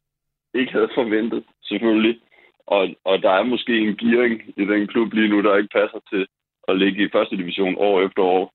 ikke 0.54 0.72
havde 0.72 0.90
forventet, 0.96 1.44
selvfølgelig. 1.64 2.20
Og, 2.68 2.84
og 3.04 3.22
der 3.22 3.32
er 3.32 3.44
måske 3.44 3.74
en 3.78 3.98
gearing 3.98 4.42
i 4.58 4.66
den 4.66 4.88
klub 4.88 5.14
lige 5.14 5.30
nu, 5.30 5.42
der 5.42 5.58
ikke 5.58 5.76
passer 5.80 6.00
til 6.12 6.28
at 6.68 6.78
ligge 6.78 7.04
i 7.04 7.14
første 7.16 7.36
division 7.38 7.76
år 7.78 8.02
efter 8.06 8.24
år 8.24 8.54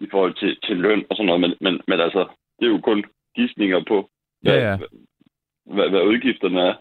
i 0.00 0.06
forhold 0.10 0.34
til, 0.34 0.56
til 0.66 0.76
løn 0.76 1.04
og 1.10 1.16
sådan 1.16 1.26
noget. 1.26 1.40
Men, 1.40 1.52
men, 1.60 1.80
men 1.88 2.00
altså, 2.00 2.22
det 2.58 2.66
er 2.66 2.70
jo 2.70 2.80
kun 2.80 3.04
gidsninger 3.36 3.80
på, 3.88 4.10
hvad, 4.42 4.58
ja, 4.58 4.70
ja 4.70 4.76
hvad, 5.66 5.88
hvad 5.90 6.02
udgifterne 6.02 6.60
er. 6.60 6.74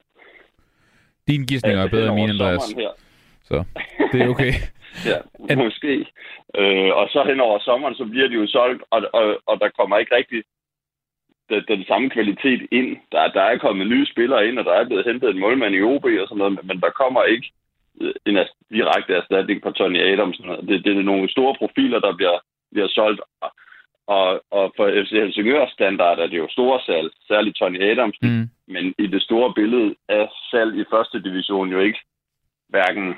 Din 1.28 1.46
gidsninger 1.46 1.84
er 1.84 1.90
bedre 1.90 2.08
end 2.08 2.16
mine, 2.16 2.32
Andreas. 2.32 2.76
Så 3.48 3.64
det 4.12 4.22
er 4.22 4.28
okay. 4.28 4.54
ja, 5.10 5.18
An... 5.50 5.58
måske. 5.58 5.94
Øh, 6.60 6.92
og 7.00 7.10
så 7.10 7.24
hen 7.28 7.40
over 7.40 7.60
sommeren, 7.60 7.96
så 7.96 8.06
bliver 8.06 8.28
de 8.28 8.34
jo 8.34 8.48
solgt, 8.48 8.84
og, 8.92 9.02
og, 9.14 9.26
og 9.46 9.60
der 9.60 9.70
kommer 9.70 9.98
ikke 9.98 10.16
rigtig 10.16 10.44
den, 11.50 11.64
den 11.68 11.86
samme 11.86 12.10
kvalitet 12.10 12.62
ind. 12.72 12.98
Der, 13.12 13.28
der 13.28 13.42
er 13.42 13.58
kommet 13.58 13.88
nye 13.88 14.06
spillere 14.06 14.48
ind, 14.48 14.60
og 14.60 14.66
der 14.66 14.74
er 14.74 14.86
blevet 14.86 15.06
hentet 15.06 15.30
en 15.30 15.40
målmand 15.40 15.76
i 15.76 15.82
OB 15.82 16.06
og 16.06 16.28
sådan 16.28 16.38
noget, 16.38 16.66
men 16.66 16.82
der 16.82 16.90
kommer 16.90 17.24
ikke 17.24 17.52
øh, 18.02 18.14
en 18.26 18.38
direkte 18.72 19.14
erstatning 19.14 19.62
på 19.62 19.72
Tony 19.72 20.00
Adams. 20.00 20.38
Det, 20.68 20.86
det 20.86 20.98
er 20.98 21.02
nogle 21.02 21.30
store 21.30 21.56
profiler, 21.58 22.00
der 22.00 22.16
bliver, 22.16 22.38
bliver 22.72 22.88
solgt. 22.88 23.22
Og, 24.08 24.42
og 24.52 24.74
for 24.78 25.04
FC 25.04 25.12
Helsingør 25.12 25.68
standard 25.68 26.20
er 26.20 26.28
det 26.28 26.38
jo 26.38 26.48
store 26.50 26.80
salg, 26.86 27.12
særligt 27.28 27.56
Tony 27.56 27.82
Adams. 27.82 28.18
Mm. 28.22 28.50
Men 28.68 28.94
i 28.98 29.08
det 29.08 29.22
store 29.22 29.54
billede 29.54 29.96
er 30.10 30.28
salg 30.52 30.80
i 30.80 30.86
første 30.90 31.24
division 31.24 31.70
jo 31.70 31.80
ikke 31.80 32.00
hverken 32.70 33.16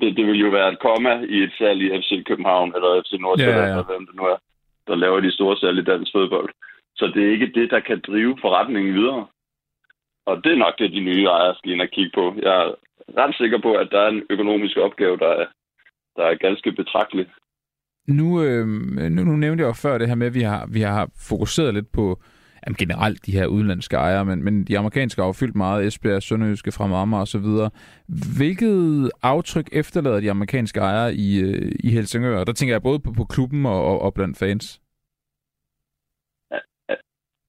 det, 0.00 0.16
det 0.16 0.26
vil 0.26 0.40
jo 0.40 0.48
være 0.48 0.72
et 0.72 0.78
komma 0.78 1.12
i 1.36 1.42
et 1.46 1.52
salg 1.58 1.80
i 1.82 1.90
FC 2.00 2.10
København 2.28 2.72
eller 2.74 3.02
FC 3.02 3.12
Nordsjælland, 3.20 3.60
ja, 3.60 3.66
ja. 3.66 3.70
eller 3.70 3.90
hvem 3.92 4.06
det 4.06 4.14
nu 4.16 4.22
er, 4.22 4.36
der 4.88 4.94
laver 4.94 5.20
de 5.20 5.32
store 5.32 5.56
salg 5.56 5.78
i 5.78 5.90
dansk 5.90 6.12
fodbold. 6.12 6.50
Så 6.96 7.06
det 7.14 7.24
er 7.24 7.32
ikke 7.32 7.52
det, 7.54 7.70
der 7.70 7.80
kan 7.80 8.00
drive 8.06 8.38
forretningen 8.40 8.94
videre. 8.94 9.26
Og 10.26 10.44
det 10.44 10.52
er 10.52 10.64
nok 10.64 10.74
det, 10.78 10.92
de 10.92 11.00
nye 11.00 11.24
ejere 11.24 11.54
skal 11.54 11.72
ind 11.72 11.80
og 11.80 11.88
kigge 11.88 12.12
på. 12.14 12.34
Jeg 12.42 12.54
er 12.64 12.74
ret 13.18 13.34
sikker 13.36 13.58
på, 13.62 13.72
at 13.72 13.88
der 13.90 14.00
er 14.00 14.08
en 14.08 14.22
økonomisk 14.30 14.76
opgave, 14.76 15.16
der 15.16 15.28
er, 15.40 15.46
der 16.16 16.24
er 16.24 16.34
ganske 16.34 16.72
betragtelig. 16.72 17.26
Nu, 18.08 18.42
øh, 18.42 18.66
nu, 19.14 19.24
nu 19.24 19.36
nævnte 19.36 19.62
jeg 19.62 19.68
jo 19.68 19.82
før 19.82 19.98
det 19.98 20.08
her 20.08 20.14
med, 20.14 20.26
at 20.26 20.34
vi 20.34 20.40
har, 20.40 20.68
vi 20.72 20.80
har 20.80 21.08
fokuseret 21.28 21.74
lidt 21.74 21.92
på 21.92 22.20
jamen, 22.66 22.76
generelt 22.76 23.26
de 23.26 23.32
her 23.32 23.46
udenlandske 23.46 23.96
ejere, 23.96 24.24
men, 24.24 24.44
men 24.44 24.64
de 24.64 24.78
amerikanske 24.78 25.20
har 25.22 25.28
jo 25.28 25.32
fyldt 25.32 25.56
meget, 25.56 25.86
Esbjerg, 25.86 26.22
Sønderjyske, 26.22 26.72
fra 26.72 27.20
og 27.20 27.28
så 27.28 27.38
videre. 27.38 27.70
Hvilket 28.38 29.10
aftryk 29.22 29.68
efterlader 29.72 30.20
de 30.20 30.30
amerikanske 30.30 30.80
ejere 30.80 31.14
i, 31.14 31.40
øh, 31.40 31.72
i 31.84 31.90
Helsingør? 31.90 32.44
Der 32.44 32.52
tænker 32.52 32.74
jeg 32.74 32.82
både 32.82 32.98
på, 32.98 33.12
på 33.16 33.24
klubben 33.24 33.66
og, 33.66 33.84
og, 33.84 34.02
og 34.02 34.14
blandt 34.14 34.38
fans. 34.38 34.80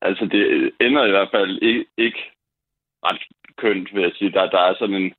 Altså, 0.01 0.25
det 0.25 0.71
ender 0.81 1.05
i 1.05 1.09
hvert 1.09 1.31
fald 1.31 1.59
ikke, 1.61 1.85
ikke 1.97 2.21
ret 3.05 3.21
kønt, 3.57 3.93
vil 3.93 4.01
jeg 4.03 4.11
sige. 4.15 4.31
Der, 4.31 4.49
der 4.49 4.59
er 4.59 4.75
sådan 4.79 4.95
en, 4.95 5.13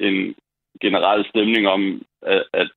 en 0.00 0.34
generel 0.80 1.24
stemning 1.28 1.68
om, 1.68 2.02
at, 2.22 2.44
at, 2.52 2.68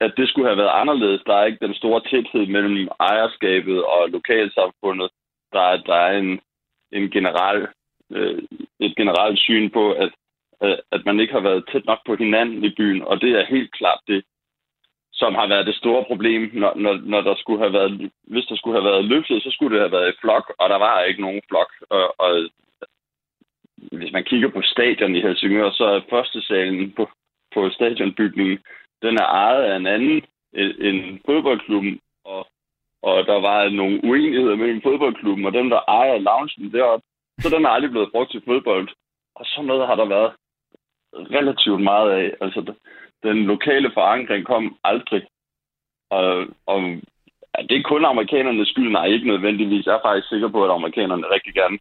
at 0.00 0.12
det 0.16 0.28
skulle 0.28 0.48
have 0.48 0.56
været 0.62 0.80
anderledes. 0.80 1.22
Der 1.26 1.34
er 1.34 1.44
ikke 1.44 1.66
den 1.66 1.74
store 1.74 2.00
tæthed 2.10 2.46
mellem 2.46 2.88
ejerskabet 3.00 3.84
og 3.84 4.08
lokalsamfundet. 4.08 5.10
Der, 5.52 5.76
der 5.76 5.94
er 5.94 6.18
en, 6.18 6.40
en 6.92 7.10
general, 7.10 7.68
øh, 8.12 8.42
et 8.80 8.96
generelt 8.96 9.38
syn 9.38 9.70
på, 9.70 9.92
at, 9.92 10.10
øh, 10.62 10.78
at 10.92 11.04
man 11.04 11.20
ikke 11.20 11.32
har 11.32 11.40
været 11.40 11.68
tæt 11.72 11.86
nok 11.86 11.98
på 12.06 12.16
hinanden 12.16 12.64
i 12.64 12.74
byen, 12.76 13.02
og 13.02 13.20
det 13.20 13.30
er 13.30 13.44
helt 13.54 13.72
klart 13.72 14.00
det, 14.06 14.24
som 15.12 15.34
har 15.34 15.46
været 15.46 15.66
det 15.66 15.74
store 15.74 16.04
problem, 16.04 16.50
når, 16.52 16.72
når, 16.76 16.94
når 16.94 17.20
der 17.20 17.34
skulle 17.36 17.58
have 17.58 17.72
været, 17.72 18.10
hvis 18.22 18.46
der 18.46 18.56
skulle 18.56 18.76
have 18.80 18.90
været 18.90 19.04
løftet, 19.04 19.42
så 19.42 19.50
skulle 19.50 19.74
det 19.74 19.82
have 19.82 19.92
været 19.92 20.12
i 20.12 20.18
flok, 20.20 20.54
og 20.58 20.68
der 20.68 20.76
var 20.76 21.02
ikke 21.02 21.20
nogen 21.20 21.42
flok. 21.48 21.72
Og, 21.90 22.20
og 22.20 22.48
hvis 23.92 24.12
man 24.12 24.24
kigger 24.24 24.48
på 24.48 24.62
stadion 24.62 25.16
i 25.16 25.20
Helsingør, 25.20 25.70
så 25.70 25.84
er 25.84 26.10
første 26.10 26.42
salen 26.42 26.92
på, 26.92 27.10
på 27.54 27.70
stadionbygningen, 27.70 28.58
den 29.02 29.14
er 29.16 29.26
ejet 29.26 29.62
af 29.62 29.76
en 29.76 29.86
anden 29.86 30.22
end 30.56 31.20
fodboldklubben, 31.26 32.00
og, 32.24 32.46
og 33.08 33.26
der 33.26 33.38
var 33.48 33.68
nogle 33.68 34.00
uenigheder 34.04 34.56
mellem 34.56 34.82
fodboldklubben 34.82 35.46
og 35.46 35.52
dem, 35.52 35.68
der 35.70 35.80
ejer 35.88 36.18
loungen 36.18 36.72
deroppe. 36.72 37.04
Så 37.40 37.48
den 37.54 37.64
er 37.64 37.68
aldrig 37.68 37.90
blevet 37.90 38.12
brugt 38.12 38.30
til 38.30 38.42
fodbold. 38.44 38.88
Og 39.34 39.46
sådan 39.46 39.66
noget 39.66 39.86
har 39.86 39.94
der 39.94 40.04
været 40.04 40.32
relativt 41.36 41.82
meget 41.82 42.10
af. 42.10 42.34
Altså, 42.40 42.74
den 43.22 43.36
lokale 43.44 43.90
forankring 43.94 44.46
kom 44.46 44.76
aldrig. 44.84 45.22
Og, 46.10 46.46
og 46.66 46.80
ja, 47.52 47.62
det 47.68 47.76
er 47.76 47.82
kun 47.82 48.04
amerikanernes 48.04 48.68
skyld, 48.68 48.90
nej, 48.90 49.06
ikke 49.06 49.28
nødvendigvis. 49.28 49.86
Jeg 49.86 49.94
er 49.94 50.06
faktisk 50.06 50.28
sikker 50.28 50.48
på, 50.48 50.64
at 50.64 50.70
amerikanerne 50.70 51.30
rigtig 51.30 51.54
gerne 51.54 51.78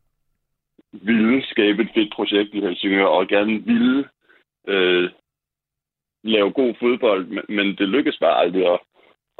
ville 0.91 1.45
skabe 1.45 1.81
et 1.81 1.89
fedt 1.93 2.13
projekt 2.13 2.53
i 2.53 2.61
Helsingør, 2.61 3.05
og 3.05 3.27
gerne 3.27 3.63
ville 3.65 4.09
øh, 4.67 5.09
lave 6.23 6.51
god 6.51 6.73
fodbold, 6.79 7.25
men 7.49 7.67
det 7.77 7.89
lykkedes 7.89 8.17
bare 8.19 8.37
aldrig 8.37 8.65
at, 8.73 8.79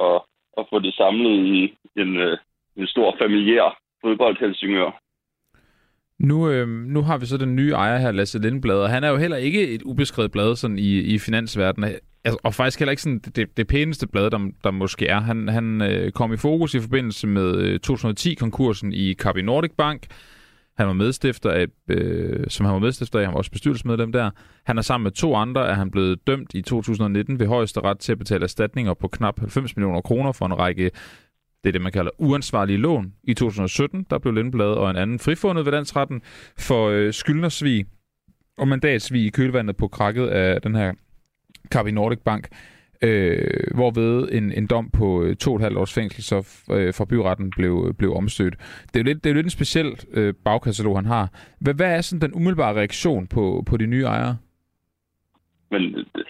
at, 0.00 0.22
at 0.58 0.66
få 0.70 0.78
det 0.78 0.94
samlet 0.94 1.46
i 1.46 1.74
en, 1.96 2.16
øh, 2.16 2.38
en 2.76 2.86
stor 2.86 3.16
familiær 3.22 3.78
fodboldhelsingør. 4.04 5.00
Nu, 6.18 6.50
øh, 6.50 6.68
nu 6.68 7.02
har 7.02 7.18
vi 7.18 7.26
så 7.26 7.36
den 7.36 7.56
nye 7.56 7.72
ejer 7.72 7.98
her, 7.98 8.12
Lasse 8.12 8.38
Lindblad, 8.38 8.78
og 8.78 8.90
han 8.90 9.04
er 9.04 9.08
jo 9.08 9.16
heller 9.16 9.36
ikke 9.36 9.68
et 9.68 9.82
ubeskrevet 9.82 10.32
blad 10.32 10.56
sådan 10.56 10.78
i, 10.78 10.98
i 10.98 11.18
finansverdenen. 11.18 11.90
Altså, 12.24 12.38
og 12.44 12.54
faktisk 12.54 12.78
heller 12.78 12.90
ikke 12.90 13.02
sådan 13.02 13.18
det, 13.18 13.56
det 13.56 13.66
pæneste 13.66 14.06
blad, 14.06 14.30
der, 14.30 14.50
der 14.64 14.70
måske 14.70 15.06
er. 15.06 15.20
Han, 15.20 15.48
han 15.48 15.82
øh, 15.82 16.12
kom 16.12 16.32
i 16.32 16.36
fokus 16.36 16.74
i 16.74 16.80
forbindelse 16.80 17.26
med 17.26 17.56
øh, 17.56 17.80
2010-konkursen 17.86 18.92
i 18.92 19.14
Carbi 19.14 19.42
Nordic 19.42 19.72
Bank. 19.78 20.06
Han 20.78 20.86
var 20.86 20.92
medstifter 20.92 21.50
af, 21.50 21.66
øh, 21.88 22.44
som 22.48 22.66
han 22.66 22.72
var 22.72 22.80
medstifter 22.80 23.18
af, 23.18 23.24
han 23.24 23.32
var 23.32 23.38
også 23.38 23.50
bestyrelsesmedlem 23.50 24.12
der. 24.12 24.30
Han 24.64 24.78
er 24.78 24.82
sammen 24.82 25.04
med 25.04 25.12
to 25.12 25.34
andre, 25.34 25.68
er 25.68 25.74
han 25.74 25.90
blevet 25.90 26.26
dømt 26.26 26.54
i 26.54 26.62
2019 26.62 27.38
ved 27.38 27.46
højeste 27.46 27.80
ret 27.80 27.98
til 27.98 28.12
at 28.12 28.18
betale 28.18 28.44
erstatninger 28.44 28.94
på 28.94 29.08
knap 29.08 29.38
90 29.38 29.76
millioner 29.76 30.00
kroner 30.00 30.32
for 30.32 30.46
en 30.46 30.58
række 30.58 30.90
det 31.64 31.70
er 31.70 31.72
det, 31.72 31.82
man 31.82 31.92
kalder 31.92 32.10
uansvarlige 32.18 32.78
lån. 32.78 33.12
I 33.24 33.34
2017 33.34 34.06
der 34.10 34.18
blev 34.18 34.34
Lindblad 34.34 34.66
og 34.66 34.90
en 34.90 34.96
anden 34.96 35.18
frifundet 35.18 35.64
ved 35.64 35.72
landsretten 35.72 36.22
for 36.58 36.88
øh, 36.88 37.12
skyldnersvig 37.12 37.86
og 38.58 38.68
mandatsvig 38.68 39.26
i 39.26 39.30
kølvandet 39.30 39.76
på 39.76 39.88
krakket 39.88 40.26
af 40.26 40.62
den 40.62 40.74
her 40.74 40.92
Carbi 41.68 41.90
Nordic 41.90 42.18
Bank, 42.24 42.48
øh, 43.02 43.74
hvorved 43.74 44.28
en, 44.32 44.52
en 44.52 44.66
dom 44.66 44.90
på 44.90 45.22
øh, 45.22 45.36
to 45.36 45.50
og 45.50 45.56
et 45.56 45.62
halvt 45.62 45.78
års 45.78 45.94
fængsel 45.94 46.22
så 46.22 46.36
øh, 46.70 46.94
fra 46.94 47.04
byretten 47.04 47.50
blev, 47.50 47.94
blev 47.98 48.14
omstødt. 48.14 48.54
Det 48.58 48.96
er 48.96 49.00
jo 49.00 49.04
lidt, 49.04 49.24
det 49.24 49.26
er 49.26 49.34
jo 49.34 49.36
lidt 49.36 49.46
en 49.46 49.50
speciel 49.50 49.90
øh, 50.12 50.34
bagkatalog, 50.44 50.98
han 50.98 51.06
har. 51.06 51.28
Hvad, 51.60 51.74
hvad 51.74 51.96
er 51.96 52.00
sådan 52.00 52.20
den 52.20 52.36
umiddelbare 52.36 52.76
reaktion 52.76 53.26
på, 53.26 53.62
på 53.66 53.76
de 53.76 53.86
nye 53.86 54.04
ejere? 54.04 54.36
Men 55.70 55.82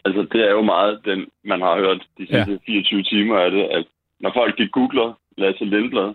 altså, 0.05 0.27
det 0.33 0.41
er 0.49 0.51
jo 0.51 0.63
meget 0.63 1.01
den, 1.05 1.27
man 1.45 1.61
har 1.61 1.77
hørt 1.77 2.01
de 2.19 2.27
sidste 2.27 2.53
ja. 2.53 2.73
24 2.73 3.03
timer 3.03 3.39
af 3.39 3.51
det, 3.51 3.63
at 3.63 3.85
når 4.21 4.33
folk 4.35 4.59
de 4.59 4.69
googler 4.69 5.19
Lasse 5.39 5.65
Lindblad, 5.65 6.15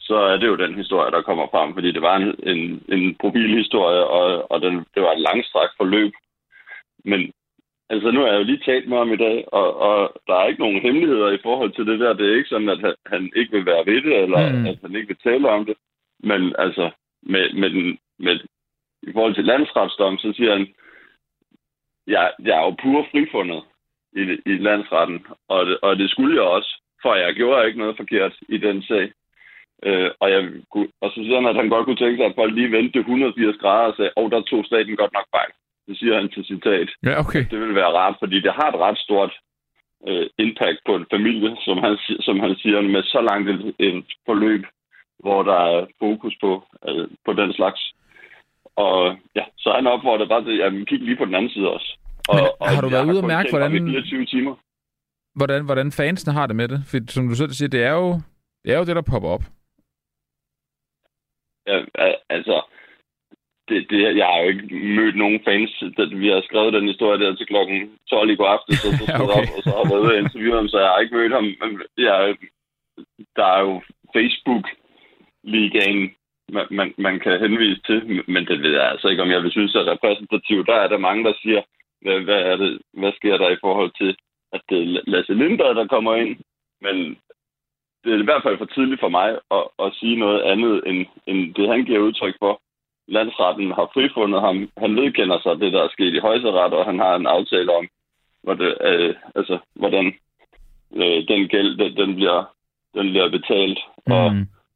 så 0.00 0.16
er 0.16 0.36
det 0.36 0.46
jo 0.46 0.56
den 0.56 0.74
historie, 0.74 1.10
der 1.10 1.22
kommer 1.22 1.46
frem, 1.50 1.74
fordi 1.74 1.92
det 1.92 2.02
var 2.02 2.16
en, 2.16 2.34
en, 2.52 2.82
en 2.88 3.14
profilhistorie, 3.20 4.04
og, 4.06 4.52
og 4.52 4.60
den, 4.60 4.74
det 4.94 5.02
var 5.02 5.12
et 5.12 5.20
langstrakt 5.28 5.74
forløb. 5.76 6.12
Men 7.04 7.32
altså, 7.92 8.10
nu 8.10 8.20
har 8.20 8.28
jeg 8.28 8.38
jo 8.38 8.44
lige 8.44 8.64
talt 8.66 8.88
med 8.88 8.98
ham 8.98 9.12
i 9.12 9.16
dag, 9.26 9.44
og, 9.52 9.68
og 9.88 10.12
der 10.26 10.34
er 10.34 10.46
ikke 10.48 10.60
nogen 10.60 10.82
hemmeligheder 10.82 11.30
i 11.30 11.42
forhold 11.42 11.72
til 11.72 11.86
det 11.86 12.00
der. 12.00 12.12
Det 12.12 12.26
er 12.30 12.36
ikke 12.36 12.48
sådan, 12.48 12.68
at 12.68 12.80
han, 12.80 12.94
han 13.06 13.32
ikke 13.36 13.52
vil 13.52 13.66
være 13.66 13.86
ved 13.86 14.02
det, 14.02 14.16
eller 14.24 14.52
mm. 14.52 14.66
at 14.66 14.78
han 14.82 14.96
ikke 14.96 15.08
vil 15.08 15.22
tale 15.22 15.48
om 15.48 15.64
det. 15.66 15.76
Men 16.20 16.54
altså, 16.58 16.90
med, 17.22 17.52
med, 17.60 17.70
den, 17.70 17.98
med, 18.18 18.40
i 19.02 19.12
forhold 19.12 19.34
til 19.34 19.44
landsretsdom, 19.44 20.18
så 20.18 20.32
siger 20.36 20.52
han, 20.56 20.66
jeg, 22.06 22.32
jeg 22.38 22.54
er 22.60 22.64
jo 22.64 22.76
pur 22.82 23.06
frifundet 23.10 23.62
i, 24.12 24.22
i 24.46 24.54
landsretten, 24.68 25.26
og 25.48 25.66
det, 25.66 25.78
og 25.82 25.98
det 25.98 26.10
skulle 26.10 26.34
jeg 26.34 26.42
også 26.42 26.82
for 27.02 27.14
jeg 27.14 27.34
gjorde 27.34 27.66
ikke 27.66 27.78
noget 27.78 27.96
forkert 27.96 28.34
i 28.48 28.58
den 28.58 28.82
sag. 28.82 29.12
Øh, 29.86 30.10
og, 30.20 30.30
jeg, 30.30 30.40
og 31.02 31.08
så 31.10 31.18
siger 31.22 31.40
han, 31.40 31.50
at 31.50 31.60
han 31.60 31.68
godt 31.68 31.84
kunne 31.84 32.02
tænke 32.02 32.16
sig, 32.18 32.26
at 32.26 32.38
folk 32.40 32.54
lige 32.54 32.72
vendte 32.72 32.98
180 32.98 33.56
grader 33.62 33.88
og 33.90 33.96
sagde, 33.96 34.12
åh, 34.16 34.24
oh, 34.24 34.30
der 34.30 34.40
tog 34.42 34.64
staten 34.64 34.96
godt 34.96 35.12
nok 35.12 35.26
fejl. 35.36 35.52
Det 35.86 35.98
siger 35.98 36.14
han 36.20 36.28
til 36.28 36.44
citat. 36.44 36.88
Ja, 37.06 37.20
okay. 37.20 37.44
Det 37.50 37.60
vil 37.60 37.74
være 37.74 37.96
rart, 38.00 38.16
fordi 38.18 38.40
det 38.40 38.52
har 38.52 38.68
et 38.68 38.80
ret 38.86 38.98
stort 38.98 39.32
øh, 40.08 40.26
impact 40.38 40.78
på 40.86 40.92
en 40.96 41.06
familie, 41.14 41.56
som 41.66 41.78
han, 41.84 41.98
som 42.20 42.40
han 42.40 42.54
siger, 42.62 42.80
med 42.80 43.02
så 43.02 43.20
langt 43.30 43.46
et, 43.78 44.04
forløb, 44.26 44.64
hvor 45.18 45.42
der 45.42 45.58
er 45.74 45.86
fokus 45.98 46.34
på, 46.40 46.52
øh, 46.88 47.08
på 47.24 47.32
den 47.32 47.52
slags. 47.52 47.80
Og 48.76 49.16
ja, 49.34 49.44
så 49.58 49.72
han 49.72 49.86
opfordrer 49.86 50.28
bare 50.28 50.44
til, 50.44 50.58
at 50.66 50.72
kigge 50.88 51.04
lige 51.04 51.16
på 51.16 51.24
den 51.24 51.34
anden 51.34 51.50
side 51.50 51.68
også. 51.70 51.98
Og, 52.28 52.40
Men 52.60 52.74
har 52.74 52.82
du 52.82 52.88
været 52.88 53.10
ude 53.12 53.22
og 53.22 53.26
mærke, 53.26 53.50
hvordan... 53.50 53.70
24 53.70 54.26
timer 54.26 54.54
hvordan, 55.34 55.64
hvordan 55.64 55.92
fansene 55.92 56.32
har 56.32 56.46
det 56.46 56.56
med 56.56 56.68
det. 56.68 56.80
For 56.86 56.98
som 57.08 57.28
du 57.28 57.34
selv 57.34 57.50
siger, 57.50 57.68
det 57.68 57.82
er 57.82 57.92
jo 57.92 58.12
det, 58.64 58.72
er 58.72 58.78
jo 58.78 58.84
det 58.84 58.96
der 58.96 59.10
popper 59.12 59.28
op. 59.28 59.42
Ja, 61.66 61.78
altså, 62.30 62.62
det, 63.72 63.90
det, 63.90 64.16
jeg 64.16 64.26
har 64.26 64.38
jo 64.42 64.48
ikke 64.48 64.74
mødt 64.98 65.16
nogen 65.16 65.40
fans, 65.44 65.84
da 65.96 66.02
vi 66.22 66.28
har 66.28 66.42
skrevet 66.48 66.72
den 66.72 66.88
historie 66.88 67.18
der 67.20 67.34
til 67.34 67.46
klokken 67.46 67.78
12 68.10 68.30
i 68.30 68.36
går 68.36 68.48
aften, 68.56 68.74
så, 68.74 68.88
så 68.98 69.04
okay. 69.24 69.34
op, 69.36 69.48
og 69.56 69.62
så 69.64 69.70
har 69.78 69.84
været 69.90 70.02
ude 70.04 70.14
og 70.14 70.18
interviewe 70.18 70.56
ham, 70.56 70.68
så 70.68 70.78
jeg 70.78 70.88
har 70.88 70.98
ikke 70.98 71.16
mødt 71.16 71.34
ham. 71.38 71.46
Jeg, 71.98 72.36
der 73.36 73.46
er 73.56 73.60
jo 73.68 73.74
Facebook-ligaen, 74.16 76.00
man, 76.56 76.66
man, 76.70 76.94
man 76.98 77.20
kan 77.20 77.40
henvise 77.40 77.82
til, 77.88 78.00
men 78.34 78.46
det 78.46 78.62
ved 78.62 78.72
jeg 78.78 78.90
altså 78.90 79.08
ikke, 79.08 79.22
om 79.22 79.30
jeg 79.30 79.42
vil 79.42 79.50
synes 79.50 79.74
er 79.74 79.90
repræsentativt. 79.92 80.66
Der 80.66 80.74
er 80.74 80.88
der 80.88 81.06
mange, 81.08 81.24
der 81.24 81.32
siger, 81.42 81.62
hvad, 82.02 82.20
hvad, 82.20 82.40
er 82.50 82.56
det, 82.56 82.80
hvad 82.92 83.12
sker 83.12 83.36
der 83.36 83.50
i 83.50 83.62
forhold 83.64 83.90
til 84.00 84.16
at 84.52 84.62
det 84.68 84.78
er 84.82 85.00
Lasse 85.06 85.34
Lindberg, 85.34 85.76
der 85.76 85.86
kommer 85.86 86.14
ind. 86.14 86.36
Men 86.80 86.96
det 88.04 88.12
er 88.12 88.18
i 88.18 88.28
hvert 88.28 88.42
fald 88.42 88.58
for 88.58 88.64
tidligt 88.64 89.00
for 89.00 89.08
mig 89.08 89.28
at, 89.50 89.64
at 89.84 89.94
sige 89.94 90.16
noget 90.16 90.40
andet, 90.42 90.82
end, 90.86 91.06
end 91.26 91.54
det, 91.54 91.68
han 91.68 91.84
giver 91.84 91.98
udtryk 91.98 92.36
for. 92.38 92.60
Landsretten 93.16 93.68
har 93.78 93.86
frifundet 93.94 94.40
ham. 94.40 94.56
Han 94.76 94.96
vedkender 94.96 95.38
sig 95.40 95.60
det, 95.60 95.72
der 95.72 95.82
er 95.82 95.94
sket 95.96 96.14
i 96.14 96.24
højesteret, 96.28 96.72
og 96.78 96.84
han 96.84 96.98
har 96.98 97.14
en 97.16 97.26
aftale 97.26 97.70
om, 97.78 97.88
hvor 98.42 98.54
det, 98.54 98.70
øh, 98.90 99.14
altså, 99.34 99.58
hvordan 99.74 100.06
øh, 101.00 101.18
den 101.30 101.48
gæld 101.48 101.78
den, 101.78 101.96
den, 101.96 102.14
bliver, 102.14 102.54
den 102.94 103.10
bliver 103.10 103.28
betalt. 103.30 103.78
Mm. 104.06 104.12
Og, 104.12 104.26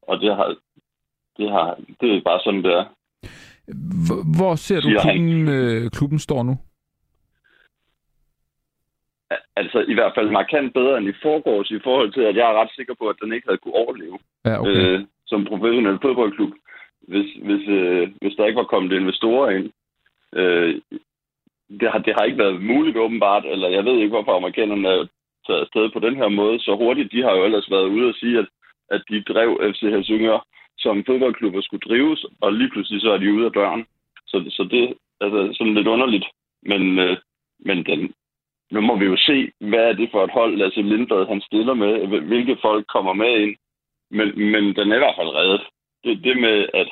og 0.01 0.19
det 0.21 0.35
har, 0.35 0.55
det, 1.37 1.51
har, 1.51 1.77
det 2.01 2.09
er 2.17 2.21
bare 2.21 2.39
sådan, 2.43 2.63
det 2.63 2.73
er. 2.73 2.85
Hvor 4.37 4.55
ser 4.55 4.79
du, 4.81 4.89
klubben, 5.01 5.47
øh, 5.47 5.91
klubben 5.91 6.19
står 6.19 6.43
nu? 6.43 6.55
Altså 9.55 9.85
i 9.87 9.93
hvert 9.93 10.13
fald 10.15 10.29
markant 10.29 10.73
bedre 10.73 10.97
end 10.97 11.07
i 11.09 11.13
forgårs 11.21 11.71
i 11.71 11.79
forhold 11.83 12.11
til, 12.13 12.21
at 12.21 12.35
jeg 12.35 12.45
er 12.51 12.61
ret 12.61 12.71
sikker 12.75 12.95
på, 12.99 13.07
at 13.07 13.15
den 13.21 13.33
ikke 13.33 13.47
havde 13.47 13.57
kunne 13.57 13.73
overleve 13.83 14.19
ja, 14.45 14.59
okay. 14.61 14.71
øh, 14.71 15.05
som 15.27 15.45
professionel 15.45 15.99
fodboldklub, 16.01 16.53
hvis, 17.07 17.29
hvis, 17.47 17.67
øh, 17.67 18.09
hvis 18.21 18.35
der 18.35 18.45
ikke 18.45 18.57
var 18.57 18.73
kommet 18.73 18.91
investorer 18.91 19.49
ind. 19.49 19.71
Øh, 20.35 20.81
det, 21.79 21.91
har, 21.91 21.99
det 21.99 22.13
har 22.17 22.23
ikke 22.25 22.37
været 22.37 22.61
muligt 22.61 22.97
åbenbart, 22.97 23.45
eller 23.45 23.69
jeg 23.69 23.85
ved 23.85 23.95
ikke, 23.97 24.15
hvorfor 24.15 24.35
amerikanerne 24.35 24.87
er 24.87 25.07
taget 25.47 25.61
afsted 25.61 25.89
på 25.89 25.99
den 25.99 26.15
her 26.15 26.27
måde 26.27 26.59
så 26.59 26.75
hurtigt. 26.75 27.11
De 27.11 27.23
har 27.23 27.33
jo 27.35 27.43
ellers 27.43 27.71
været 27.71 27.87
ude 27.95 28.09
og 28.09 28.15
sige, 28.15 28.39
at, 28.39 28.47
at 28.89 29.01
de 29.09 29.21
drev 29.21 29.49
FC 29.73 29.81
Helsingør 29.81 30.39
som 30.79 31.03
fodboldklubber 31.05 31.61
skulle 31.61 31.87
drives, 31.89 32.25
og 32.41 32.53
lige 32.53 32.69
pludselig 32.69 33.01
så 33.01 33.11
er 33.11 33.17
de 33.17 33.33
ude 33.33 33.45
af 33.45 33.51
døren. 33.51 33.85
Så, 34.27 34.45
så 34.49 34.63
det 34.63 34.83
er 34.83 34.93
altså, 35.21 35.57
sådan 35.57 35.73
lidt 35.73 35.87
underligt. 35.87 36.25
Men, 36.63 36.99
øh, 36.99 37.17
men 37.59 37.85
den, 37.85 38.13
nu 38.71 38.81
må 38.81 38.95
vi 38.99 39.05
jo 39.05 39.17
se, 39.17 39.51
hvad 39.59 39.79
er 39.79 39.93
det 39.93 40.09
for 40.11 40.23
et 40.23 40.31
hold, 40.31 40.57
Lasse 40.57 40.81
Lindblad 40.81 41.27
han 41.27 41.41
stiller 41.41 41.73
med, 41.73 42.21
hvilke 42.21 42.57
folk 42.61 42.87
kommer 42.87 43.13
med 43.13 43.39
ind. 43.39 43.55
Men, 44.11 44.27
men 44.51 44.63
den 44.75 44.91
er 44.91 44.95
i 44.95 45.03
hvert 45.03 45.17
fald 45.17 45.35
reddet. 45.35 45.61
Det, 46.07 46.23
det 46.23 46.35
med, 46.45 46.57
at, 46.81 46.89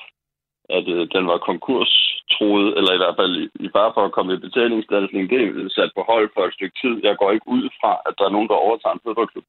at 0.77 0.85
øh, 0.95 1.07
den 1.15 1.25
var 1.31 1.37
konkurstroet, 1.49 2.67
eller 2.77 2.93
i 2.93 3.01
hvert 3.01 3.17
fald 3.19 3.33
i, 3.65 3.67
bare 3.79 3.91
for 3.95 4.03
at 4.05 4.15
komme 4.15 4.33
i 4.33 4.45
betalingsdansning, 4.47 5.29
det 5.29 5.39
er 5.41 5.69
sat 5.77 5.91
på 5.95 6.01
hold 6.11 6.27
for 6.33 6.43
et 6.45 6.53
stykke 6.53 6.77
tid. 6.81 6.93
Jeg 7.07 7.15
går 7.17 7.31
ikke 7.31 7.47
ud 7.57 7.65
fra, 7.79 7.91
at 8.07 8.13
der 8.17 8.25
er 8.25 8.35
nogen, 8.35 8.49
der 8.51 8.63
overtager 8.65 8.93
en 8.93 9.05
fodboldklub. 9.05 9.47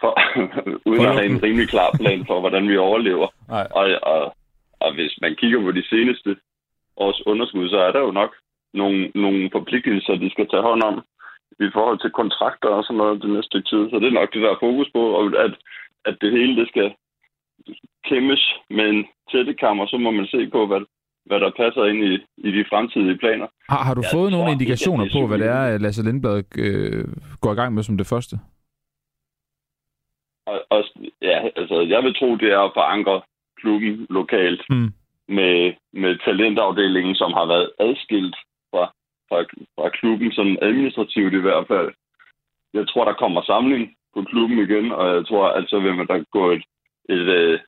For, 0.00 0.12
uden 0.90 1.06
at 1.08 1.16
have 1.18 1.30
en 1.32 1.42
rimelig 1.42 1.68
klar 1.68 1.90
plan 2.00 2.26
for, 2.28 2.40
hvordan 2.40 2.68
vi 2.68 2.76
overlever. 2.76 3.28
Og, 3.78 3.86
og, 4.12 4.36
og 4.84 4.94
hvis 4.94 5.14
man 5.22 5.36
kigger 5.40 5.60
på 5.62 5.72
de 5.72 5.88
seneste 5.92 6.36
års 6.96 7.26
underskud, 7.26 7.68
så 7.68 7.78
er 7.78 7.92
der 7.92 8.00
jo 8.00 8.10
nok 8.10 8.32
nogle, 8.74 9.10
nogle 9.14 9.50
forpligtelser, 9.52 10.14
de 10.14 10.30
skal 10.30 10.48
tage 10.48 10.62
hånd 10.62 10.82
om 10.82 10.96
i 11.60 11.68
forhold 11.76 11.98
til 12.00 12.10
kontrakter 12.20 12.68
og 12.68 12.84
sådan 12.84 12.96
noget 12.96 13.22
det 13.22 13.30
næste 13.30 13.58
tid. 13.70 13.82
Så 13.90 13.96
det 14.00 14.08
er 14.08 14.20
nok 14.20 14.34
det, 14.34 14.42
der 14.42 14.50
er 14.50 14.64
fokus 14.66 14.88
på, 14.96 15.02
og 15.18 15.24
at, 15.44 15.52
at 16.04 16.16
det 16.20 16.30
hele 16.32 16.56
det 16.60 16.68
skal 16.68 16.94
kæmmes 18.08 18.54
med 18.70 18.88
en 18.88 19.06
tættekammer, 19.30 19.86
så 19.86 19.96
må 19.96 20.10
man 20.10 20.26
se 20.26 20.48
på, 20.52 20.66
hvad, 20.66 20.80
hvad 21.26 21.40
der 21.40 21.50
passer 21.50 21.84
ind 21.84 22.04
i, 22.04 22.14
i 22.48 22.50
de 22.56 22.64
fremtidige 22.70 23.18
planer. 23.18 23.46
Har, 23.68 23.82
har 23.84 23.94
du 23.94 24.02
ja, 24.04 24.16
fået 24.16 24.30
nogle 24.32 24.52
indikationer 24.52 25.06
på, 25.12 25.26
hvad 25.26 25.38
det 25.38 25.46
er, 25.46 25.78
Lasse 25.78 26.04
Lindblad 26.04 26.44
øh, 26.58 27.04
går 27.40 27.52
i 27.52 27.54
gang 27.54 27.74
med 27.74 27.82
som 27.82 27.96
det 27.96 28.06
første? 28.06 28.36
Og, 30.46 30.58
og, 30.70 30.84
ja, 31.22 31.38
altså, 31.56 31.80
jeg 31.80 32.02
vil 32.02 32.14
tro, 32.14 32.36
det 32.36 32.52
er 32.52 32.60
at 32.60 32.74
forankre 32.74 33.22
klubben 33.60 34.06
lokalt 34.10 34.62
mm. 34.70 34.90
med, 35.28 35.72
med 35.92 36.18
talentafdelingen, 36.24 37.14
som 37.14 37.32
har 37.32 37.46
været 37.46 37.70
adskilt 37.78 38.36
fra, 38.70 38.84
fra 39.76 39.88
klubben, 39.88 40.32
sådan 40.32 40.58
administrativt 40.62 41.34
i 41.34 41.44
hvert 41.46 41.66
fald. 41.68 41.90
Jeg 42.74 42.88
tror, 42.88 43.04
der 43.04 43.20
kommer 43.22 43.42
samling 43.42 43.82
på 44.14 44.22
klubben 44.22 44.58
igen, 44.58 44.92
og 44.92 45.14
jeg 45.16 45.26
tror, 45.26 45.48
at 45.48 45.64
så 45.68 45.78
vil 45.80 45.94
man 45.94 46.06
der 46.06 46.24
gå 46.30 46.50
et, 46.50 46.64
et, 47.08 47.26
øh, 47.38 47.58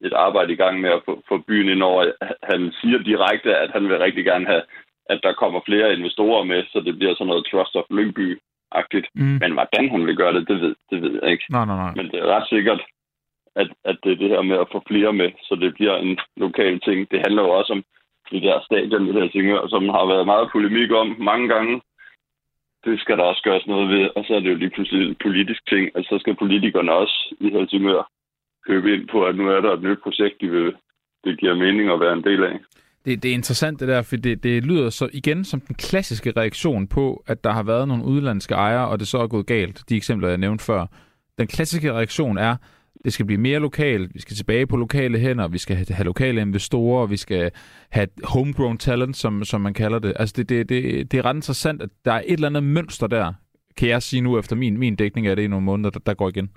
et 0.00 0.12
arbejde 0.12 0.52
i 0.52 0.56
gang 0.56 0.80
med 0.80 0.90
at 0.90 1.02
få, 1.04 1.22
få 1.28 1.38
byen 1.38 1.68
ind 1.68 1.82
over. 1.82 2.12
Han 2.42 2.72
siger 2.80 2.98
direkte, 2.98 3.56
at 3.56 3.70
han 3.70 3.88
vil 3.88 3.98
rigtig 3.98 4.24
gerne 4.24 4.46
have, 4.46 4.62
at 5.06 5.20
der 5.22 5.32
kommer 5.32 5.60
flere 5.66 5.94
investorer 5.94 6.44
med, 6.44 6.64
så 6.72 6.80
det 6.80 6.98
bliver 6.98 7.14
sådan 7.14 7.26
noget 7.26 7.46
Trust 7.50 7.76
of 7.76 7.84
Lyngby 7.90 8.38
agtigt. 8.72 9.06
Mm. 9.14 9.38
Men 9.42 9.52
hvordan 9.52 9.90
han 9.90 10.06
vil 10.06 10.16
gøre 10.16 10.32
det, 10.32 10.48
det 10.48 10.60
ved, 10.60 10.74
det 10.90 11.02
ved 11.02 11.20
jeg 11.22 11.32
ikke. 11.32 11.44
Nej, 11.50 11.64
nej, 11.64 11.76
nej. 11.76 11.92
Men 11.96 12.06
det 12.10 12.18
er 12.18 12.26
ret 12.36 12.48
sikkert, 12.48 12.80
at, 13.56 13.68
at 13.84 13.96
det 14.04 14.12
er 14.12 14.16
det 14.16 14.28
her 14.28 14.42
med 14.42 14.58
at 14.58 14.70
få 14.72 14.82
flere 14.88 15.12
med, 15.12 15.30
så 15.42 15.54
det 15.54 15.74
bliver 15.74 15.96
en 15.96 16.18
lokal 16.36 16.80
ting. 16.80 17.10
Det 17.10 17.18
handler 17.24 17.42
jo 17.42 17.50
også 17.50 17.72
om 17.72 17.84
det 18.30 18.42
der 18.42 18.60
stadion 18.64 19.08
i 19.08 19.12
Helsingør, 19.12 19.68
som 19.68 19.88
har 19.88 20.06
været 20.06 20.26
meget 20.26 20.48
polemik 20.52 20.90
om 20.90 21.16
mange 21.18 21.48
gange. 21.48 21.80
Det 22.84 23.00
skal 23.00 23.16
der 23.18 23.22
også 23.24 23.42
gøres 23.42 23.66
noget 23.66 23.88
ved, 23.88 24.10
og 24.16 24.24
så 24.24 24.34
er 24.34 24.40
det 24.40 24.50
jo 24.50 24.54
lige 24.54 24.70
pludselig 24.70 25.08
en 25.08 25.16
politisk 25.22 25.68
ting. 25.68 25.90
Altså, 25.94 26.08
så 26.08 26.18
skal 26.18 26.34
politikerne 26.34 26.92
også 26.92 27.34
i 27.40 27.50
Helsingør 27.50 28.10
købe 28.66 28.94
ind 28.94 29.08
på, 29.12 29.24
at 29.24 29.36
nu 29.36 29.48
er 29.48 29.60
der 29.60 29.72
et 29.72 29.82
nyt 29.82 29.98
projekt, 30.02 30.40
de 30.40 30.48
vil, 30.50 30.74
det 31.24 31.40
giver 31.40 31.54
mening 31.54 31.90
at 31.90 32.00
være 32.00 32.12
en 32.12 32.24
del 32.24 32.44
af. 32.44 32.58
Det, 33.04 33.22
det 33.22 33.30
er 33.30 33.34
interessant 33.34 33.80
det 33.80 33.88
der, 33.88 34.02
for 34.02 34.16
det, 34.16 34.42
det 34.42 34.64
lyder 34.66 34.90
så 34.90 35.08
igen 35.12 35.44
som 35.44 35.60
den 35.60 35.74
klassiske 35.74 36.32
reaktion 36.36 36.88
på, 36.88 37.24
at 37.26 37.44
der 37.44 37.50
har 37.50 37.62
været 37.62 37.88
nogle 37.88 38.04
udlandske 38.04 38.54
ejere, 38.54 38.88
og 38.88 38.98
det 39.00 39.08
så 39.08 39.18
er 39.18 39.26
gået 39.26 39.46
galt. 39.46 39.84
De 39.88 39.96
eksempler, 39.96 40.28
jeg 40.28 40.38
nævnte 40.38 40.64
før. 40.64 40.86
Den 41.38 41.46
klassiske 41.46 41.92
reaktion 41.92 42.38
er, 42.38 42.56
det 43.04 43.12
skal 43.12 43.26
blive 43.26 43.40
mere 43.40 43.58
lokalt, 43.58 44.14
vi 44.14 44.20
skal 44.20 44.36
tilbage 44.36 44.66
på 44.66 44.76
lokale 44.76 45.18
hænder, 45.18 45.48
vi 45.48 45.58
skal 45.58 45.76
have 45.90 46.04
lokale 46.04 46.40
investorer, 46.40 47.06
vi 47.06 47.16
skal 47.16 47.50
have 47.90 48.08
homegrown 48.24 48.78
talent, 48.78 49.16
som, 49.16 49.44
som 49.44 49.60
man 49.60 49.74
kalder 49.74 49.98
det. 49.98 50.12
Altså 50.16 50.34
det, 50.36 50.48
det, 50.48 50.68
det, 50.68 51.12
det 51.12 51.18
er 51.18 51.24
ret 51.24 51.36
interessant, 51.36 51.82
at 51.82 51.88
der 52.04 52.12
er 52.12 52.22
et 52.26 52.32
eller 52.32 52.48
andet 52.48 52.62
mønster 52.62 53.06
der, 53.06 53.32
kan 53.76 53.88
jeg 53.88 54.02
sige 54.02 54.20
nu 54.20 54.38
efter 54.38 54.56
min, 54.56 54.78
min 54.78 54.96
dækning 54.96 55.26
af 55.26 55.36
det 55.36 55.42
i 55.42 55.46
nogle 55.46 55.64
måneder, 55.64 55.90
der, 55.90 56.00
der 56.00 56.14
går 56.14 56.28
igen. 56.28 56.50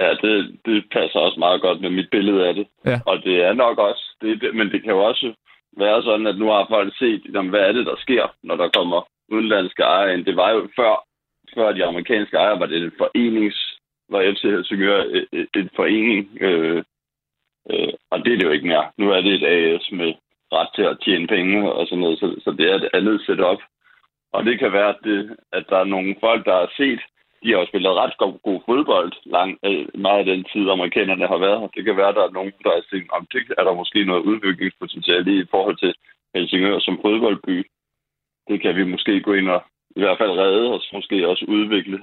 Ja, 0.00 0.10
det, 0.22 0.58
det 0.64 0.84
passer 0.92 1.18
også 1.18 1.38
meget 1.38 1.60
godt 1.60 1.80
med 1.80 1.90
mit 1.90 2.10
billede 2.10 2.48
af 2.48 2.54
det. 2.54 2.66
Ja. 2.84 3.00
Og 3.06 3.22
det 3.24 3.44
er 3.44 3.52
nok 3.52 3.78
også, 3.78 4.04
det, 4.20 4.54
men 4.54 4.70
det 4.72 4.82
kan 4.82 4.92
jo 4.92 5.04
også 5.04 5.34
være 5.76 6.02
sådan, 6.02 6.26
at 6.26 6.38
nu 6.38 6.46
har 6.50 6.66
folk 6.68 6.98
set, 6.98 7.22
jamen, 7.34 7.50
hvad 7.50 7.60
er 7.60 7.72
det, 7.72 7.86
der 7.86 7.96
sker, 7.98 8.34
når 8.42 8.56
der 8.56 8.68
kommer 8.68 9.08
udenlandske 9.28 9.82
ejere 9.82 10.14
ind. 10.14 10.24
Det 10.24 10.36
var 10.36 10.50
jo 10.50 10.68
før, 10.76 11.04
før 11.54 11.72
de 11.72 11.84
amerikanske 11.84 12.36
ejere, 12.36 12.60
var 12.60 12.66
det 12.66 12.82
et 12.82 12.92
forenings 12.98 13.78
var 14.08 14.32
FC 14.32 14.42
Helsingør 14.42 15.00
et, 15.32 15.48
et 15.54 15.70
forening, 15.76 16.38
øh, 16.40 16.82
øh, 17.70 17.92
og 18.10 18.18
det 18.24 18.32
er 18.32 18.36
det 18.36 18.44
jo 18.44 18.50
ikke 18.50 18.66
mere. 18.66 18.90
Nu 18.98 19.10
er 19.10 19.20
det 19.20 19.34
et 19.34 19.46
AS 19.46 19.92
med 19.92 20.14
ret 20.52 20.68
til 20.74 20.82
at 20.82 20.98
tjene 21.04 21.26
penge 21.26 21.72
og 21.72 21.86
sådan 21.86 21.98
noget, 21.98 22.18
så, 22.18 22.40
så 22.44 22.50
det 22.50 22.70
er 22.70 22.74
et 22.74 22.88
andet 22.92 23.20
setup. 23.26 23.60
Og 24.32 24.44
det 24.44 24.58
kan 24.58 24.72
være, 24.72 24.88
at, 24.88 25.00
det, 25.04 25.36
at 25.52 25.64
der 25.68 25.78
er 25.78 25.84
nogle 25.84 26.16
folk, 26.20 26.44
der 26.44 26.54
har 26.54 26.72
set, 26.76 27.00
de 27.42 27.48
har 27.50 27.58
jo 27.60 27.66
spillet 27.70 27.98
ret 28.02 28.14
god, 28.22 28.34
god 28.48 28.60
fodbold 28.68 29.12
lang, 29.36 29.50
øh, 29.66 29.86
meget 30.06 30.20
af 30.22 30.28
den 30.32 30.42
tid, 30.52 30.64
amerikanerne 30.70 31.26
har 31.32 31.38
været 31.46 31.60
her. 31.60 31.68
Det 31.76 31.84
kan 31.84 31.96
være, 31.96 32.12
at 32.12 32.18
der 32.18 32.24
er 32.26 32.36
nogen, 32.38 32.52
der 32.64 32.70
har 32.76 32.84
tænkt, 32.92 33.10
om 33.18 33.26
det 33.32 33.42
er 33.58 33.64
der 33.64 33.80
måske 33.80 34.04
noget 34.04 34.26
udviklingspotentiale 34.30 35.32
i 35.42 35.50
forhold 35.54 35.76
til 35.84 35.92
Helsingør 36.34 36.78
som 36.78 36.98
fodboldby. 37.04 37.56
Det 38.48 38.62
kan 38.62 38.76
vi 38.76 38.84
måske 38.84 39.20
gå 39.20 39.32
ind 39.32 39.48
og 39.48 39.60
i 39.96 40.00
hvert 40.00 40.18
fald 40.18 40.30
redde 40.30 40.74
os, 40.76 40.90
måske 40.92 41.28
også 41.28 41.44
udvikle. 41.48 41.98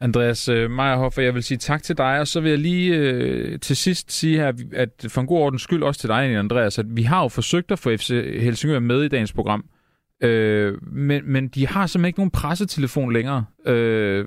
Andreas 0.00 0.48
øh, 0.48 0.70
Meyerhoff, 0.70 1.18
jeg 1.18 1.34
vil 1.34 1.42
sige 1.42 1.58
tak 1.58 1.82
til 1.82 1.98
dig, 1.98 2.20
og 2.20 2.26
så 2.26 2.40
vil 2.40 2.50
jeg 2.50 2.58
lige 2.58 2.96
øh, 2.96 3.60
til 3.60 3.76
sidst 3.76 4.12
sige 4.12 4.36
her, 4.36 4.52
at 4.72 5.06
for 5.08 5.20
en 5.20 5.26
god 5.26 5.38
ordens 5.38 5.62
skyld 5.62 5.82
også 5.82 6.00
til 6.00 6.08
dig, 6.08 6.36
Andreas, 6.36 6.78
at 6.78 6.86
vi 6.96 7.02
har 7.02 7.22
jo 7.22 7.28
forsøgt 7.28 7.70
at 7.72 7.78
få 7.78 7.96
FC 7.96 8.08
Helsingør 8.40 8.78
med 8.78 9.02
i 9.02 9.08
dagens 9.08 9.32
program, 9.32 9.64
øh, 10.20 10.74
men, 10.92 11.22
men 11.24 11.48
de 11.48 11.66
har 11.66 11.86
simpelthen 11.86 12.08
ikke 12.08 12.18
nogen 12.18 12.30
pressetelefon 12.30 13.12
længere. 13.12 13.44
Øh, 13.66 14.24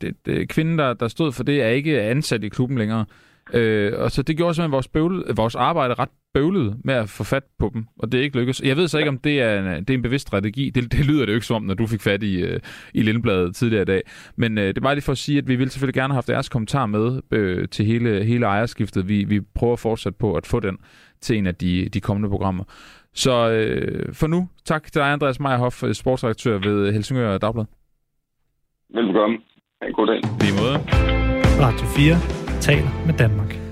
det, 0.00 0.14
det, 0.26 0.48
kvinden, 0.48 0.78
der, 0.78 0.94
der 0.94 1.08
stod 1.08 1.32
for 1.32 1.44
det, 1.44 1.62
er 1.62 1.68
ikke 1.68 2.02
ansat 2.02 2.44
i 2.44 2.48
klubben 2.48 2.78
længere. 2.78 3.04
Øh, 3.52 3.92
og 3.96 4.10
så 4.10 4.22
det 4.22 4.36
gjorde 4.36 4.54
simpelthen 4.54 4.72
vores, 4.72 4.88
bøvle, 4.88 5.24
vores 5.36 5.54
arbejde 5.54 5.94
ret 5.94 6.08
bøvlet 6.34 6.76
med 6.84 6.94
at 6.94 7.08
få 7.08 7.24
fat 7.24 7.42
på 7.58 7.70
dem, 7.74 7.86
og 7.98 8.12
det 8.12 8.20
er 8.20 8.24
ikke 8.24 8.38
lykkedes. 8.38 8.60
Jeg 8.60 8.76
ved 8.76 8.88
så 8.88 8.98
ikke, 8.98 9.08
om 9.08 9.18
det 9.18 9.40
er 9.40 9.58
en, 9.58 9.66
det 9.66 9.90
er 9.90 9.94
en 9.94 10.02
bevidst 10.02 10.22
strategi. 10.22 10.70
Det, 10.70 10.92
det 10.92 11.06
lyder 11.06 11.26
det 11.26 11.32
jo 11.32 11.34
ikke 11.34 11.46
som 11.46 11.56
om, 11.56 11.62
når 11.62 11.74
du 11.74 11.86
fik 11.86 12.00
fat 12.00 12.22
i, 12.22 12.36
øh, 12.36 12.60
i 12.94 13.02
Lindbladet 13.02 13.56
tidligere 13.56 13.82
i 13.82 13.84
dag. 13.84 14.02
Men 14.36 14.58
øh, 14.58 14.68
det 14.68 14.76
er 14.76 14.80
bare 14.80 14.94
lige 14.94 15.02
for 15.02 15.12
at 15.12 15.18
sige, 15.18 15.38
at 15.38 15.48
vi 15.48 15.56
vil 15.56 15.70
selvfølgelig 15.70 15.94
gerne 15.94 16.12
have 16.12 16.16
haft 16.16 16.28
deres 16.28 16.48
kommentar 16.48 16.86
med 16.86 17.20
øh, 17.30 17.68
til 17.68 17.86
hele, 17.86 18.24
hele 18.24 18.46
ejerskiftet. 18.46 19.08
Vi, 19.08 19.24
vi 19.24 19.40
prøver 19.40 19.76
fortsat 19.76 20.16
på 20.16 20.34
at 20.34 20.46
få 20.46 20.60
den 20.60 20.76
til 21.20 21.36
en 21.38 21.46
af 21.46 21.54
de, 21.54 21.88
de 21.88 22.00
kommende 22.00 22.28
programmer. 22.28 22.64
Så 23.14 23.32
uh, 23.32 24.14
for 24.14 24.26
nu, 24.26 24.48
tak 24.64 24.82
til 24.92 24.94
dig, 24.94 25.12
Andreas 25.12 25.40
Meyerhoff, 25.40 25.82
sportsredaktør 25.92 26.58
ved 26.58 26.92
Helsingør 26.92 27.38
Dagblad. 27.38 27.64
Velkommen. 28.94 29.38
En 29.82 29.92
god 29.92 30.06
dag. 30.06 30.20
Lige 30.40 30.54
måde. 30.62 30.76
Radio 31.60 31.86
4 31.86 32.60
taler 32.60 33.06
med 33.06 33.14
Danmark. 33.18 33.64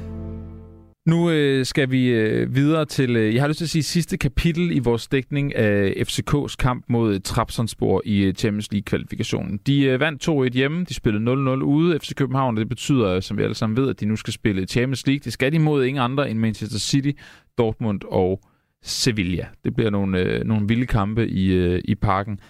Nu 1.07 1.31
øh, 1.31 1.67
skal 1.67 1.91
vi 1.91 2.07
øh, 2.07 2.55
videre 2.55 2.85
til, 2.85 3.17
øh, 3.17 3.35
jeg 3.35 3.43
har 3.43 3.49
lyst 3.49 3.59
til 3.59 3.65
at 3.65 3.69
sige, 3.69 3.83
sidste 3.83 4.19
kapitel 4.19 4.77
i 4.77 4.79
vores 4.79 5.09
dækning 5.09 5.57
af 5.57 5.95
FCK's 6.09 6.57
kamp 6.59 6.85
mod 6.89 7.21
Trabzonspor 7.21 8.03
i 8.05 8.23
øh, 8.23 8.35
Champions 8.35 8.73
League-kvalifikationen. 8.73 9.61
De 9.67 9.85
øh, 9.85 10.01
vandt 10.01 10.29
2-1 10.29 10.53
hjemme, 10.55 10.85
de 10.85 10.95
spillede 10.95 11.33
0-0 11.33 11.35
ude 11.63 11.99
FC 11.99 12.15
København, 12.15 12.55
og 12.55 12.61
det 12.61 12.69
betyder, 12.69 13.21
som 13.21 13.39
vi 13.39 13.43
alle 13.43 13.55
sammen 13.55 13.77
ved, 13.77 13.91
at 13.91 14.01
de 14.01 14.07
nu 14.07 14.17
skal 14.17 14.33
spille 14.33 14.67
Champions 14.67 15.07
League. 15.07 15.21
Det 15.25 15.33
skal 15.33 15.53
de 15.53 15.59
mod 15.59 15.85
ingen 15.85 16.03
andre 16.03 16.31
end 16.31 16.39
Manchester 16.39 16.79
City, 16.79 17.11
Dortmund 17.59 18.01
og 18.11 18.41
Sevilla. 18.83 19.47
Det 19.65 19.75
bliver 19.75 19.91
nogle, 19.91 20.19
øh, 20.19 20.45
nogle 20.45 20.69
vilde 20.69 20.87
kampe 20.87 21.29
i, 21.29 21.53
øh, 21.53 21.83
i 21.85 21.95
parken 21.95 22.41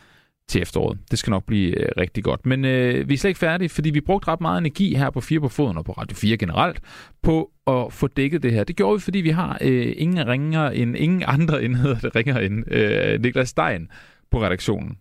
til 0.48 0.62
efteråret. 0.62 0.98
Det 1.10 1.18
skal 1.18 1.30
nok 1.30 1.44
blive 1.44 1.80
øh, 1.80 1.88
rigtig 1.96 2.24
godt. 2.24 2.46
Men 2.46 2.64
øh, 2.64 3.08
vi 3.08 3.14
er 3.14 3.18
slet 3.18 3.30
ikke 3.30 3.38
færdige, 3.38 3.68
fordi 3.68 3.90
vi 3.90 4.00
brugte 4.00 4.28
ret 4.28 4.40
meget 4.40 4.58
energi 4.58 4.94
her 4.94 5.10
på 5.10 5.20
4 5.20 5.40
på 5.40 5.48
foden 5.48 5.76
og 5.76 5.84
på 5.84 5.92
Radio 5.92 6.16
4 6.16 6.36
generelt 6.36 6.80
på 7.22 7.50
at 7.66 7.92
få 7.92 8.06
dækket 8.06 8.42
det 8.42 8.52
her. 8.52 8.64
Det 8.64 8.76
gjorde 8.76 8.96
vi, 8.96 9.00
fordi 9.00 9.18
vi 9.18 9.30
har 9.30 9.58
øh, 9.60 9.94
ingen 9.96 10.26
ringer 10.26 10.70
end 10.70 10.96
ingen 10.96 11.22
andre 11.36 11.64
enheder, 11.64 11.98
der 11.98 12.16
ringer 12.16 12.38
end 12.38 12.72
øh, 12.72 13.22
Niklas 13.22 13.48
Stein 13.48 13.88
på 14.30 14.42
redaktionen. 14.42 14.98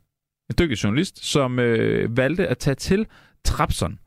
En 0.49 0.55
dygtig 0.59 0.83
journalist, 0.83 1.25
som 1.25 1.59
øh, 1.59 2.17
valgte 2.17 2.47
at 2.47 2.57
tage 2.57 2.75
til 2.75 3.07
Trapson 3.45 3.99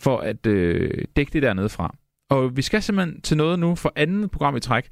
for 0.00 0.18
at 0.18 0.46
øh, 0.46 1.04
dække 1.16 1.32
det 1.32 1.42
dernede 1.42 1.68
fra. 1.68 1.96
Og 2.30 2.56
vi 2.56 2.62
skal 2.62 2.82
simpelthen 2.82 3.20
til 3.20 3.36
noget 3.36 3.58
nu 3.58 3.74
for 3.74 3.92
andet 3.96 4.30
program 4.30 4.56
i 4.56 4.60
træk, 4.60 4.88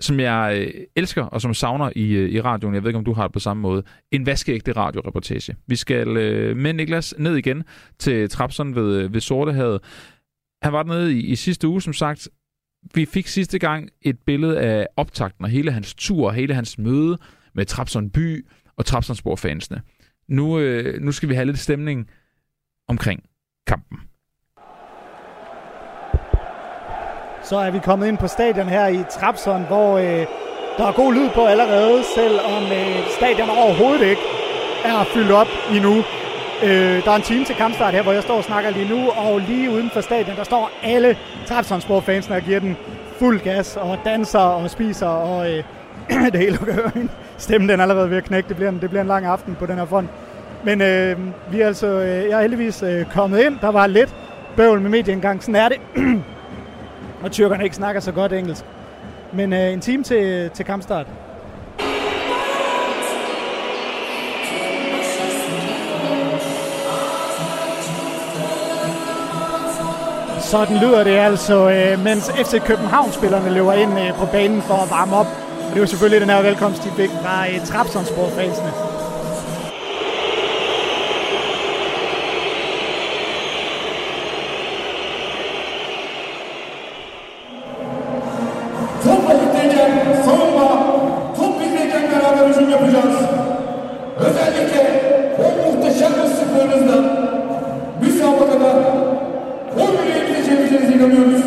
som 0.00 0.20
jeg 0.20 0.72
øh, 0.74 0.84
elsker 0.96 1.22
og 1.22 1.40
som 1.40 1.54
savner 1.54 1.90
i, 1.96 2.12
øh, 2.12 2.30
i 2.30 2.40
radioen. 2.40 2.74
Jeg 2.74 2.82
ved 2.82 2.90
ikke, 2.90 2.98
om 2.98 3.04
du 3.04 3.12
har 3.12 3.22
det 3.22 3.32
på 3.32 3.38
samme 3.38 3.60
måde. 3.60 3.82
En 4.10 4.26
vaskeægte 4.26 4.72
radioreportage. 4.72 5.56
Vi 5.66 5.76
skal 5.76 6.16
øh, 6.16 6.56
med 6.56 6.72
Niklas 6.72 7.14
ned 7.18 7.36
igen 7.36 7.64
til 7.98 8.30
Trapsen 8.30 8.74
ved, 8.74 8.96
øh, 8.96 9.14
ved 9.14 9.20
Sortehavet. 9.20 9.80
Han 10.62 10.72
var 10.72 10.82
dernede 10.82 11.18
i, 11.18 11.26
i 11.26 11.36
sidste 11.36 11.68
uge, 11.68 11.82
som 11.82 11.92
sagt. 11.92 12.28
Vi 12.94 13.04
fik 13.04 13.26
sidste 13.26 13.58
gang 13.58 13.88
et 14.02 14.18
billede 14.26 14.60
af 14.60 14.86
optakten 14.96 15.44
og 15.44 15.50
hele 15.50 15.72
hans 15.72 15.94
tur, 15.94 16.30
hele 16.30 16.54
hans 16.54 16.78
møde 16.78 17.18
med 17.54 17.66
Trapsen 17.66 18.10
by 18.10 18.46
og 18.76 18.86
Trapsonsborg-fansene. 18.86 19.82
Nu, 20.28 20.58
øh, 20.58 21.02
nu 21.02 21.12
skal 21.12 21.28
vi 21.28 21.34
have 21.34 21.46
lidt 21.46 21.58
stemning 21.58 22.10
omkring 22.88 23.22
kampen. 23.66 23.98
Så 27.48 27.56
er 27.56 27.70
vi 27.70 27.78
kommet 27.78 28.08
ind 28.08 28.18
på 28.18 28.26
stadion 28.26 28.68
her 28.68 28.86
i 28.86 29.04
Trapson, 29.10 29.62
hvor 29.62 29.98
øh, 29.98 30.26
der 30.78 30.86
er 30.86 30.92
god 30.92 31.14
lyd 31.14 31.30
på 31.30 31.44
allerede, 31.44 32.04
selvom 32.14 32.62
øh, 32.62 33.06
stadion 33.16 33.50
overhovedet 33.50 34.02
ikke 34.02 34.22
er 34.84 35.04
fyldt 35.04 35.32
op 35.32 35.46
endnu. 35.72 35.96
Øh, 36.62 37.04
der 37.04 37.10
er 37.10 37.16
en 37.16 37.22
time 37.22 37.44
til 37.44 37.54
kampstart 37.54 37.94
her, 37.94 38.02
hvor 38.02 38.12
jeg 38.12 38.22
står 38.22 38.36
og 38.36 38.44
snakker 38.44 38.70
lige 38.70 38.88
nu, 38.88 39.10
og 39.10 39.40
lige 39.40 39.70
uden 39.70 39.90
for 39.90 40.00
stadion, 40.00 40.36
der 40.36 40.44
står 40.44 40.70
alle 40.82 41.16
Trapsundsborg-fansene 41.46 42.36
og 42.36 42.42
giver 42.42 42.60
den 42.60 42.76
fuld 43.18 43.40
gas, 43.40 43.76
og 43.76 43.98
danser 44.04 44.38
og 44.38 44.70
spiser, 44.70 45.08
og 45.08 45.52
øh, 45.52 45.64
det 46.32 46.40
hele 46.40 46.56
kan 46.56 47.10
Stemmen 47.38 47.68
den 47.68 47.80
er 47.80 47.84
allerede 47.84 48.10
ved 48.10 48.16
at 48.16 48.24
knække. 48.24 48.48
Det 48.48 48.56
bliver 48.56 48.70
en, 48.70 48.80
det 48.80 48.90
bliver 48.90 49.02
en 49.02 49.08
lang 49.08 49.26
aften 49.26 49.54
på 49.54 49.66
den 49.66 49.78
her 49.78 49.86
front. 49.86 50.08
Men 50.64 50.82
øh, 50.82 51.18
vi 51.52 51.60
er 51.60 51.66
altså, 51.66 51.86
øh, 51.86 52.08
jeg 52.08 52.36
er 52.36 52.40
heldigvis 52.40 52.82
øh, 52.82 53.04
kommet 53.12 53.44
ind. 53.44 53.58
Der 53.60 53.68
var 53.68 53.86
lidt 53.86 54.14
bøvl 54.56 54.80
med 54.80 54.90
medieindgang. 54.90 55.42
Sådan 55.42 55.54
er 55.54 55.68
det. 55.68 55.78
og 57.22 57.32
tyrkerne 57.32 57.64
ikke 57.64 57.76
snakker 57.76 58.00
så 58.00 58.12
godt 58.12 58.32
engelsk. 58.32 58.64
Men 59.32 59.52
øh, 59.52 59.72
en 59.72 59.80
time 59.80 60.02
til, 60.02 60.50
til 60.50 60.64
kampstart. 60.64 61.06
Sådan 70.40 70.76
lyder 70.76 71.04
det 71.04 71.10
altså, 71.10 71.70
øh, 71.70 72.04
mens 72.04 72.30
FC 72.30 72.60
København-spillerne 72.66 73.54
løber 73.54 73.72
ind 73.72 73.98
øh, 74.00 74.14
på 74.14 74.26
banen 74.26 74.62
for 74.62 74.74
at 74.74 74.90
varme 74.90 75.16
op. 75.16 75.26
Og 75.26 75.70
det 75.70 75.76
er 75.76 75.80
jo 75.80 75.86
selvfølgelig 75.86 76.20
den 76.20 76.30
her 76.30 76.42
velkomst, 76.42 76.84
de 76.84 76.90
fik 76.96 77.10
fra 77.10 77.48
øh, 77.48 77.66
Trapsonsborg-fansene. 77.66 78.95
oyla 98.56 98.72
Konya'ya 99.74 100.24
gideceğimize 100.28 100.92
inanıyoruz. 100.94 101.42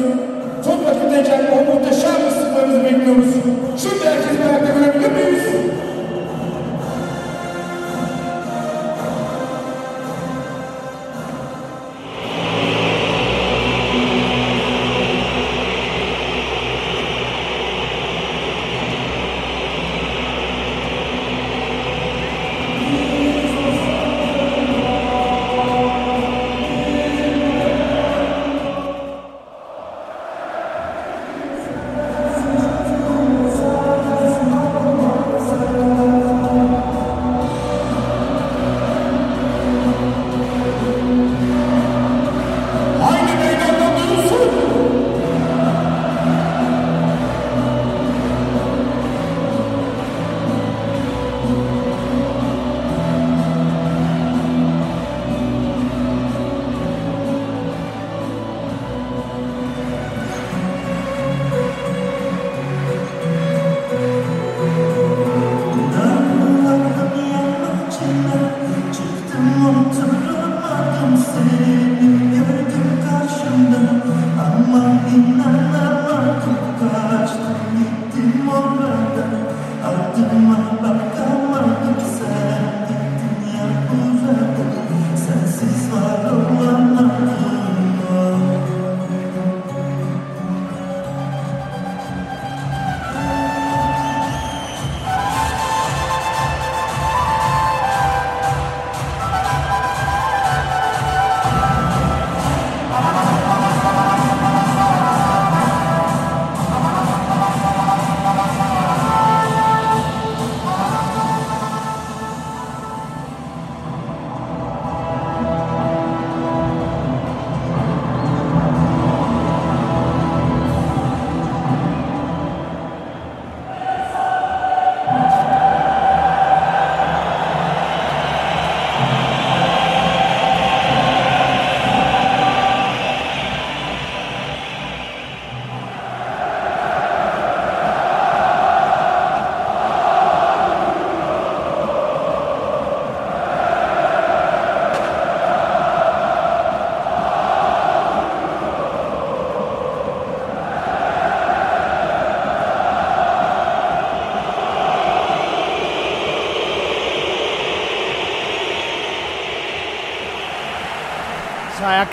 Son 0.65 0.85
vakitteyken 0.85 1.41
o 1.55 1.73
muhteşem 1.73 2.27
ısıtlarınızı 2.29 2.83
bekliyoruz. 2.83 3.33
Şimdi 3.81 4.05
herkes 4.05 4.39
merakla 4.39 4.69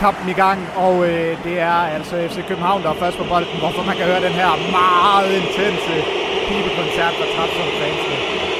kampen 0.04 0.28
i 0.28 0.36
gang, 0.44 0.58
og 0.76 0.94
øh, 1.08 1.44
det 1.44 1.60
er 1.60 1.78
altså 1.96 2.14
FC 2.28 2.38
København, 2.48 2.82
der 2.82 2.90
er 2.90 2.94
først 3.04 3.18
på 3.18 3.24
bolden, 3.32 3.58
hvorfor 3.62 3.82
man 3.82 3.96
kan 3.96 4.06
høre 4.06 4.22
den 4.28 4.36
her 4.42 4.50
meget 4.78 5.30
intense 5.40 5.94
pibekoncert 6.48 7.14
fra 7.18 7.26
Trapsund-fansene. 7.34 8.55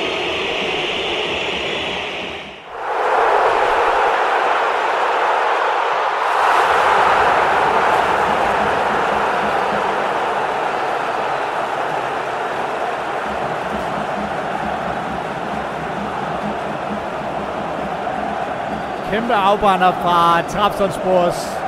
Kæmpe 19.17 19.35
afbrænder 19.35 19.93
fra 19.93 20.43
Trabzonspors 20.43 21.59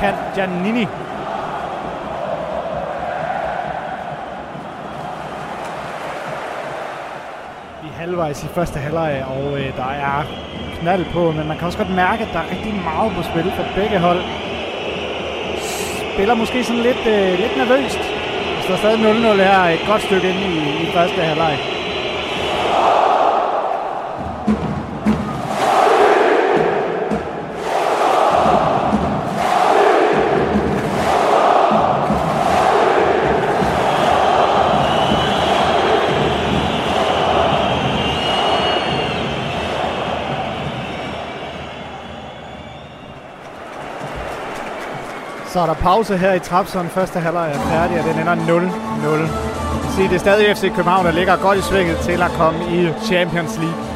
Kant 0.00 0.16
Giannini. 0.34 0.80
Vi 7.82 7.88
er 7.88 7.98
halvvejs 7.98 8.44
i 8.44 8.46
første 8.46 8.78
halvleg, 8.78 9.24
og 9.26 9.60
øh, 9.60 9.76
der 9.76 9.90
er 9.90 10.24
knald 10.80 11.04
på, 11.12 11.30
men 11.30 11.48
man 11.48 11.56
kan 11.58 11.66
også 11.66 11.78
godt 11.78 11.94
mærke, 11.94 12.22
at 12.24 12.32
der 12.32 12.38
er 12.38 12.50
rigtig 12.50 12.74
meget 12.74 13.12
på 13.16 13.22
spil 13.22 13.52
for 13.56 13.64
begge 13.74 13.98
hold. 13.98 14.20
Spiller 16.14 16.34
måske 16.34 16.64
sådan 16.64 16.82
lidt, 16.82 17.06
øh, 17.06 17.38
lidt 17.38 17.56
nervøst. 17.56 17.98
Der 18.56 18.62
står 18.64 18.76
stadig 18.76 18.98
0-0 18.98 19.42
her, 19.42 19.62
et 19.64 19.84
godt 19.86 20.02
stykke 20.02 20.28
ind 20.30 20.38
i, 20.38 20.82
i 20.84 20.86
første 20.92 21.20
halvleg. 21.20 21.79
Så 45.60 45.64
er 45.64 45.74
der 45.74 45.82
pause 45.82 46.16
her 46.16 46.32
i 46.32 46.38
Trapson. 46.38 46.88
Første 46.88 47.20
halvleg 47.20 47.50
er 47.50 47.58
færdig, 47.58 47.98
og 48.00 48.04
den 48.04 48.20
ender 48.20 48.34
0-0. 48.34 49.96
Se, 49.96 50.02
det 50.02 50.14
er 50.14 50.18
stadig 50.18 50.56
FC 50.56 50.60
København, 50.60 51.06
der 51.06 51.12
ligger 51.12 51.36
godt 51.36 51.58
i 51.58 51.62
svinget 51.62 51.98
til 51.98 52.22
at 52.22 52.30
komme 52.30 52.58
i 52.76 52.88
Champions 53.04 53.58
League. 53.58 53.89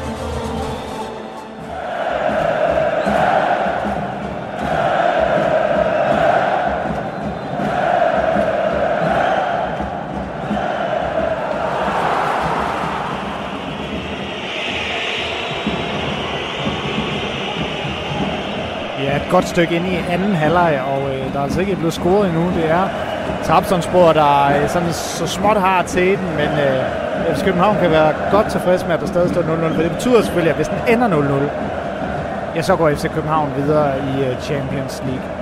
Godt 19.35 19.47
stykke 19.47 19.75
ind 19.75 19.85
i 19.85 19.95
anden 20.09 20.35
halvleg, 20.35 20.81
og 20.93 21.01
øh, 21.13 21.33
der 21.33 21.39
er 21.39 21.43
altså 21.43 21.59
ikke 21.59 21.75
blevet 21.75 21.93
scoret 21.93 22.29
endnu. 22.29 22.51
Det 22.57 22.69
er 22.69 22.83
Trabzonspor, 23.43 24.13
der 24.13 24.31
øh, 24.47 24.69
sådan 24.69 24.93
så 24.93 25.27
småt 25.27 25.57
har 25.57 25.83
til 25.83 26.07
den, 26.17 26.27
men 26.39 26.49
øh, 26.65 27.35
FC 27.35 27.43
København 27.43 27.77
kan 27.81 27.91
være 27.91 28.13
godt 28.31 28.47
tilfreds 28.51 28.85
med, 28.85 28.93
at 28.93 28.99
der 28.99 29.07
stadig 29.07 29.29
står 29.29 29.41
0-0, 29.41 29.75
for 29.75 29.81
det 29.81 29.91
betyder 29.91 30.21
selvfølgelig, 30.21 30.49
at 30.49 30.55
hvis 30.55 30.67
den 30.67 30.77
ender 30.87 31.07
0-0, 31.09 32.55
ja, 32.55 32.61
så 32.61 32.75
går 32.75 32.89
FC 32.89 33.09
København 33.13 33.49
videre 33.57 33.91
i 33.97 34.23
øh, 34.23 34.41
Champions 34.41 35.03
League. 35.07 35.34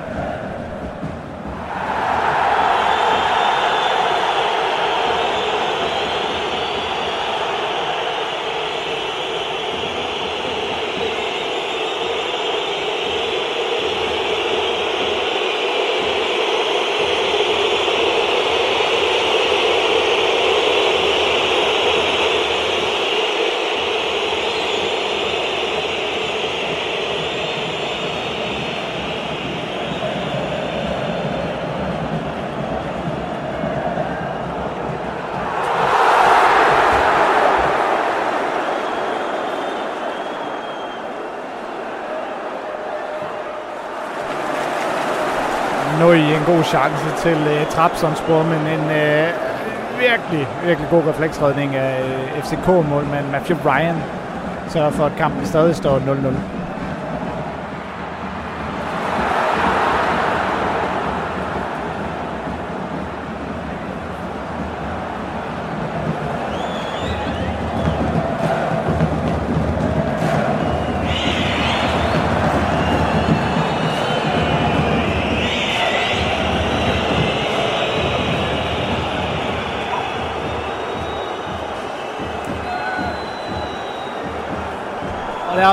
En 46.48 46.56
god 46.56 46.64
chance 46.64 47.06
til 47.18 47.38
øh, 47.48 47.62
uh, 47.62 47.68
Trabzonspor, 47.68 48.44
men 48.44 48.62
en 48.68 48.86
uh, 48.86 49.28
virkelig, 50.00 50.48
virkelig 50.66 50.90
god 50.90 51.04
refleksredning 51.08 51.76
af 51.76 52.04
øh, 52.04 52.38
uh, 52.38 52.44
FCK-målmand 52.44 53.26
Matthew 53.32 53.58
Ryan 53.66 53.96
sørger 54.70 54.92
for, 54.92 55.06
at 55.06 55.16
kampen 55.18 55.46
stadig 55.46 55.76
står 55.76 55.98
0-0. 56.00 56.64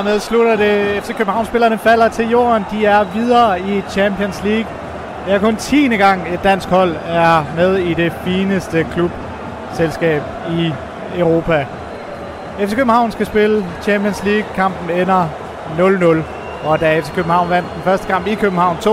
dermed 0.11 0.21
slutter 0.21 0.55
det. 0.55 1.03
FC 1.03 1.15
København-spillerne 1.17 1.77
falder 1.77 2.09
til 2.09 2.29
jorden. 2.29 2.65
De 2.71 2.85
er 2.85 3.03
videre 3.03 3.59
i 3.59 3.83
Champions 3.89 4.43
League. 4.43 4.65
Det 5.25 5.33
er 5.33 5.39
kun 5.39 5.55
10. 5.55 5.87
gang, 5.87 6.33
et 6.33 6.43
dansk 6.43 6.69
hold 6.69 6.95
er 7.07 7.43
med 7.55 7.77
i 7.77 7.93
det 7.93 8.13
fineste 8.23 8.87
klubselskab 8.93 10.21
i 10.49 10.73
Europa. 11.17 11.65
FC 12.59 12.75
København 12.75 13.11
skal 13.11 13.25
spille 13.25 13.65
Champions 13.81 14.23
League. 14.23 14.45
Kampen 14.55 14.89
ender 14.89 15.27
0-0. 15.77 16.67
Og 16.67 16.79
da 16.79 16.99
FC 16.99 17.11
København 17.15 17.49
vandt 17.49 17.73
den 17.75 17.83
første 17.83 18.07
kamp 18.07 18.27
i 18.27 18.35
København 18.35 18.77
2-1, 18.77 18.89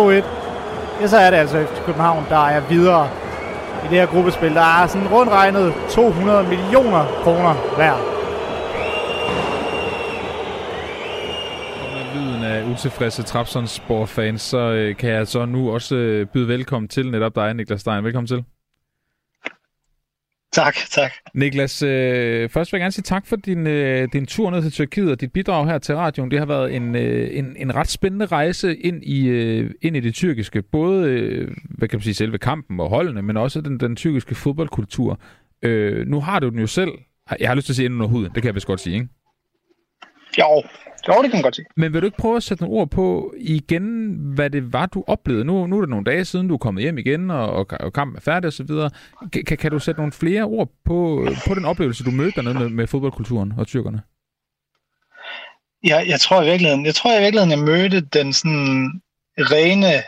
ja, 1.01 1.07
så 1.07 1.17
er 1.17 1.31
det 1.31 1.37
altså 1.37 1.59
FC 1.59 1.85
København, 1.87 2.27
der 2.29 2.47
er 2.47 2.61
videre 2.61 3.09
i 3.85 3.89
det 3.91 3.99
her 3.99 4.07
gruppespil. 4.07 4.55
Der 4.55 4.83
er 4.83 4.87
sådan 4.87 5.09
rundt 5.09 5.33
regnet 5.33 5.73
200 5.91 6.43
millioner 6.43 7.05
kroner 7.25 7.55
hver. 7.77 8.19
med 11.99 12.23
lyden 12.23 12.45
af 12.45 12.63
utilfredse 12.79 13.23
Trabzonspor-fans, 13.23 14.43
så 14.43 14.59
øh, 14.59 14.97
kan 14.97 15.11
jeg 15.11 15.27
så 15.27 15.45
nu 15.45 15.71
også 15.71 15.97
øh, 15.97 16.27
byde 16.27 16.49
velkommen 16.49 16.89
til 16.89 17.11
netop 17.11 17.35
dig, 17.35 17.55
Niklas 17.55 17.81
Stein. 17.81 18.05
Velkommen 18.05 18.27
til. 18.27 18.45
Tak, 20.53 20.77
tak. 20.91 21.13
Niklas, 21.35 21.83
øh, 21.83 22.49
først 22.49 22.73
vil 22.73 22.79
jeg 22.79 22.83
gerne 22.83 22.93
sige 22.93 23.03
tak 23.03 23.27
for 23.27 23.37
din, 23.37 23.67
øh, 23.67 24.09
din 24.13 24.27
tur 24.27 24.51
ned 24.51 24.63
til 24.63 24.73
Tyrkiet 24.73 25.11
og 25.11 25.21
dit 25.21 25.33
bidrag 25.33 25.67
her 25.67 25.79
til 25.79 25.97
radioen. 25.97 26.31
Det 26.31 26.39
har 26.39 26.47
været 26.47 26.77
en, 26.77 26.97
øh, 26.97 27.39
en, 27.39 27.57
en 27.57 27.75
ret 27.75 27.89
spændende 27.89 28.27
rejse 28.27 28.77
ind 28.77 29.05
i, 29.05 29.27
øh, 29.27 29.71
ind 29.83 29.97
i 29.97 30.01
det 30.01 30.15
tyrkiske. 30.15 30.63
Både 30.63 31.09
øh, 31.09 31.51
hvad 31.71 31.89
kan 31.89 31.97
man 31.97 32.03
sige, 32.03 32.15
selve 32.15 32.39
kampen 32.39 32.81
og 32.81 32.89
holdene, 32.89 33.23
men 33.23 33.37
også 33.37 33.61
den, 33.61 33.81
den 33.81 33.97
tyrkiske 33.97 34.35
fodboldkultur. 34.35 35.21
Øh, 35.63 36.07
nu 36.07 36.21
har 36.21 36.39
du 36.39 36.49
den 36.49 36.59
jo 36.59 36.67
selv. 36.67 36.93
Jeg 37.41 37.49
har 37.49 37.55
lyst 37.55 37.67
til 37.67 37.73
at 37.73 37.77
sige 37.77 37.87
ind 37.87 37.95
under 37.95 38.07
huden, 38.07 38.25
det 38.35 38.43
kan 38.43 38.47
jeg 38.47 38.55
vist 38.55 38.67
godt 38.67 38.81
sige, 38.81 38.95
ikke? 38.95 39.09
Jo, 40.39 40.63
jo 41.09 41.23
det 41.23 41.31
kan 41.31 41.39
man 41.39 41.43
godt 41.43 41.57
sige. 41.57 41.67
Men 41.77 41.93
vil 41.93 42.01
du 42.03 42.07
ikke 42.07 42.19
prøve 42.19 42.37
at 42.37 42.43
sætte 42.43 42.63
nogle 42.63 42.81
ord 42.81 42.91
på 42.91 43.35
igen, 43.39 44.15
hvad 44.35 44.51
det 44.51 44.73
var, 44.73 44.87
du 44.87 45.05
oplevede? 45.07 45.45
Nu, 45.45 45.67
nu 45.67 45.77
er 45.77 45.81
det 45.81 45.91
nogle 45.91 46.05
dage 46.05 46.25
siden, 46.25 46.49
du 46.49 46.55
er 46.55 46.59
kommet 46.59 46.83
hjem 46.83 46.99
igen, 46.99 47.31
og, 47.31 47.51
og, 47.51 47.67
og 47.81 47.93
kampen 47.93 48.17
er 48.17 48.21
færdig 48.21 48.49
osv. 48.49 48.67
Kan, 49.47 49.57
kan 49.59 49.71
du 49.71 49.79
sætte 49.79 50.01
nogle 50.01 50.13
flere 50.13 50.43
ord 50.43 50.69
på, 50.85 51.27
på 51.49 51.55
den 51.55 51.65
oplevelse, 51.65 52.05
du 52.05 52.11
mødte 52.11 52.37
dernede 52.37 52.59
med, 52.59 52.69
med 52.69 52.87
fodboldkulturen 52.87 53.53
og 53.59 53.67
tyrkerne? 53.67 54.03
Jeg, 55.85 56.09
jeg 56.09 56.21
tror 56.21 56.43
i 56.43 56.45
virkeligheden, 56.45 56.87
jeg 56.87 56.95
tror 56.95 57.19
i 57.19 57.23
virkeligheden, 57.23 57.51
jeg 57.59 57.67
mødte 57.67 58.01
den 58.01 58.33
sådan 58.33 59.03
rene 59.39 60.03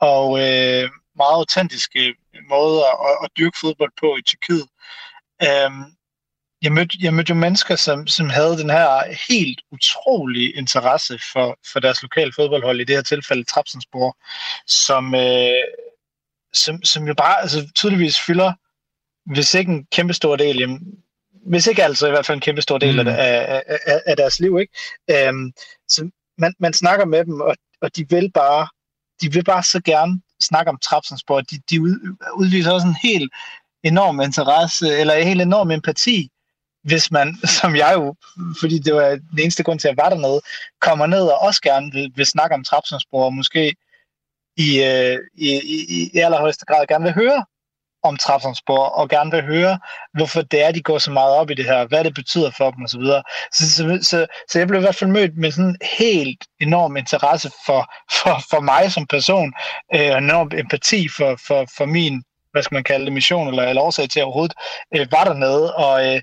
og 0.00 0.26
øh, 0.38 0.90
meget 1.16 1.38
autentiske 1.40 2.14
måde 2.48 2.78
at, 3.08 3.16
at 3.24 3.30
dyrke 3.38 3.58
fodbold 3.60 3.92
på 4.00 4.16
i 4.16 4.22
Tyrkiet. 4.22 4.68
Øhm, 5.46 5.95
jeg 6.62 6.72
mødte, 6.72 6.98
jeg 7.00 7.14
mødte 7.14 7.30
jo 7.30 7.34
mennesker, 7.34 7.76
som, 7.76 8.06
som 8.06 8.28
havde 8.30 8.58
den 8.58 8.70
her 8.70 9.14
helt 9.28 9.60
utrolige 9.72 10.52
interesse 10.52 11.18
for, 11.32 11.58
for 11.72 11.80
deres 11.80 12.02
lokale 12.02 12.32
fodboldhold, 12.32 12.80
i 12.80 12.84
det 12.84 12.96
her 12.96 13.02
tilfælde 13.02 13.44
Trabzonspor, 13.44 14.16
som, 14.66 15.14
øh, 15.14 15.64
som, 16.52 16.82
som 16.84 17.06
jo 17.06 17.14
bare 17.14 17.40
altså, 17.40 17.70
tydeligvis 17.74 18.20
fylder, 18.20 18.52
hvis 19.32 19.54
ikke 19.54 19.72
en 19.72 19.86
kæmpe 19.92 20.14
stor 20.14 20.36
del, 20.36 20.58
jamen, 20.58 20.80
hvis 21.46 21.66
ikke 21.66 21.84
altså 21.84 22.06
i 22.06 22.10
hvert 22.10 22.26
fald 22.26 22.36
en 22.36 22.40
kæmpe 22.40 22.62
stor 22.62 22.78
del 22.78 23.02
mm. 23.02 23.08
af, 23.08 23.62
af, 23.66 23.78
af, 23.86 24.02
af 24.06 24.16
deres 24.16 24.40
liv. 24.40 24.58
Ikke? 24.60 24.72
Øhm, 25.10 25.52
så 25.88 26.10
man, 26.38 26.54
man 26.58 26.72
snakker 26.72 27.04
med 27.04 27.24
dem, 27.24 27.40
og, 27.40 27.56
og 27.80 27.96
de 27.96 28.08
vil 28.08 28.30
bare 28.32 28.68
de 29.20 29.32
vil 29.32 29.44
bare 29.44 29.62
så 29.62 29.80
gerne 29.84 30.20
snakke 30.40 30.70
om 30.70 30.78
Trabzonspor. 30.78 31.40
De, 31.40 31.58
de 31.70 31.82
ud, 31.82 32.16
udviser 32.34 32.72
også 32.72 32.86
en 32.86 32.96
helt 33.02 33.32
enorm 33.82 34.20
interesse, 34.20 34.98
eller 34.98 35.14
en 35.14 35.26
helt 35.26 35.42
enorm 35.42 35.70
empati, 35.70 36.30
hvis 36.86 37.10
man, 37.10 37.36
som 37.60 37.76
jeg 37.76 37.92
jo, 37.94 38.14
fordi 38.60 38.78
det 38.78 38.94
var 38.94 39.08
den 39.08 39.38
eneste 39.38 39.62
grund 39.62 39.78
til, 39.78 39.88
at 39.88 39.96
jeg 39.96 40.04
var 40.04 40.10
dernede, 40.10 40.40
kommer 40.80 41.06
ned 41.06 41.22
og 41.22 41.38
også 41.38 41.60
gerne 41.62 41.92
vil, 41.92 42.12
vil 42.16 42.26
snakke 42.26 42.54
om 42.54 42.64
Trapsonsbro, 42.64 43.18
og 43.18 43.34
måske 43.34 43.74
i, 44.56 44.82
øh, 44.82 45.18
i, 45.34 45.48
i, 45.74 46.10
i 46.14 46.18
allerhøjeste 46.18 46.64
grad 46.66 46.86
gerne 46.86 47.04
vil 47.04 47.14
høre 47.14 47.44
om 48.02 48.16
Trabzonspor, 48.16 48.84
og 48.84 49.08
gerne 49.08 49.30
vil 49.30 49.42
høre, 49.42 49.78
hvorfor 50.14 50.42
det 50.42 50.62
er, 50.64 50.72
de 50.72 50.82
går 50.82 50.98
så 50.98 51.10
meget 51.10 51.34
op 51.34 51.50
i 51.50 51.54
det 51.54 51.64
her, 51.64 51.86
hvad 51.86 52.04
det 52.04 52.14
betyder 52.14 52.50
for 52.50 52.70
dem 52.70 52.84
osv. 52.84 53.02
Så, 53.02 53.22
så, 53.52 53.66
så, 53.76 53.98
så, 54.02 54.26
så 54.48 54.58
jeg 54.58 54.68
blev 54.68 54.80
i 54.80 54.82
hvert 54.82 54.94
fald 54.94 55.10
mødt 55.10 55.36
med 55.36 55.50
sådan 55.50 55.76
helt 55.98 56.44
enorm 56.60 56.96
interesse 56.96 57.50
for, 57.66 57.94
for, 58.12 58.40
for 58.50 58.60
mig 58.60 58.92
som 58.92 59.06
person, 59.06 59.52
øh, 59.94 60.10
og 60.10 60.18
enorm 60.18 60.50
empati 60.54 61.08
for, 61.08 61.38
for, 61.46 61.66
for 61.76 61.84
min 61.84 62.22
hvad 62.52 62.62
skal 62.62 62.74
man 62.74 62.84
kalde 62.84 63.04
det, 63.04 63.12
mission 63.12 63.48
eller, 63.48 63.62
eller 63.62 63.82
årsag 63.82 64.08
til 64.08 64.20
at 64.20 64.24
overhovedet 64.24 64.56
øh, 64.96 65.06
var 65.10 65.24
dernede. 65.24 65.74
Og, 65.74 66.14
øh, 66.14 66.20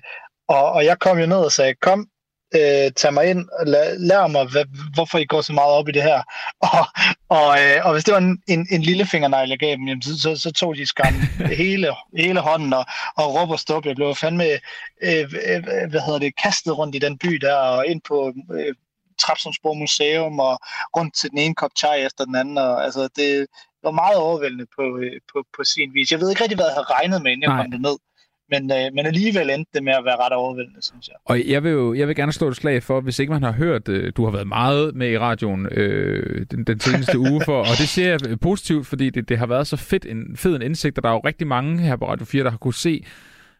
og, 0.48 0.72
og 0.72 0.84
jeg 0.84 0.98
kom 0.98 1.18
jo 1.18 1.26
ned 1.26 1.36
og 1.36 1.52
sagde, 1.52 1.74
kom, 1.74 2.08
øh, 2.54 2.92
tag 2.96 3.14
mig 3.14 3.30
ind 3.30 3.48
lær, 3.66 3.94
lær 3.98 4.26
mig, 4.26 4.44
hvad, 4.44 4.64
hvorfor 4.94 5.18
I 5.18 5.24
går 5.24 5.40
så 5.40 5.52
meget 5.52 5.72
op 5.72 5.88
i 5.88 5.92
det 5.92 6.02
her. 6.02 6.22
Og, 6.70 6.86
og, 7.28 7.48
øh, 7.62 7.86
og 7.86 7.92
hvis 7.92 8.04
det 8.04 8.12
var 8.12 8.20
en, 8.20 8.42
en, 8.48 8.66
en 8.70 8.82
lille 8.82 9.06
fingernegl, 9.06 9.48
jeg 9.48 9.58
gav 9.58 9.70
dem, 9.76 9.88
jamen, 9.88 10.02
så, 10.02 10.20
så, 10.20 10.36
så 10.36 10.52
tog 10.52 10.76
de 10.76 10.86
skam 10.86 11.14
hele, 11.62 11.88
hele 12.16 12.40
hånden 12.40 12.72
og, 12.72 12.84
og 13.16 13.34
råb 13.34 13.50
og 13.50 13.58
stop. 13.58 13.86
Jeg 13.86 13.96
blev 13.96 14.14
fandme, 14.14 14.44
øh, 15.02 15.24
øh, 15.48 15.62
hvad 15.90 16.00
hedder 16.06 16.18
det, 16.18 16.36
kastet 16.42 16.78
rundt 16.78 16.94
i 16.94 16.98
den 16.98 17.18
by 17.18 17.28
der 17.28 17.54
og 17.54 17.86
ind 17.86 18.00
på 18.08 18.32
øh, 18.52 18.74
Trapsomsborg 19.20 19.76
Museum 19.76 20.38
og 20.38 20.58
rundt 20.96 21.14
til 21.16 21.30
den 21.30 21.38
ene 21.38 21.54
kop 21.54 21.70
chai 21.78 22.04
efter 22.04 22.24
den 22.24 22.36
anden. 22.36 22.58
Og, 22.58 22.84
altså, 22.84 23.08
det 23.16 23.46
var 23.82 23.90
meget 23.90 24.16
overvældende 24.16 24.66
på, 24.76 24.98
øh, 24.98 25.20
på, 25.32 25.44
på 25.56 25.64
sin 25.64 25.94
vis. 25.94 26.12
Jeg 26.12 26.20
ved 26.20 26.30
ikke 26.30 26.42
rigtig, 26.42 26.56
hvad 26.56 26.66
jeg 26.66 26.74
havde 26.74 26.92
regnet 26.96 27.22
med, 27.22 27.32
inden 27.32 27.50
jeg 27.50 27.56
kom 27.56 27.80
ned 27.80 27.96
men, 28.50 28.72
øh, 28.72 28.94
men 28.94 29.06
alligevel 29.06 29.50
endte 29.50 29.70
det 29.74 29.84
med 29.84 29.92
at 29.92 30.04
være 30.04 30.16
ret 30.16 30.32
overvældende, 30.32 30.82
synes 30.82 31.08
jeg. 31.08 31.14
Og 31.24 31.48
jeg 31.48 31.64
vil 31.64 31.72
jo 31.72 31.94
jeg 31.94 32.08
vil 32.08 32.16
gerne 32.16 32.32
slå 32.32 32.48
et 32.48 32.56
slag 32.56 32.82
for, 32.82 33.00
hvis 33.00 33.18
ikke 33.18 33.32
man 33.32 33.42
har 33.42 33.52
hørt, 33.52 33.88
øh, 33.88 34.12
du 34.16 34.24
har 34.24 34.32
været 34.32 34.46
meget 34.46 34.94
med 34.94 35.10
i 35.10 35.18
radioen 35.18 35.66
øh, 35.66 36.46
den, 36.50 36.64
den 36.64 36.80
seneste 36.80 37.18
uge 37.18 37.40
for, 37.44 37.58
og 37.58 37.76
det 37.78 37.88
ser 37.88 38.10
jeg 38.10 38.40
positivt, 38.40 38.86
fordi 38.86 39.10
det, 39.10 39.28
det 39.28 39.38
har 39.38 39.46
været 39.46 39.66
så 39.66 39.76
fedt 39.76 40.06
en, 40.06 40.36
fed 40.36 40.56
en 40.56 40.62
indsigt, 40.62 40.98
og 40.98 41.02
der 41.02 41.08
er 41.08 41.14
jo 41.14 41.20
rigtig 41.20 41.46
mange 41.46 41.78
her 41.78 41.96
på 41.96 42.08
Radio 42.08 42.24
4, 42.24 42.44
der 42.44 42.50
har 42.50 42.58
kunne 42.58 42.74
se, 42.74 43.04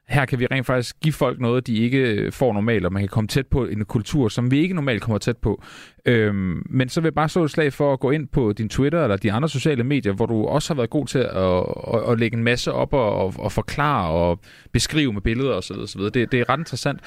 her 0.08 0.24
kan 0.24 0.38
vi 0.38 0.46
rent 0.46 0.66
faktisk 0.66 1.00
give 1.00 1.12
folk 1.12 1.40
noget, 1.40 1.66
de 1.66 1.76
ikke 1.76 2.30
får 2.32 2.52
normalt, 2.52 2.86
og 2.86 2.92
man 2.92 3.02
kan 3.02 3.08
komme 3.08 3.28
tæt 3.28 3.46
på 3.46 3.66
en 3.66 3.84
kultur, 3.84 4.28
som 4.28 4.50
vi 4.50 4.60
ikke 4.60 4.74
normalt 4.74 5.02
kommer 5.02 5.18
tæt 5.18 5.36
på. 5.36 5.62
Øhm, 6.06 6.62
men 6.70 6.88
så 6.88 7.00
vil 7.00 7.06
jeg 7.06 7.14
bare 7.14 7.28
slå 7.28 7.44
et 7.44 7.50
slag 7.50 7.72
for 7.72 7.92
at 7.92 8.00
gå 8.00 8.10
ind 8.10 8.28
på 8.28 8.52
din 8.52 8.68
Twitter 8.68 9.02
eller 9.02 9.16
de 9.16 9.32
andre 9.32 9.48
sociale 9.48 9.84
medier, 9.84 10.12
hvor 10.12 10.26
du 10.26 10.46
også 10.46 10.74
har 10.74 10.76
været 10.76 10.90
god 10.90 11.06
til 11.06 11.18
at, 11.18 11.64
at, 11.94 12.12
at 12.12 12.18
lægge 12.20 12.36
en 12.36 12.44
masse 12.44 12.72
op 12.72 12.92
og, 12.92 13.14
og, 13.14 13.34
og 13.38 13.52
forklare 13.52 14.10
og 14.10 14.40
beskrive 14.72 15.12
med 15.12 15.22
billeder 15.22 15.52
osv. 15.52 15.76
osv. 15.76 16.00
Det, 16.00 16.14
det 16.14 16.34
er 16.34 16.48
ret 16.48 16.58
interessant. 16.58 17.00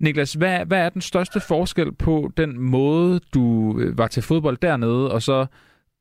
Niklas, 0.00 0.32
hvad, 0.32 0.66
hvad 0.66 0.78
er 0.78 0.88
den 0.88 1.02
største 1.02 1.40
forskel 1.40 1.92
på 1.92 2.30
den 2.36 2.60
måde, 2.60 3.20
du 3.34 3.76
øh, 3.80 3.98
var 3.98 4.06
til 4.06 4.22
fodbold 4.22 4.56
dernede, 4.62 5.12
og 5.12 5.22
så 5.22 5.46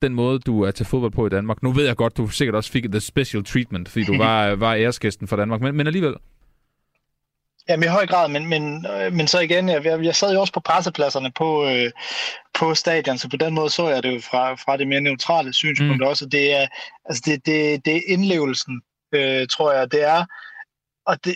den 0.02 0.14
måde, 0.14 0.40
du 0.40 0.62
er 0.62 0.72
til 0.72 0.86
fodbold 0.86 1.12
på 1.12 1.26
i 1.26 1.30
Danmark? 1.30 1.64
Nu 1.64 1.72
ved 1.72 1.86
jeg 1.86 1.96
godt, 1.96 2.18
du 2.18 2.28
sikkert 2.28 2.56
også 2.56 2.72
fik 2.72 2.92
the 2.92 3.00
special 3.00 3.44
treatment, 3.44 3.90
fordi 3.90 4.06
du 4.06 4.18
var, 4.18 4.56
var 4.66 4.76
æresgæsten 4.76 5.28
for 5.28 5.36
Danmark, 5.36 5.62
men, 5.62 5.76
men 5.76 5.88
alligevel... 5.88 6.14
Jamen 7.70 7.84
i 7.84 7.88
høj 7.88 8.08
grad, 8.08 8.28
men, 8.30 8.46
men, 8.46 8.86
øh, 8.86 9.14
men 9.14 9.28
så 9.28 9.40
igen, 9.40 9.70
jeg, 9.70 10.04
jeg 10.04 10.16
sad 10.16 10.34
jo 10.34 10.42
også 10.42 10.54
på 10.54 10.60
pressepladserne 10.60 11.32
på, 11.32 11.66
øh, 11.66 11.92
på 12.54 12.76
stadion, 12.76 13.18
så 13.18 13.30
på 13.30 13.38
den 13.38 13.54
måde 13.54 13.70
så 13.70 13.90
jeg 13.90 14.04
det 14.04 14.16
jo 14.16 14.20
fra, 14.20 14.54
fra 14.56 14.78
det 14.78 14.88
mere 14.88 15.02
neutrale 15.02 15.54
synspunkt 15.54 16.02
mm. 16.02 16.08
også. 16.08 16.26
Det 16.26 16.54
er, 16.54 16.68
altså 17.06 17.24
det, 17.26 17.46
det, 17.46 17.86
det 17.86 17.96
er 17.96 18.02
indlevelsen, 18.08 18.82
øh, 19.14 19.48
tror 19.48 19.72
jeg, 19.72 19.92
det 19.92 20.04
er. 20.04 20.26
Og 21.06 21.26
det, 21.26 21.36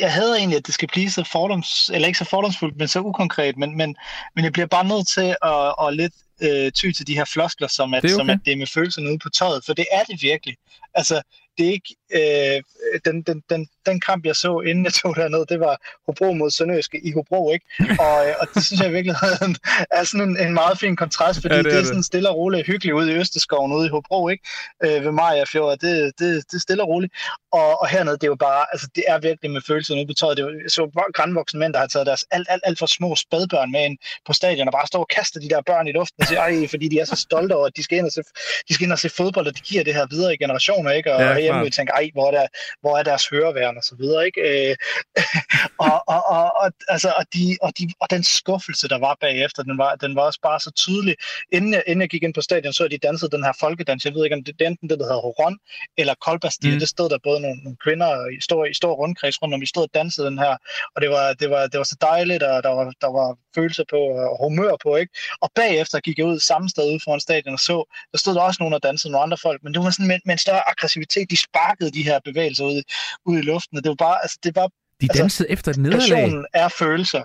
jeg 0.00 0.12
havde 0.12 0.38
egentlig, 0.38 0.58
at 0.58 0.66
det 0.66 0.74
skal 0.74 0.88
blive 0.88 1.10
så 1.10 1.28
fordoms, 1.32 1.90
eller 1.94 2.08
ikke 2.08 2.18
så 2.18 2.24
fordomsfuldt, 2.24 2.76
men 2.76 2.88
så 2.88 3.00
ukonkret, 3.00 3.56
men, 3.56 3.76
men, 3.76 3.96
men 4.34 4.44
jeg 4.44 4.52
bliver 4.52 4.66
bare 4.66 4.84
nødt 4.84 5.08
til 5.08 5.36
at, 5.42 5.74
at 5.86 5.96
lidt 5.96 6.14
øh, 6.42 6.72
ty 6.72 6.90
til 6.90 7.06
de 7.06 7.14
her 7.14 7.24
floskler, 7.24 7.68
som 7.68 7.94
at, 7.94 8.02
det, 8.02 8.10
okay. 8.10 8.20
som 8.20 8.30
at 8.30 8.38
det 8.44 8.52
er 8.52 8.56
med 8.56 8.66
følelserne 8.66 9.10
ude 9.10 9.18
på 9.18 9.28
tøjet, 9.28 9.64
for 9.66 9.72
det 9.72 9.86
er 9.92 10.02
det 10.02 10.22
virkelig. 10.22 10.56
Altså, 10.94 11.22
det 11.58 11.66
er 11.66 11.72
ikke, 11.72 11.94
øh, 12.14 12.62
den, 13.04 13.22
den, 13.22 13.42
den, 13.50 13.66
den 13.86 14.00
kamp, 14.00 14.26
jeg 14.26 14.36
så, 14.36 14.60
inden 14.60 14.84
jeg 14.84 14.94
tog 15.02 15.16
derned, 15.16 15.46
det 15.46 15.60
var 15.60 15.76
Hobro 16.06 16.32
mod 16.32 16.50
Sønderjyske 16.50 17.00
i 17.04 17.12
Hobro, 17.12 17.52
ikke? 17.52 17.66
Og, 17.78 18.28
øh, 18.28 18.34
og 18.40 18.46
det 18.54 18.64
synes 18.64 18.80
jeg 18.80 18.92
virkelig 18.92 19.16
er 19.98 20.04
sådan 20.04 20.28
en, 20.28 20.36
en 20.46 20.54
meget 20.54 20.78
fin 20.78 20.96
kontrast, 20.96 21.40
fordi 21.40 21.54
ja, 21.54 21.62
det, 21.62 21.66
er 21.66 21.70
det 21.70 21.80
er 21.80 21.84
sådan 21.84 22.02
stille 22.02 22.28
og 22.28 22.36
roligt 22.36 22.66
hyggeligt 22.66 22.94
ude 22.94 23.12
i 23.12 23.14
Østerskoven, 23.14 23.72
ude 23.72 23.86
i 23.86 23.90
Hobro, 23.90 24.28
ikke? 24.28 24.44
Øh, 24.84 25.04
ved 25.04 25.12
Maja 25.12 25.44
Fjord, 25.44 25.78
det, 25.78 26.12
det, 26.18 26.44
det 26.50 26.56
er 26.56 26.60
stille 26.60 26.82
og 26.82 26.88
roligt. 26.88 27.12
Og, 27.52 27.80
og 27.80 27.88
hernede, 27.88 28.16
det 28.16 28.24
er 28.24 28.28
jo 28.28 28.34
bare, 28.34 28.66
altså 28.72 28.88
det 28.94 29.04
er 29.08 29.18
virkelig 29.18 29.50
med 29.50 29.60
følelser 29.66 29.94
ude 29.94 30.06
på 30.06 30.12
tøjet. 30.12 30.36
Det 30.36 30.42
er 30.44 30.48
jo 30.48 30.68
så 30.68 31.10
grænvoksne 31.14 31.60
mænd, 31.60 31.72
der 31.72 31.78
har 31.78 31.86
taget 31.86 32.06
deres 32.06 32.24
alt, 32.30 32.46
alt, 32.50 32.62
alt 32.66 32.78
for 32.78 32.86
små 32.86 33.16
spædbørn 33.16 33.72
med 33.72 33.84
ind 33.84 33.98
på 34.26 34.32
stadion, 34.32 34.68
og 34.68 34.72
bare 34.72 34.86
står 34.86 35.00
og 35.00 35.08
kaster 35.08 35.40
de 35.40 35.48
der 35.48 35.60
børn 35.66 35.88
i 35.88 35.92
luften 35.92 36.22
og 36.22 36.26
siger, 36.26 36.40
ej, 36.40 36.68
fordi 36.68 36.88
de 36.88 36.98
er 36.98 37.04
så 37.04 37.16
stolte 37.16 37.52
over, 37.52 37.66
at 37.66 37.76
de 37.76 37.82
skal 37.82 37.98
ind 37.98 38.06
og 38.06 38.12
se, 38.12 38.22
de 38.68 38.74
skal 38.74 38.84
ind 38.84 38.92
og 38.92 38.98
se 38.98 39.08
fodbold, 39.08 39.46
og 39.46 39.56
de 39.56 39.60
giver 39.60 39.84
det 39.84 39.94
her 39.94 40.06
videre 40.10 40.34
i 40.34 40.36
generationer, 40.36 40.90
ikke? 40.90 41.14
Og 41.14 41.20
ja, 41.20 41.38
hjemme 41.38 41.70
tænker, 41.70 41.92
ej, 42.02 42.10
hvor 42.12 42.26
er, 42.26 42.30
der, 42.38 42.46
hvor 42.80 42.98
er 42.98 43.02
deres 43.02 43.28
høreværn 43.28 43.76
og 43.76 43.84
så 43.84 43.94
videre, 44.00 44.26
ikke? 44.26 44.40
Øh, 44.48 44.76
og, 45.86 46.02
og, 46.14 46.22
og, 46.36 46.44
og, 46.62 46.72
altså, 46.88 47.12
og, 47.18 47.24
de, 47.34 47.58
og, 47.62 47.78
de, 47.78 47.84
og 48.00 48.10
den 48.10 48.24
skuffelse, 48.24 48.88
der 48.88 48.98
var 48.98 49.16
bagefter, 49.20 49.62
den 49.62 49.78
var, 49.78 49.94
den 49.94 50.16
var 50.16 50.22
også 50.22 50.40
bare 50.42 50.60
så 50.60 50.70
tydelig. 50.70 51.14
Inden 51.52 51.72
jeg, 51.74 51.82
inden 51.86 52.00
jeg 52.00 52.08
gik 52.08 52.22
ind 52.22 52.34
på 52.34 52.40
stadion, 52.40 52.72
så 52.72 52.88
de 52.88 52.98
dansede 52.98 53.30
den 53.30 53.44
her 53.44 53.52
folkedans. 53.60 54.04
Jeg 54.04 54.14
ved 54.14 54.24
ikke, 54.24 54.36
om 54.36 54.44
det 54.44 54.54
er 54.60 54.66
enten 54.66 54.90
det, 54.90 54.98
der 54.98 55.04
hedder 55.04 55.20
Horon 55.20 55.58
eller 55.98 56.14
Kolbastil. 56.20 56.72
Mm. 56.74 56.78
Det 56.78 56.88
stod 56.88 57.08
der 57.10 57.18
både 57.22 57.40
nogle, 57.40 57.58
nogle 57.62 57.76
kvinder 57.84 58.10
i 58.38 58.40
stor, 58.40 58.64
i 58.64 58.74
stor 58.74 58.92
rundkreds 58.94 59.42
rundt 59.42 59.54
om, 59.54 59.60
de 59.60 59.66
stod 59.66 59.82
og 59.82 59.94
dansede 59.94 60.26
den 60.26 60.38
her. 60.38 60.56
Og 60.94 61.02
det 61.02 61.10
var, 61.10 61.32
det 61.32 61.50
var, 61.50 61.66
det 61.66 61.78
var 61.78 61.84
så 61.84 61.96
dejligt, 62.00 62.42
og 62.42 62.62
der 62.62 62.68
var, 62.68 62.92
der 63.00 63.10
var 63.18 63.36
følelse 63.54 63.84
på 63.90 63.96
og 63.96 64.36
humør 64.44 64.74
på, 64.82 64.96
ikke? 64.96 65.12
Og 65.40 65.50
bagefter 65.54 66.00
gik 66.00 66.18
jeg 66.18 66.26
ud 66.26 66.38
samme 66.40 66.68
sted 66.68 66.84
ude 66.92 67.00
foran 67.04 67.20
stadion 67.20 67.54
og 67.54 67.60
så, 67.60 67.76
der 68.12 68.18
stod 68.18 68.34
der 68.34 68.40
også 68.40 68.60
nogen, 68.60 68.72
der 68.72 68.78
dansede, 68.78 69.12
nogle 69.12 69.22
andre 69.22 69.38
folk, 69.46 69.62
men 69.62 69.74
det 69.74 69.82
var 69.82 69.90
sådan 69.90 70.06
med, 70.06 70.18
med 70.24 70.34
en 70.34 70.38
større 70.38 70.68
aggressivitet. 70.68 71.30
De 71.30 71.36
sparkede 71.36 71.90
de 71.94 72.02
her 72.02 72.20
bevægelser 72.24 72.64
ud, 72.64 72.82
ud 73.24 73.38
i 73.38 73.42
luften, 73.42 73.76
og 73.76 73.84
det 73.84 73.88
var 73.88 73.94
bare, 74.06 74.18
altså 74.22 74.38
det 74.42 74.52
var... 74.56 74.68
De 75.00 75.06
dansede 75.08 75.24
altså, 75.24 75.46
efter 75.48 75.70
et 75.70 75.76
nederlag? 75.78 76.00
Passionen 76.00 76.46
er 76.54 76.68
følelser. 76.78 77.22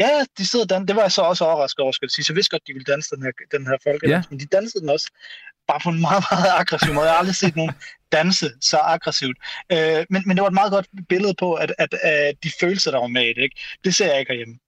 Ja, 0.00 0.24
de 0.38 0.46
sidder 0.46 0.66
dan- 0.66 0.86
det 0.86 0.96
var 0.96 1.02
jeg 1.02 1.12
så 1.12 1.22
også 1.22 1.44
overrasket 1.44 1.80
over, 1.80 1.92
skal 1.92 2.06
jeg 2.06 2.10
sige. 2.10 2.24
Så 2.24 2.32
jeg 2.32 2.36
vidste 2.36 2.50
godt, 2.50 2.66
de 2.66 2.72
ville 2.72 2.92
danse 2.92 3.16
den 3.16 3.22
her, 3.22 3.32
den 3.58 3.66
her 3.66 3.76
folkedans, 3.82 4.24
ja. 4.24 4.30
men 4.30 4.40
de 4.40 4.46
dansede 4.46 4.80
den 4.80 4.88
også 4.90 5.08
bare 5.68 5.80
på 5.84 5.88
en 5.88 6.00
meget, 6.00 6.24
meget 6.30 6.50
aggressiv 6.60 6.94
måde. 6.94 7.06
Jeg 7.06 7.12
har 7.12 7.18
aldrig 7.18 7.36
set 7.36 7.56
nogen 7.56 7.74
danse 8.12 8.50
så 8.60 8.78
aggressivt. 8.78 9.38
Øh, 9.72 10.06
men, 10.10 10.22
men 10.26 10.36
det 10.36 10.42
var 10.42 10.48
et 10.48 10.60
meget 10.60 10.72
godt 10.72 10.86
billede 11.08 11.34
på, 11.38 11.54
at, 11.54 11.74
at, 11.78 11.94
at 12.02 12.34
de 12.42 12.50
følelser, 12.60 12.90
der 12.90 12.98
var 12.98 13.06
med 13.06 13.24
i 13.30 13.32
det, 13.36 13.42
ikke? 13.42 13.60
det 13.84 13.94
ser 13.94 14.06
jeg 14.06 14.18
ikke 14.20 14.32
herhjemme. 14.32 14.58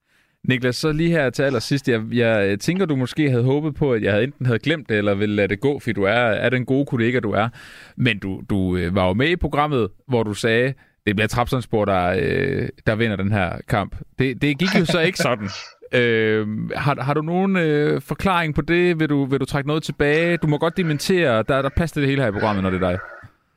Niklas, 0.49 0.77
så 0.77 0.93
lige 0.93 1.11
her 1.11 1.31
til 1.31 1.43
allersidst. 1.43 1.89
Jeg, 1.89 2.03
jeg 2.13 2.61
tænker, 2.61 2.87
du 2.87 2.97
måske 2.97 3.31
havde 3.31 3.45
håbet 3.45 3.75
på, 3.75 3.93
at 3.93 4.03
jeg 4.03 4.23
enten 4.23 4.47
havde 4.47 4.59
glemt 4.59 4.89
det, 4.89 4.99
eller 4.99 5.15
ville 5.15 5.35
lade 5.35 5.49
det 5.49 5.61
gå, 5.61 5.79
fordi 5.79 5.93
du 5.93 6.03
er, 6.03 6.13
er 6.13 6.49
den 6.49 6.65
gode 6.65 6.87
kollega, 6.87 7.21
du 7.21 7.33
er. 7.33 7.49
Men 7.97 8.19
du, 8.19 8.43
du 8.51 8.77
øh, 8.77 8.95
var 8.95 9.07
jo 9.07 9.13
med 9.13 9.29
i 9.29 9.37
programmet, 9.37 9.89
hvor 10.09 10.23
du 10.23 10.35
sagde, 10.35 10.75
det 11.07 11.17
bliver 11.17 11.29
Trapsonsborg, 11.29 11.87
der, 11.87 12.17
øh, 12.19 12.69
der 12.87 12.95
vinder 12.95 13.17
den 13.17 13.33
her 13.33 13.59
kamp. 13.69 13.97
Det, 14.19 14.43
det 14.43 14.59
gik 14.59 14.75
jo 14.79 14.85
så 14.85 15.01
ikke 15.01 15.19
sådan. 15.29 15.49
Øh, 15.93 16.71
har, 16.71 17.03
har 17.03 17.15
du 17.15 17.23
nogen 17.23 17.57
øh, 17.57 18.01
forklaring 18.01 18.55
på 18.55 18.63
det? 18.63 19.01
Vil 19.01 19.09
du, 19.09 19.25
vil 19.25 19.41
du 19.41 19.45
trække 19.45 19.69
noget 19.69 19.83
tilbage? 19.83 20.37
Du 20.37 20.47
må 20.47 20.59
godt 20.59 20.77
dementere. 20.77 21.43
Der, 21.43 21.63
der 21.63 21.69
passer 21.69 22.01
det 22.01 22.09
hele 22.09 22.23
her 22.23 22.29
i 22.29 22.33
programmet, 22.33 22.63
når 22.63 22.71
det 22.71 22.83
er 22.83 22.91
dig. 22.91 22.99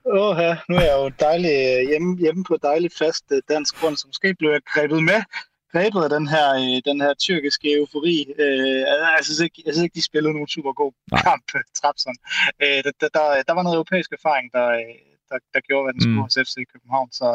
Åh 0.05 0.37
ja, 0.39 0.57
nu 0.69 0.75
er 0.75 0.81
jeg 0.81 0.95
jo 0.97 1.11
dejlig, 1.19 1.87
hjemme, 1.87 2.17
hjemme 2.17 2.43
på 2.43 2.57
dejlig 2.63 2.91
fast 2.99 3.25
dansk 3.49 3.81
grund, 3.81 3.95
så 3.95 4.07
måske 4.07 4.35
blev 4.39 4.49
jeg 4.51 4.61
grebet 4.73 5.03
med 5.03 5.21
grebet 5.71 6.03
af 6.03 6.09
den 6.09 6.27
her, 6.27 6.47
øh, 6.63 6.81
den 6.89 7.01
her 7.01 7.13
tyrkiske 7.13 7.67
eufori. 7.77 8.33
Øh, 8.39 8.79
jeg, 9.17 9.23
synes 9.23 9.39
ikke, 9.39 9.63
jeg 9.65 9.73
synes 9.73 9.83
ikke, 9.83 9.95
de 9.99 10.09
spillede 10.09 10.33
nogen 10.33 10.47
super 10.47 10.73
god 10.73 10.93
kamp, 11.25 11.45
Trapsen. 11.79 12.15
Øh, 12.63 12.83
der, 13.01 13.09
der, 13.17 13.25
der 13.47 13.53
var 13.53 13.63
noget 13.63 13.75
europæisk 13.75 14.11
erfaring, 14.11 14.51
der, 14.53 14.67
der, 15.29 15.39
der 15.53 15.59
gjorde, 15.67 15.83
hvad 15.85 15.93
den 15.93 16.01
skulle 16.01 16.15
mm. 16.15 16.21
hos 16.21 16.37
FC 16.45 16.55
København. 16.73 17.11
Så 17.11 17.25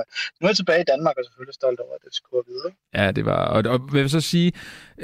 nu 0.41 0.45
er 0.47 0.49
jeg 0.49 0.57
tilbage 0.57 0.81
i 0.81 0.89
Danmark, 0.93 1.15
og 1.19 1.25
selvfølgelig 1.25 1.55
stolt 1.55 1.81
over, 1.81 1.95
at 1.95 2.03
det 2.05 2.15
skulle 2.15 2.43
videre. 2.53 2.73
Ja, 2.95 3.11
det 3.11 3.25
var. 3.25 3.43
Og, 3.55 3.59
og 3.73 3.79
jeg 3.95 4.03
vil 4.03 4.11
så 4.11 4.21
sige, 4.21 4.53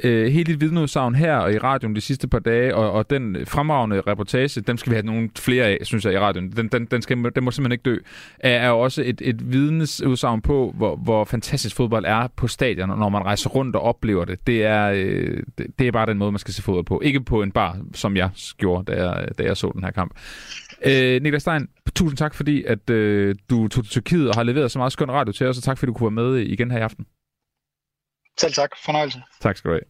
øh, 0.04 0.26
helt 0.32 0.46
dit 0.46 0.60
vidneudsagn 0.60 1.14
her 1.14 1.36
og 1.36 1.52
i 1.52 1.58
radioen 1.58 1.96
de 1.96 2.00
sidste 2.00 2.28
par 2.28 2.38
dage, 2.38 2.74
og, 2.74 2.92
og 2.92 3.10
den 3.10 3.46
fremragende 3.46 4.00
reportage, 4.00 4.60
dem 4.60 4.76
skal 4.76 4.90
vi 4.90 4.94
have 4.94 5.06
nogle 5.06 5.30
flere 5.36 5.64
af, 5.64 5.78
synes 5.82 6.04
jeg, 6.04 6.12
i 6.12 6.18
radioen. 6.18 6.52
Den, 6.52 6.68
den, 6.68 6.86
den, 6.86 7.02
skal, 7.02 7.16
den 7.34 7.44
må 7.44 7.50
simpelthen 7.50 7.72
ikke 7.72 7.90
dø. 7.90 7.96
Er, 8.38 8.56
er 8.56 8.70
også 8.70 9.02
et, 9.02 9.20
et 9.24 9.52
vidnesudsagn 9.52 10.42
på, 10.42 10.74
hvor, 10.76 10.96
hvor 10.96 11.24
fantastisk 11.24 11.76
fodbold 11.76 12.04
er 12.04 12.28
på 12.36 12.48
stadion, 12.48 12.88
når 12.88 13.08
man 13.08 13.22
rejser 13.22 13.50
rundt 13.50 13.76
og 13.76 13.82
oplever 13.82 14.24
det. 14.24 14.46
Det 14.46 14.64
er, 14.64 14.90
øh, 14.94 15.42
det, 15.58 15.66
det 15.78 15.88
er 15.88 15.92
bare 15.92 16.06
den 16.06 16.18
måde, 16.18 16.32
man 16.32 16.38
skal 16.38 16.54
se 16.54 16.62
fodbold 16.62 16.84
på. 16.84 17.00
Ikke 17.00 17.20
på 17.20 17.42
en 17.42 17.52
bar, 17.52 17.78
som 17.94 18.16
jeg 18.16 18.30
gjorde, 18.58 18.92
da 18.92 19.04
jeg, 19.04 19.28
da 19.38 19.42
jeg 19.42 19.56
så 19.56 19.70
den 19.74 19.84
her 19.84 19.90
kamp. 19.90 20.14
Øh, 20.86 21.22
Niklas 21.22 21.42
Stein, 21.42 21.68
tusind 21.94 22.16
tak, 22.16 22.34
fordi 22.34 22.64
at 22.64 22.90
øh, 22.90 23.34
du 23.50 23.68
tog 23.68 23.84
til 23.84 23.90
Tyrkiet 23.90 24.28
og 24.28 24.34
har 24.34 24.42
leveret 24.42 24.70
så 24.70 24.78
meget 24.78 24.92
skøn 24.92 25.10
radio 25.10 25.32
til 25.32 25.46
os, 25.46 25.56
og 25.56 25.62
tak, 25.62 25.78
fordi 25.78 25.86
du 25.86 25.94
kunne 25.94 26.16
være 26.16 26.24
med 26.24 26.36
igen 26.36 26.70
her 26.70 26.78
i 26.78 26.82
aften. 26.82 27.06
Selv 28.40 28.52
tak. 28.52 28.70
Fornøjelse. 28.84 29.22
Tak 29.40 29.56
skal 29.56 29.68
du 29.68 29.74
have. 29.74 29.82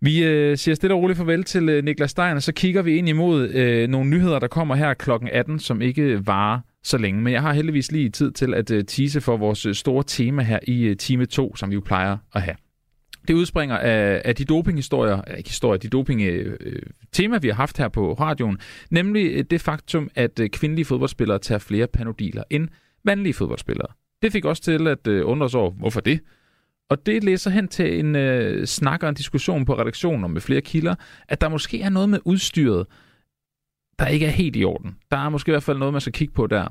Vi 0.00 0.24
øh, 0.24 0.58
siger 0.58 0.74
stille 0.74 0.94
og 0.94 1.00
roligt 1.02 1.16
farvel 1.16 1.44
til 1.44 1.68
øh, 1.68 1.84
Niklas 1.84 2.10
Stein, 2.10 2.36
og 2.36 2.42
så 2.42 2.52
kigger 2.52 2.82
vi 2.82 2.96
ind 2.96 3.08
imod 3.08 3.48
øh, 3.48 3.88
nogle 3.88 4.10
nyheder, 4.10 4.38
der 4.38 4.48
kommer 4.48 4.74
her 4.74 4.94
klokken 4.94 5.28
18, 5.32 5.58
som 5.58 5.82
ikke 5.82 6.26
varer 6.26 6.60
så 6.82 6.98
længe. 6.98 7.20
Men 7.20 7.32
jeg 7.32 7.42
har 7.42 7.52
heldigvis 7.52 7.92
lige 7.92 8.10
tid 8.10 8.32
til 8.32 8.54
at 8.54 8.70
øh, 8.70 8.84
tease 8.84 9.20
for 9.20 9.36
vores 9.36 9.66
øh, 9.66 9.74
store 9.74 10.04
tema 10.06 10.42
her 10.42 10.58
i 10.62 10.84
øh, 10.84 10.96
time 10.96 11.26
2, 11.26 11.56
som 11.56 11.70
vi 11.70 11.74
jo 11.74 11.80
plejer 11.80 12.16
at 12.34 12.42
have. 12.42 12.56
Det 13.28 13.34
udspringer 13.34 13.78
af, 13.78 14.22
af 14.24 14.36
de 14.36 14.44
dopinghistorier, 14.44 15.22
ikke 15.36 15.48
historier, 15.48 15.78
de 15.78 15.88
doping-tema, 15.88 17.34
øh, 17.34 17.36
øh, 17.36 17.42
vi 17.42 17.48
har 17.48 17.54
haft 17.54 17.78
her 17.78 17.88
på 17.88 18.12
radioen, 18.12 18.58
nemlig 18.90 19.32
øh, 19.32 19.44
det 19.50 19.60
faktum, 19.60 20.10
at 20.14 20.40
kvindelige 20.52 20.84
fodboldspillere 20.84 21.38
tager 21.38 21.58
flere 21.58 21.86
panodiler 21.86 22.42
end 22.50 22.68
mandlige 23.04 23.34
fodboldspillere. 23.34 23.88
Det 24.22 24.32
fik 24.32 24.44
også 24.44 24.62
til 24.62 24.86
at 24.86 25.08
undre 25.08 25.44
os 25.44 25.54
over, 25.54 25.70
hvorfor 25.70 26.00
det? 26.00 26.20
Og 26.90 27.06
det 27.06 27.24
læser 27.24 27.50
hen 27.50 27.68
til 27.68 27.98
en 27.98 28.16
øh, 28.16 28.66
snak 28.66 29.02
og 29.02 29.08
en 29.08 29.14
diskussion 29.14 29.64
på 29.64 29.78
redaktionen 29.78 30.32
med 30.32 30.40
flere 30.40 30.60
kilder, 30.60 30.94
at 31.28 31.40
der 31.40 31.48
måske 31.48 31.82
er 31.82 31.88
noget 31.88 32.08
med 32.08 32.18
udstyret, 32.24 32.86
der 33.98 34.06
ikke 34.06 34.26
er 34.26 34.30
helt 34.30 34.56
i 34.56 34.64
orden. 34.64 34.96
Der 35.10 35.16
er 35.16 35.28
måske 35.28 35.50
i 35.50 35.52
hvert 35.52 35.62
fald 35.62 35.78
noget, 35.78 35.94
man 35.94 36.00
skal 36.00 36.12
kigge 36.12 36.34
på 36.34 36.46
der. 36.46 36.68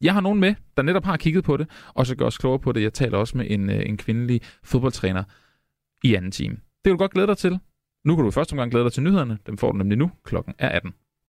Jeg 0.00 0.14
har 0.14 0.20
nogen 0.20 0.40
med, 0.40 0.54
der 0.76 0.82
netop 0.82 1.04
har 1.04 1.16
kigget 1.16 1.44
på 1.44 1.56
det, 1.56 1.66
og 1.94 2.06
så 2.06 2.16
gør 2.16 2.26
os 2.26 2.38
klogere 2.38 2.58
på 2.58 2.72
det. 2.72 2.82
Jeg 2.82 2.92
taler 2.92 3.18
også 3.18 3.36
med 3.36 3.46
en, 3.50 3.70
øh, 3.70 3.82
en 3.86 3.96
kvindelig 3.96 4.40
fodboldtræner 4.64 5.24
i 6.06 6.14
anden 6.14 6.30
time. 6.30 6.54
Det 6.54 6.84
kan 6.84 6.92
du 6.92 6.98
godt 6.98 7.12
glæde 7.12 7.26
dig 7.26 7.38
til. 7.38 7.58
Nu 8.04 8.14
kan 8.14 8.22
du 8.22 8.28
i 8.28 8.32
første 8.32 8.52
omgang 8.52 8.70
glæde 8.70 8.84
dig 8.84 8.92
til 8.92 9.02
nyhederne. 9.02 9.38
Dem 9.46 9.58
får 9.58 9.72
du 9.72 9.78
nemlig 9.78 9.98
nu. 9.98 10.10
Klokken 10.24 10.54
er 10.58 10.68
18. 10.68 10.94